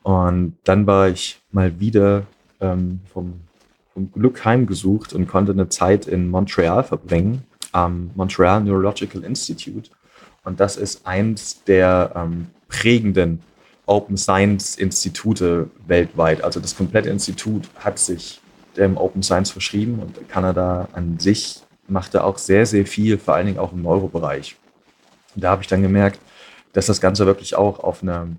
[0.04, 2.24] Und dann war ich mal wieder
[2.60, 3.34] ähm, vom,
[3.94, 9.90] vom Glück heimgesucht und konnte eine Zeit in Montreal verbringen, am Montreal Neurological Institute.
[10.44, 13.42] Und das ist eins der ähm, prägenden
[13.86, 16.44] Open Science Institute weltweit.
[16.44, 18.42] Also das komplette Institut hat sich
[18.78, 23.48] dem Open Science verschrieben und Kanada an sich machte auch sehr, sehr viel, vor allen
[23.48, 24.56] Dingen auch im Neurobereich.
[25.36, 26.20] Da habe ich dann gemerkt,
[26.74, 28.36] dass das Ganze wirklich auch auf, eine,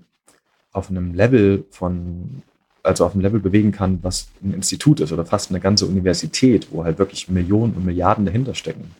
[0.71, 2.43] auf einem Level von,
[2.83, 6.67] also auf einem Level bewegen kann, was ein Institut ist oder fast eine ganze Universität,
[6.71, 8.91] wo halt wirklich Millionen und Milliarden dahinter stecken.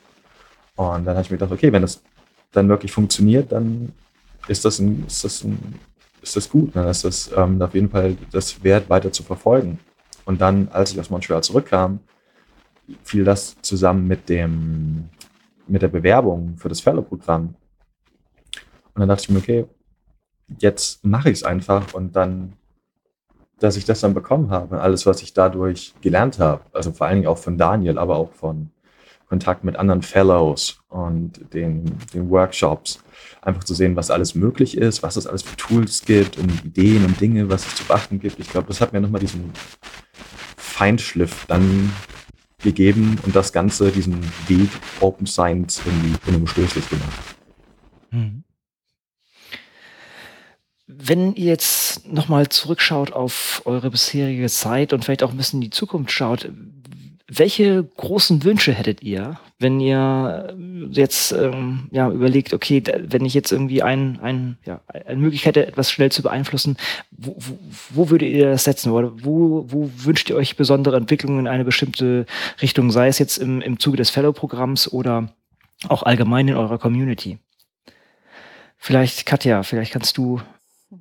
[0.75, 2.01] Und dann habe ich mir gedacht, okay, wenn das
[2.51, 3.93] dann wirklich funktioniert, dann
[4.47, 5.79] ist das, ein, ist das, ein,
[6.21, 6.75] ist das gut.
[6.75, 9.79] Dann ist das ähm, auf jeden Fall das wert, weiter zu verfolgen.
[10.25, 11.99] Und dann, als ich aus Montreal zurückkam,
[13.03, 15.09] fiel das zusammen mit dem,
[15.67, 17.55] mit der Bewerbung für das Fellow-Programm.
[18.95, 19.65] Und dann dachte ich mir, okay,
[20.59, 22.53] jetzt mache ich es einfach und dann,
[23.59, 27.17] dass ich das dann bekommen habe, alles, was ich dadurch gelernt habe, also vor allen
[27.17, 28.69] Dingen auch von Daniel, aber auch von
[29.27, 33.03] Kontakt mit anderen Fellows und den, den Workshops,
[33.41, 37.03] einfach zu sehen, was alles möglich ist, was es alles für Tools gibt und Ideen
[37.05, 38.39] und Dinge, was es zu beachten gibt.
[38.39, 39.51] Ich glaube, das hat mir nochmal diesen
[40.55, 41.91] Feinschliff dann
[42.59, 44.69] gegeben und das Ganze, diesen Weg
[45.01, 47.35] Open Science irgendwie unumstößlich gemacht.
[48.11, 48.44] Mhm.
[51.07, 55.69] Wenn ihr jetzt nochmal zurückschaut auf eure bisherige Zeit und vielleicht auch ein bisschen in
[55.69, 56.49] die Zukunft schaut,
[57.27, 60.56] welche großen Wünsche hättet ihr, wenn ihr
[60.90, 65.68] jetzt ähm, ja, überlegt, okay, wenn ich jetzt irgendwie ein, ein, ja, eine Möglichkeit hätte,
[65.68, 66.76] etwas schnell zu beeinflussen,
[67.11, 67.57] wo, wo,
[67.91, 68.91] wo würdet ihr das setzen?
[68.91, 72.26] Oder wo, wo wünscht ihr euch besondere Entwicklungen in eine bestimmte
[72.61, 75.30] Richtung, sei es jetzt im, im Zuge des Fellow-Programms oder
[75.88, 77.38] auch allgemein in eurer Community?
[78.77, 80.41] Vielleicht, Katja, vielleicht kannst du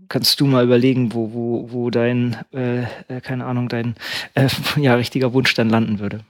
[0.09, 3.95] kannst du mal überlegen, wo, wo, wo dein, äh, äh, keine Ahnung, dein
[4.35, 6.21] äh, ja, richtiger Wunsch dann landen würde.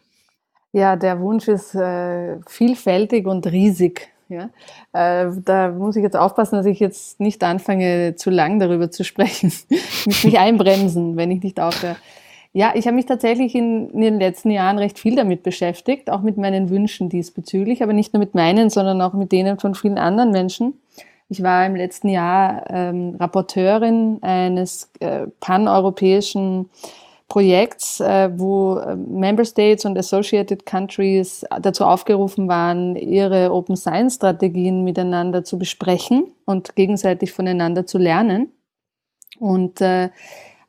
[0.73, 4.09] Ja, der Wunsch ist äh, vielfältig und riesig.
[4.29, 4.51] Ja?
[4.93, 9.05] Äh, da muss ich jetzt aufpassen, dass ich jetzt nicht anfange, zu lang darüber zu
[9.05, 9.53] sprechen.
[9.69, 11.97] ich muss mich einbremsen, wenn ich nicht aufhöre.
[12.53, 16.23] Ja, ich habe mich tatsächlich in, in, den letzten Jahren recht viel damit beschäftigt, auch
[16.23, 19.99] mit meinen Wünschen diesbezüglich, aber nicht nur mit meinen, sondern auch mit denen von vielen
[19.99, 20.75] anderen Menschen.
[21.35, 26.71] Ich war im letzten Jahr ähm, Rapporteurin eines äh, paneuropäischen
[27.27, 34.15] Projekts, äh, wo äh, Member States und Associated Countries dazu aufgerufen waren, ihre Open Science
[34.15, 38.53] Strategien miteinander zu besprechen und gegenseitig voneinander zu lernen.
[39.41, 40.11] Und äh,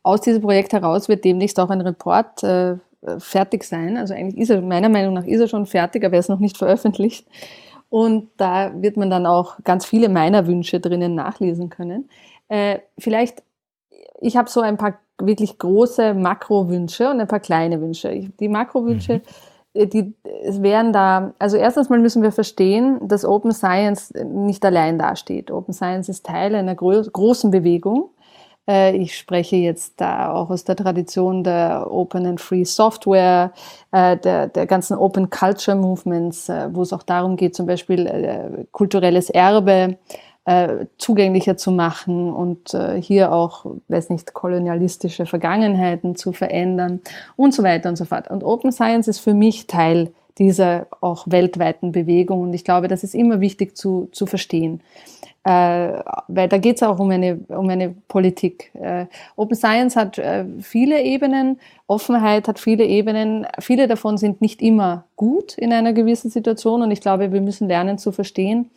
[0.02, 2.78] aus diesem Projekt heraus wird demnächst auch ein Report äh,
[3.20, 3.98] fertig sein.
[3.98, 6.40] Also eigentlich ist er, meiner Meinung nach ist er schon fertig, aber er ist noch
[6.40, 7.28] nicht veröffentlicht.
[7.90, 12.10] Und da wird man dann auch ganz viele meiner Wünsche drinnen nachlesen können.
[12.48, 13.44] Äh, vielleicht,
[14.20, 18.30] ich habe so ein paar wirklich große Makrowünsche und ein paar kleine Wünsche.
[18.40, 19.22] Die Makrowünsche, mhm.
[19.76, 20.14] Äh, die
[20.44, 25.52] es wären da, also erstens mal müssen wir verstehen, dass Open Science nicht allein dasteht.
[25.52, 28.10] Open Science ist Teil einer gro großen Bewegung
[28.68, 33.52] ich spreche jetzt da auch aus der Tradition der Open and Free Software,
[33.92, 38.66] äh, der, der ganzen Open Culture Movements, äh, wo es auch darum geht, zum Beispiel
[38.72, 39.98] kulturelles Erbe
[40.46, 47.02] äh, zugänglicher zu machen und äh, hier auch, weiß nicht, kolonialistische Vergangenheiten zu verändern
[47.36, 48.30] und so weiter und so fort.
[48.30, 53.04] Und Open Science ist für mich Teil dieser auch weltweiten Bewegung und ich glaube, das
[53.04, 54.82] ist immer wichtig zu, zu verstehen.
[55.46, 58.72] Äh, weil da geht es auch um eine, um eine Politik.
[58.74, 59.06] Äh,
[59.36, 63.46] Open Science hat äh, viele Ebenen, Offenheit hat viele Ebenen.
[63.60, 67.68] Viele davon sind nicht immer gut in einer gewissen Situation und ich glaube, wir müssen
[67.68, 68.72] lernen zu verstehen,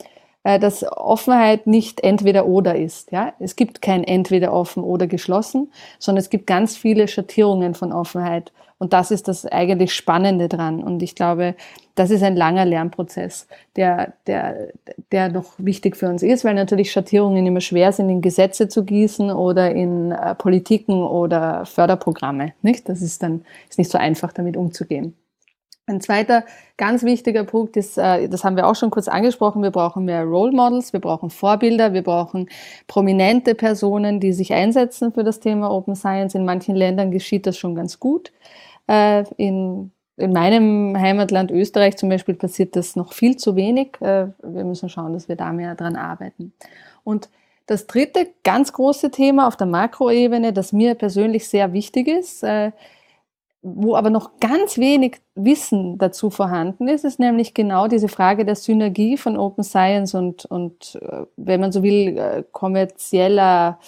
[0.45, 3.13] äh, dass Offenheit nicht entweder oder ist.
[3.13, 3.33] Ja?
[3.39, 8.53] Es gibt kein entweder offen oder geschlossen, sondern es gibt ganz viele Schattierungen von Offenheit.
[8.79, 10.83] Und das ist das eigentlich Spannende dran.
[10.83, 11.57] Und ich glaube,
[11.97, 14.69] das ist ein langer Lernprozess, der, der,
[15.11, 18.85] der noch wichtig für uns ist, weil natürlich Schattierungen immer schwer sind, in Gesetze zu
[18.85, 22.53] gießen oder in äh, Politiken oder Förderprogramme.
[22.63, 22.89] Nicht?
[22.89, 25.17] Das ist dann ist nicht so einfach, damit umzugehen.
[25.89, 26.45] Ein zweiter
[26.77, 30.23] ganz wichtiger Punkt ist, äh, das haben wir auch schon kurz angesprochen, wir brauchen mehr
[30.23, 32.49] Role Models, wir brauchen Vorbilder, wir brauchen
[32.87, 36.35] prominente Personen, die sich einsetzen für das Thema Open Science.
[36.35, 38.33] In manchen Ländern geschieht das schon ganz gut.
[38.89, 44.01] Äh, in, in meinem Heimatland Österreich zum Beispiel passiert das noch viel zu wenig.
[44.01, 46.53] Äh, wir müssen schauen, dass wir da mehr dran arbeiten.
[47.05, 47.29] Und
[47.67, 52.73] das dritte ganz große Thema auf der Makroebene, das mir persönlich sehr wichtig ist, äh,
[53.61, 58.55] wo aber noch ganz wenig Wissen dazu vorhanden ist, ist nämlich genau diese Frage der
[58.55, 60.99] Synergie von Open Science und, und
[61.37, 63.81] wenn man so will, kommerzieller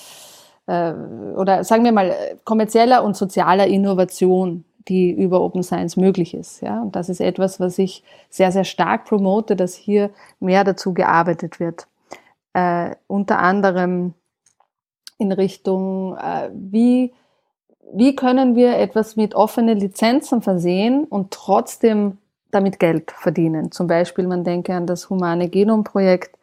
[0.67, 2.13] oder sagen wir mal
[2.45, 6.61] kommerzieller und sozialer Innovation die über Open Science möglich ist.
[6.61, 6.83] Ja?
[6.83, 10.11] Und das ist etwas, was ich sehr, sehr stark promote, dass hier
[10.41, 11.87] mehr dazu gearbeitet wird.
[12.53, 14.15] Äh, unter anderem
[15.17, 17.13] in Richtung, äh, wie,
[17.93, 22.19] wie können wir etwas mit offenen Lizenzen versehen und trotzdem
[22.51, 23.71] damit Geld verdienen.
[23.71, 26.37] Zum Beispiel, man denke an das Humane Genom-Projekt,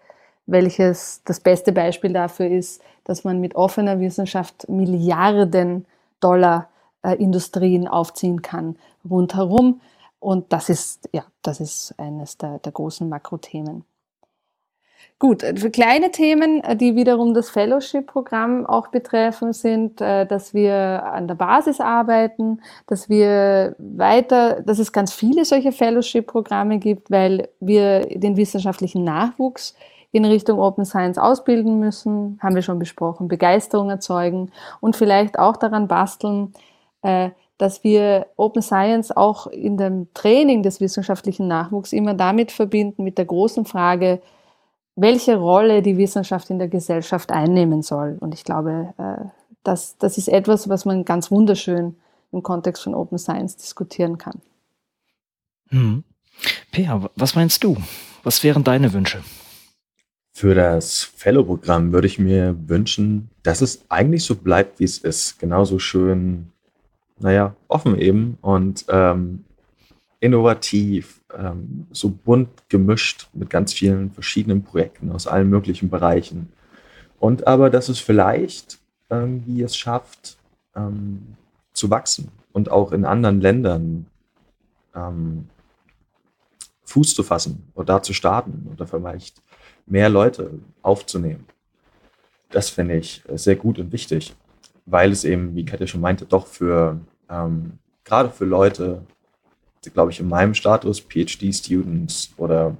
[0.45, 5.85] welches das beste Beispiel dafür ist, dass man mit offener Wissenschaft Milliarden
[6.21, 6.69] Dollar
[7.07, 8.75] äh, Industrien aufziehen kann
[9.09, 9.81] rundherum.
[10.19, 13.85] Und das ist, ja, das ist eines der, der großen Makrothemen.
[15.19, 20.53] Gut, äh, für kleine Themen, äh, die wiederum das Fellowship-Programm auch betreffen, sind, äh, dass
[20.53, 27.09] wir an der Basis arbeiten, dass wir weiter, dass es ganz viele solche Fellowship-Programme gibt,
[27.09, 29.75] weil wir den wissenschaftlichen Nachwuchs
[30.11, 34.51] in Richtung Open Science ausbilden müssen, haben wir schon besprochen, Begeisterung erzeugen
[34.81, 36.53] und vielleicht auch daran basteln,
[37.01, 43.17] dass wir Open Science auch in dem Training des wissenschaftlichen Nachwuchs immer damit verbinden, mit
[43.17, 44.21] der großen Frage,
[44.95, 48.17] welche Rolle die Wissenschaft in der Gesellschaft einnehmen soll.
[48.19, 49.25] Und ich glaube, äh,
[49.63, 51.95] das, das ist etwas, was man ganz wunderschön
[52.31, 54.41] im Kontext von Open Science diskutieren kann.
[55.69, 56.03] Hm.
[56.71, 57.77] Pia, was meinst du?
[58.23, 59.23] Was wären deine Wünsche?
[60.33, 65.39] Für das Fellow-Programm würde ich mir wünschen, dass es eigentlich so bleibt, wie es ist.
[65.39, 66.51] Genauso schön
[67.19, 69.43] naja, offen eben und ähm,
[70.19, 76.51] innovativ, ähm, so bunt gemischt mit ganz vielen verschiedenen Projekten aus allen möglichen Bereichen.
[77.19, 78.79] Und aber, dass es vielleicht
[79.09, 80.37] irgendwie es schafft,
[80.75, 81.35] ähm,
[81.73, 84.07] zu wachsen und auch in anderen Ländern
[84.95, 85.49] ähm,
[86.85, 89.41] Fuß zu fassen oder da zu starten oder vielleicht
[89.85, 91.45] mehr Leute aufzunehmen.
[92.49, 94.35] Das finde ich sehr gut und wichtig
[94.87, 96.99] weil es eben, wie Katja schon meinte, doch für
[97.29, 97.73] ähm,
[98.03, 99.03] gerade für Leute,
[99.93, 102.75] glaube ich, in meinem Status, PhD-Students oder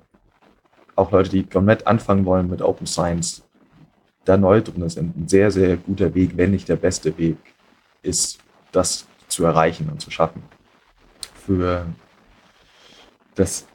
[0.95, 3.43] auch Leute, die komplett anfangen wollen mit Open Science,
[4.25, 7.37] da neu drin ist, ein sehr, sehr guter Weg, wenn nicht der beste Weg
[8.01, 8.39] ist,
[8.71, 10.43] das zu erreichen und zu schaffen.
[11.45, 11.85] Für
[13.35, 13.67] das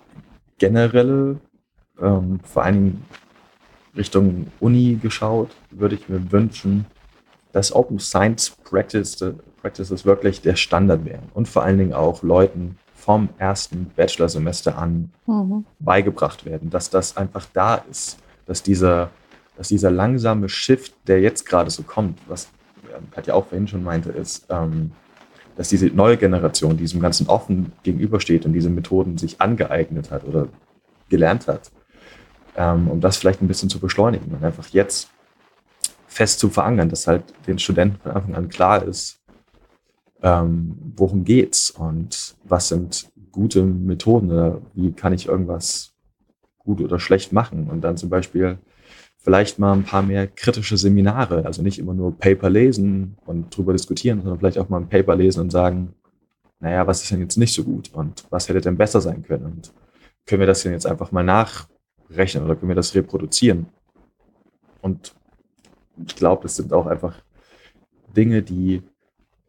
[0.58, 1.38] generelle,
[2.00, 3.04] ähm, vor allen Dingen
[3.96, 6.86] Richtung Uni geschaut, würde ich mir wünschen,
[7.52, 9.16] dass Open Science Practice,
[9.60, 15.10] Practices wirklich der Standard wären und vor allen Dingen auch Leuten vom ersten Bachelorsemester an
[15.26, 15.64] mhm.
[15.80, 19.10] beigebracht werden, dass das einfach da ist, dass dieser,
[19.56, 22.48] dass dieser langsame Shift, der jetzt gerade so kommt, was
[23.10, 24.92] Katja auch vorhin schon meinte, ist, ähm,
[25.56, 30.48] dass diese neue Generation diesem Ganzen offen gegenübersteht und diese Methoden sich angeeignet hat oder
[31.08, 31.70] gelernt hat,
[32.56, 35.10] ähm, um das vielleicht ein bisschen zu beschleunigen und einfach jetzt
[36.12, 39.20] fest zu verankern, dass halt den Studenten von Anfang an klar ist,
[40.22, 45.94] ähm, worum geht's und was sind gute Methoden oder wie kann ich irgendwas
[46.58, 48.58] gut oder schlecht machen und dann zum Beispiel
[49.18, 53.72] vielleicht mal ein paar mehr kritische Seminare, also nicht immer nur Paper lesen und drüber
[53.72, 55.94] diskutieren, sondern vielleicht auch mal ein Paper lesen und sagen,
[56.60, 59.46] naja, was ist denn jetzt nicht so gut und was hätte denn besser sein können
[59.46, 59.72] und
[60.26, 63.66] können wir das denn jetzt einfach mal nachrechnen oder können wir das reproduzieren?
[64.80, 65.14] Und
[66.06, 67.14] ich glaube, das sind auch einfach
[68.16, 68.82] Dinge, die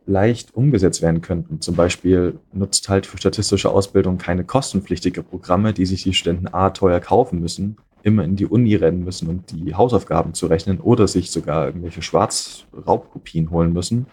[0.06, 1.61] leicht umgesetzt werden könnten.
[1.61, 6.72] Zum Beispiel nutzt halt für statistische Ausbildung keine kostenpflichtige Programme, die sich die Studenten A
[6.72, 11.07] teuer kaufen müssen, immer in die Uni rennen müssen, um die Hausaufgaben zu rechnen oder
[11.07, 14.07] sich sogar irgendwelche Schwarzraubkopien holen müssen,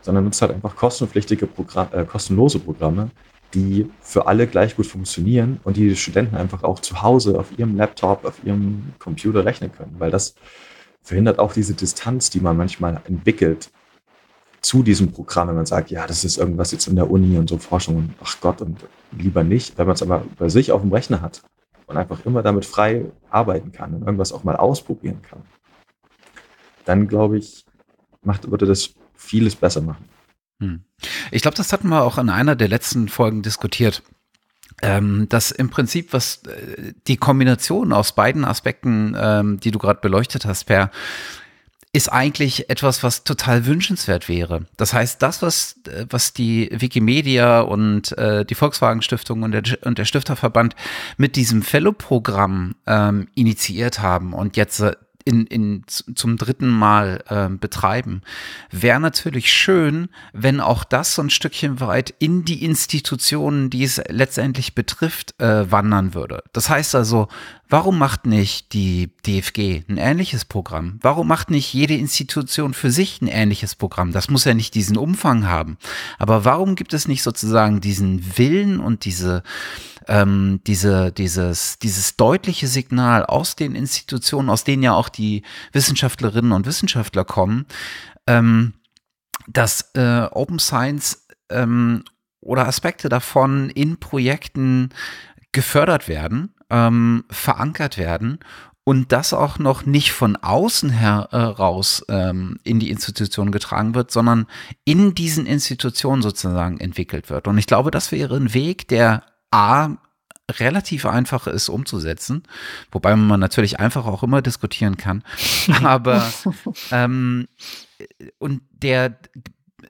[0.00, 3.10] sondern nutzt halt einfach kostenpflichtige Programme, äh, kostenlose Programme,
[3.52, 7.58] die für alle gleich gut funktionieren und die, die Studenten einfach auch zu Hause auf
[7.58, 10.36] ihrem Laptop, auf ihrem Computer rechnen können, weil das
[11.06, 13.70] verhindert auch diese Distanz, die man manchmal entwickelt
[14.60, 17.48] zu diesem Programm, wenn man sagt, ja, das ist irgendwas jetzt in der Uni und
[17.48, 20.80] so Forschung und ach Gott und lieber nicht, wenn man es aber bei sich auf
[20.80, 21.42] dem Rechner hat
[21.86, 25.42] und einfach immer damit frei arbeiten kann und irgendwas auch mal ausprobieren kann,
[26.84, 27.64] dann glaube ich,
[28.22, 30.08] macht, würde das vieles besser machen.
[30.60, 30.82] Hm.
[31.30, 34.02] Ich glaube, das hatten wir auch in einer der letzten Folgen diskutiert.
[34.82, 40.00] Ähm, dass im Prinzip was äh, die Kombination aus beiden Aspekten, ähm, die du gerade
[40.02, 40.90] beleuchtet hast, per
[41.96, 44.66] ist eigentlich etwas, was total wünschenswert wäre.
[44.76, 49.62] Das heißt, das, was, äh, was die Wikimedia und äh, die Volkswagen Stiftung und der,
[49.82, 50.76] und der Stifterverband
[51.16, 54.92] mit diesem Fellow-Programm ähm, initiiert haben und jetzt äh,
[55.26, 58.22] in, in, zum dritten Mal äh, betreiben.
[58.70, 64.00] Wäre natürlich schön, wenn auch das so ein Stückchen weit in die Institutionen, die es
[64.08, 66.44] letztendlich betrifft, äh, wandern würde.
[66.52, 67.28] Das heißt also,
[67.68, 70.98] warum macht nicht die DFG ein ähnliches Programm?
[71.02, 74.12] Warum macht nicht jede Institution für sich ein ähnliches Programm?
[74.12, 75.76] Das muss ja nicht diesen Umfang haben.
[76.18, 79.42] Aber warum gibt es nicht sozusagen diesen Willen und diese
[80.08, 86.52] ähm, diese, dieses, dieses deutliche Signal aus den Institutionen, aus denen ja auch die Wissenschaftlerinnen
[86.52, 87.66] und Wissenschaftler kommen,
[88.26, 88.74] ähm,
[89.48, 92.04] dass äh, Open Science ähm,
[92.40, 94.90] oder Aspekte davon in Projekten
[95.52, 98.38] gefördert werden, ähm, verankert werden
[98.84, 104.46] und das auch noch nicht von außen heraus ähm, in die Institution getragen wird, sondern
[104.84, 107.48] in diesen Institutionen sozusagen entwickelt wird.
[107.48, 109.96] Und ich glaube, das wäre ein Weg, der A,
[110.48, 112.44] relativ einfach ist umzusetzen,
[112.92, 115.24] wobei man natürlich einfach auch immer diskutieren kann.
[115.82, 116.32] Aber
[116.92, 117.48] ähm,
[118.38, 119.18] und der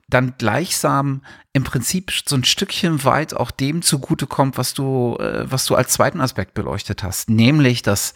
[0.09, 1.21] dann gleichsam
[1.57, 5.91] im Prinzip so ein Stückchen weit auch dem zugutekommt, was du, äh, was du als
[5.91, 8.13] zweiten Aspekt beleuchtet hast, nämlich, dass,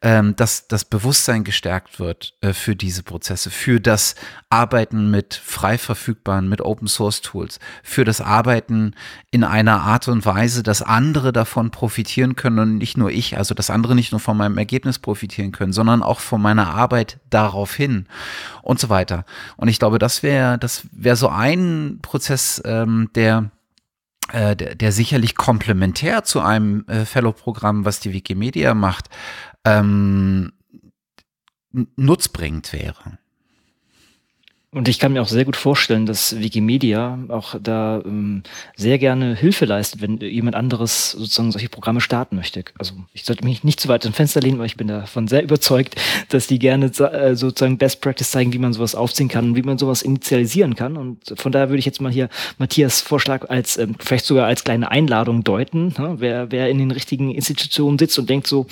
[0.00, 4.14] ähm, dass das Bewusstsein gestärkt wird äh, für diese Prozesse, für das
[4.48, 8.94] Arbeiten mit frei verfügbaren, mit Open Source Tools, für das Arbeiten
[9.32, 13.54] in einer Art und Weise, dass andere davon profitieren können und nicht nur ich, also
[13.54, 17.74] dass andere nicht nur von meinem Ergebnis profitieren können, sondern auch von meiner Arbeit darauf
[17.74, 18.06] hin
[18.62, 19.24] und so weiter.
[19.56, 23.50] Und ich glaube, das wäre, das wäre so ein Prozess, äh, ähm, der,
[24.32, 29.08] äh, der, der sicherlich komplementär zu einem äh, Fellow-Programm, was die Wikimedia macht,
[29.64, 30.52] ähm,
[31.96, 33.18] nutzbringend wäre.
[34.74, 38.42] Und ich kann mir auch sehr gut vorstellen, dass Wikimedia auch da ähm,
[38.74, 42.64] sehr gerne Hilfe leistet, wenn jemand anderes sozusagen solche Programme starten möchte.
[42.76, 45.44] Also ich sollte mich nicht zu weit ins Fenster lehnen, weil ich bin davon sehr
[45.44, 45.94] überzeugt,
[46.30, 49.62] dass die gerne äh, sozusagen Best Practice zeigen, wie man sowas aufziehen kann und wie
[49.62, 50.96] man sowas initialisieren kann.
[50.96, 52.28] Und von daher würde ich jetzt mal hier
[52.58, 55.94] Matthias Vorschlag als ähm, vielleicht sogar als kleine Einladung deuten.
[55.96, 56.16] Ne?
[56.18, 58.66] Wer, wer in den richtigen Institutionen sitzt und denkt so,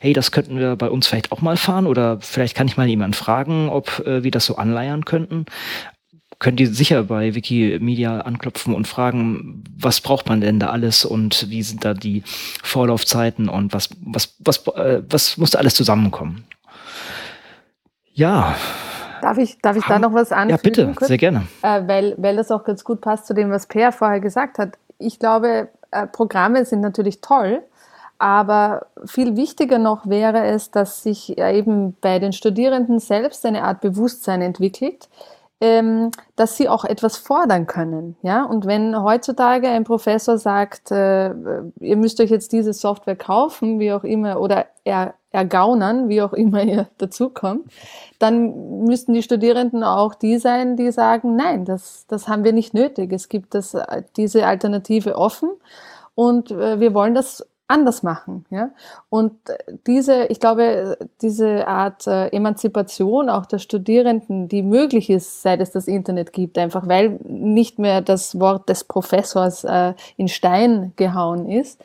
[0.00, 2.88] hey, das könnten wir bei uns vielleicht auch mal fahren oder vielleicht kann ich mal
[2.88, 5.41] jemanden fragen, ob äh, wir das so anleiern könnten
[6.42, 11.48] können die sicher bei Wikimedia anklopfen und fragen, was braucht man denn da alles und
[11.50, 12.24] wie sind da die
[12.64, 16.44] Vorlaufzeiten und was, was, was, äh, was muss da alles zusammenkommen?
[18.12, 18.56] Ja.
[19.20, 20.50] Darf ich, darf ich da noch was anfügen?
[20.50, 21.06] Ja, bitte, kurz?
[21.06, 21.46] sehr gerne.
[21.62, 24.76] Äh, weil, weil das auch ganz gut passt zu dem, was Per vorher gesagt hat.
[24.98, 27.62] Ich glaube, äh, Programme sind natürlich toll,
[28.22, 33.80] aber viel wichtiger noch wäre es, dass sich eben bei den Studierenden selbst eine Art
[33.80, 35.08] Bewusstsein entwickelt,
[35.60, 38.14] ähm, dass sie auch etwas fordern können.
[38.22, 38.44] Ja?
[38.44, 41.30] Und wenn heutzutage ein Professor sagt, äh,
[41.80, 46.32] ihr müsst euch jetzt diese Software kaufen, wie auch immer, oder er, ergaunern, wie auch
[46.32, 47.72] immer ihr dazukommt,
[48.20, 52.72] dann müssten die Studierenden auch die sein, die sagen, nein, das, das haben wir nicht
[52.72, 53.12] nötig.
[53.12, 53.76] Es gibt das,
[54.16, 55.50] diese Alternative offen
[56.14, 58.44] und äh, wir wollen das anders machen.
[58.50, 58.70] Ja?
[59.08, 59.32] Und
[59.86, 65.72] diese, ich glaube, diese Art äh, Emanzipation auch der Studierenden, die möglich ist, seit es
[65.72, 71.48] das Internet gibt, einfach weil nicht mehr das Wort des Professors äh, in Stein gehauen
[71.48, 71.82] ist,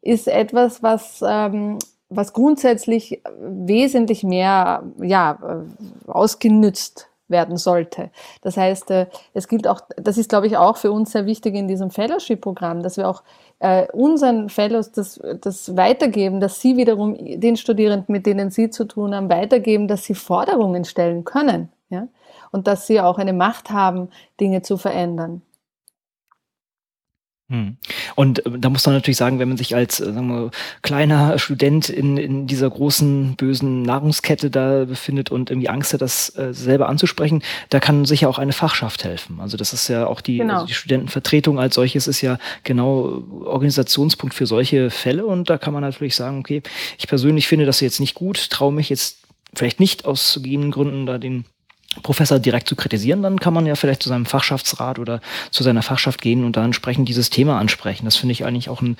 [0.00, 1.78] ist etwas, was, ähm,
[2.08, 5.64] was grundsätzlich wesentlich mehr ja,
[6.06, 8.10] ausgenützt werden sollte.
[8.42, 11.54] Das heißt, äh, es gilt auch, das ist, glaube ich, auch für uns sehr wichtig
[11.54, 13.22] in diesem Fellowship-Programm, dass wir auch
[13.58, 18.84] äh, unseren Fellows das, das weitergeben, dass sie wiederum den Studierenden, mit denen sie zu
[18.84, 21.70] tun haben, weitergeben, dass sie Forderungen stellen können.
[21.88, 22.08] Ja?
[22.52, 25.42] Und dass sie auch eine Macht haben, Dinge zu verändern.
[27.48, 27.76] Hm.
[28.16, 30.50] Und äh, da muss man natürlich sagen, wenn man sich als äh, sagen wir,
[30.82, 36.36] kleiner Student in, in dieser großen bösen Nahrungskette da befindet und irgendwie Angst hat, das
[36.36, 39.38] äh, selber anzusprechen, da kann sicher auch eine Fachschaft helfen.
[39.40, 40.54] Also das ist ja auch die, genau.
[40.54, 45.72] also die Studentenvertretung als solches ist ja genau Organisationspunkt für solche Fälle und da kann
[45.72, 46.62] man natürlich sagen, okay,
[46.98, 49.18] ich persönlich finde das jetzt nicht gut, traue mich jetzt
[49.54, 51.44] vielleicht nicht aus gegebenen Gründen da den
[52.02, 55.20] Professor direkt zu kritisieren, dann kann man ja vielleicht zu seinem Fachschaftsrat oder
[55.50, 58.04] zu seiner Fachschaft gehen und da entsprechend dieses Thema ansprechen.
[58.04, 58.96] Das finde ich eigentlich auch, ein,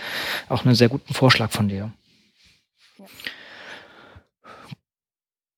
[0.49, 1.91] auch einen sehr guten Vorschlag von dir.
[2.99, 3.05] Ja.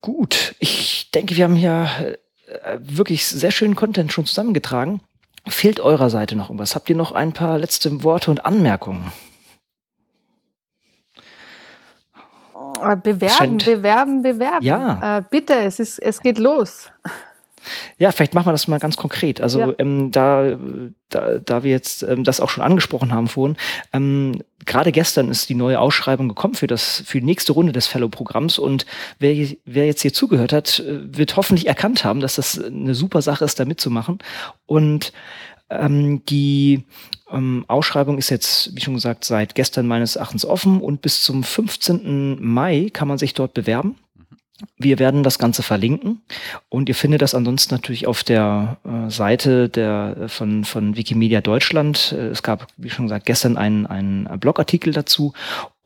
[0.01, 2.17] Gut, ich denke, wir haben hier
[2.63, 5.01] äh, wirklich sehr schönen Content schon zusammengetragen.
[5.47, 6.75] Fehlt eurer Seite noch irgendwas?
[6.75, 9.11] Habt ihr noch ein paar letzte Worte und Anmerkungen?
[13.03, 14.65] Bewerben, bewerben, bewerben.
[14.65, 15.17] Ja.
[15.17, 16.89] Äh, bitte, es, ist, es geht los.
[17.97, 19.41] Ja, vielleicht machen wir das mal ganz konkret.
[19.41, 19.73] Also ja.
[19.77, 20.57] ähm, da,
[21.09, 23.57] da, da wir jetzt ähm, das auch schon angesprochen haben vorhin,
[23.93, 27.87] ähm, gerade gestern ist die neue Ausschreibung gekommen für das für die nächste Runde des
[27.87, 28.85] Fellow-Programms und
[29.19, 29.35] wer,
[29.65, 33.45] wer jetzt hier zugehört hat, äh, wird hoffentlich erkannt haben, dass das eine super Sache
[33.45, 34.19] ist, da mitzumachen.
[34.65, 35.13] Und
[35.69, 36.85] ähm, die
[37.31, 41.43] ähm, Ausschreibung ist jetzt, wie schon gesagt, seit gestern meines Erachtens offen und bis zum
[41.43, 42.37] 15.
[42.41, 43.95] Mai kann man sich dort bewerben.
[44.77, 46.21] Wir werden das Ganze verlinken
[46.67, 51.41] und ihr findet das ansonsten natürlich auf der äh, Seite der, äh, von, von Wikimedia
[51.41, 52.13] Deutschland.
[52.17, 55.33] Äh, es gab, wie schon gesagt, gestern einen, einen Blogartikel dazu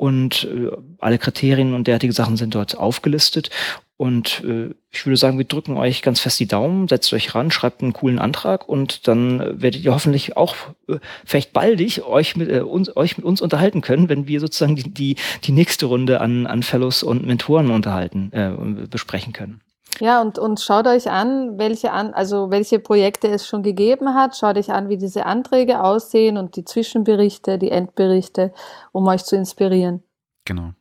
[0.04, 0.70] und äh,
[1.00, 3.50] alle Kriterien und derartige Sachen sind dort aufgelistet.
[3.96, 7.52] Und äh, ich würde sagen, wir drücken euch ganz fest die Daumen, setzt euch ran,
[7.52, 10.56] schreibt einen coolen Antrag und dann werdet ihr hoffentlich auch
[10.90, 14.76] äh, vielleicht baldig euch mit, äh, uns, euch mit uns unterhalten können, wenn wir sozusagen
[14.76, 15.16] die, die,
[15.46, 19.62] die nächste Runde an, an Fellows und Mentoren unterhalten, äh, besprechen können.
[20.00, 24.36] Ja, und, und schaut euch an, welche an, also welche Projekte es schon gegeben hat.
[24.36, 28.54] Schaut euch an, wie diese Anträge aussehen und die Zwischenberichte, die Endberichte,
[28.92, 30.04] um euch zu inspirieren.
[30.46, 30.74] Genau.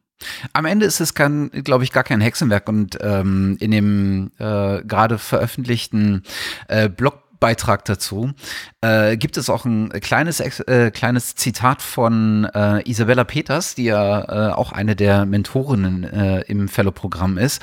[0.53, 4.83] Am Ende ist es kein, glaube ich, gar kein Hexenwerk und ähm, in dem äh,
[4.83, 6.23] gerade veröffentlichten
[6.69, 8.31] äh, Blog Beitrag dazu
[8.83, 14.51] äh, gibt es auch ein kleines, äh, kleines Zitat von äh, Isabella Peters, die ja
[14.51, 17.61] äh, auch eine der Mentorinnen äh, im Fellow-Programm ist,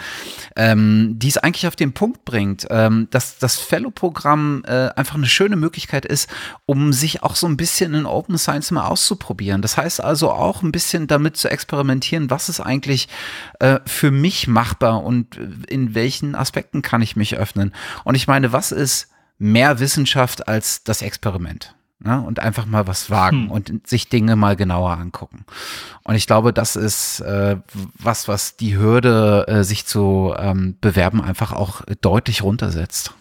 [0.57, 5.27] ähm, die es eigentlich auf den Punkt bringt, ähm, dass das Fellow-Programm äh, einfach eine
[5.27, 6.29] schöne Möglichkeit ist,
[6.65, 9.61] um sich auch so ein bisschen in Open Science mal auszuprobieren.
[9.61, 13.07] Das heißt also auch ein bisschen damit zu experimentieren, was ist eigentlich
[13.85, 15.37] für mich machbar und
[15.67, 17.73] in welchen Aspekten kann ich mich öffnen.
[18.03, 21.75] Und ich meine, was ist mehr Wissenschaft als das Experiment.
[22.01, 22.21] Ne?
[22.25, 23.51] Und einfach mal was wagen hm.
[23.51, 25.45] und sich Dinge mal genauer angucken.
[26.03, 27.57] Und ich glaube, das ist äh,
[27.97, 33.13] was, was die Hürde, äh, sich zu ähm, bewerben, einfach auch deutlich runtersetzt.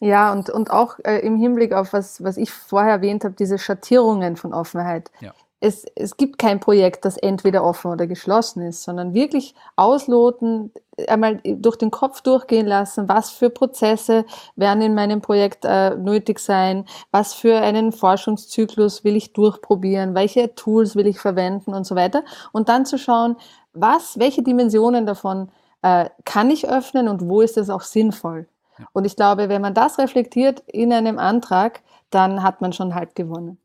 [0.00, 3.58] Ja, und, und auch äh, im Hinblick auf was, was ich vorher erwähnt habe, diese
[3.58, 5.10] Schattierungen von Offenheit.
[5.20, 5.32] Ja
[5.62, 10.72] es, es gibt kein Projekt, das entweder offen oder geschlossen ist, sondern wirklich ausloten,
[11.06, 14.24] einmal durch den Kopf durchgehen lassen, was für Prozesse
[14.56, 20.52] werden in meinem Projekt äh, nötig sein, was für einen Forschungszyklus will ich durchprobieren, welche
[20.56, 22.24] Tools will ich verwenden und so weiter.
[22.50, 23.36] Und dann zu schauen,
[23.72, 25.48] was, welche Dimensionen davon
[25.82, 28.48] äh, kann ich öffnen und wo ist es auch sinnvoll.
[28.92, 33.14] Und ich glaube, wenn man das reflektiert in einem Antrag, dann hat man schon halb
[33.14, 33.61] gewonnen.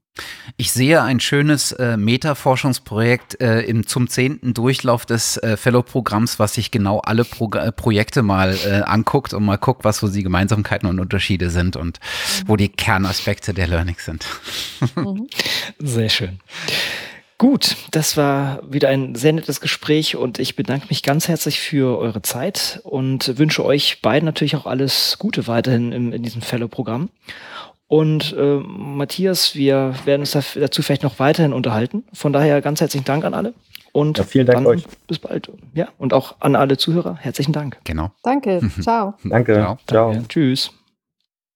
[0.57, 6.55] Ich sehe ein schönes äh, Meta-Forschungsprojekt äh, im, zum zehnten Durchlauf des äh, Fellow-Programms, was
[6.55, 10.23] sich genau alle Pro äh, Projekte mal äh, anguckt und mal guckt, was so die
[10.23, 12.47] Gemeinsamkeiten und Unterschiede sind und mhm.
[12.47, 14.25] wo die Kernaspekte der Learning sind.
[14.95, 15.27] Mhm.
[15.79, 16.39] Sehr schön.
[17.39, 21.99] Gut, das war wieder ein sehr nettes Gespräch und ich bedanke mich ganz herzlich für
[21.99, 27.09] eure Zeit und wünsche euch beiden natürlich auch alles Gute weiterhin in, in diesem Fellow-Programm.
[27.87, 32.03] Und äh, Matthias, wir werden uns dazu vielleicht noch weiterhin unterhalten.
[32.13, 33.53] Von daher ganz herzlichen Dank an alle.
[33.93, 34.83] Und ja, vielen Dank euch.
[35.07, 35.49] Bis bald.
[35.73, 37.15] Ja, und auch an alle Zuhörer.
[37.19, 37.79] Herzlichen Dank.
[37.85, 38.11] Genau.
[38.23, 38.61] Danke.
[38.81, 39.13] Ciao.
[39.23, 39.53] Danke.
[39.53, 39.77] Ciao.
[39.87, 40.11] Ciao.
[40.11, 40.27] Danke.
[40.27, 40.71] Tschüss.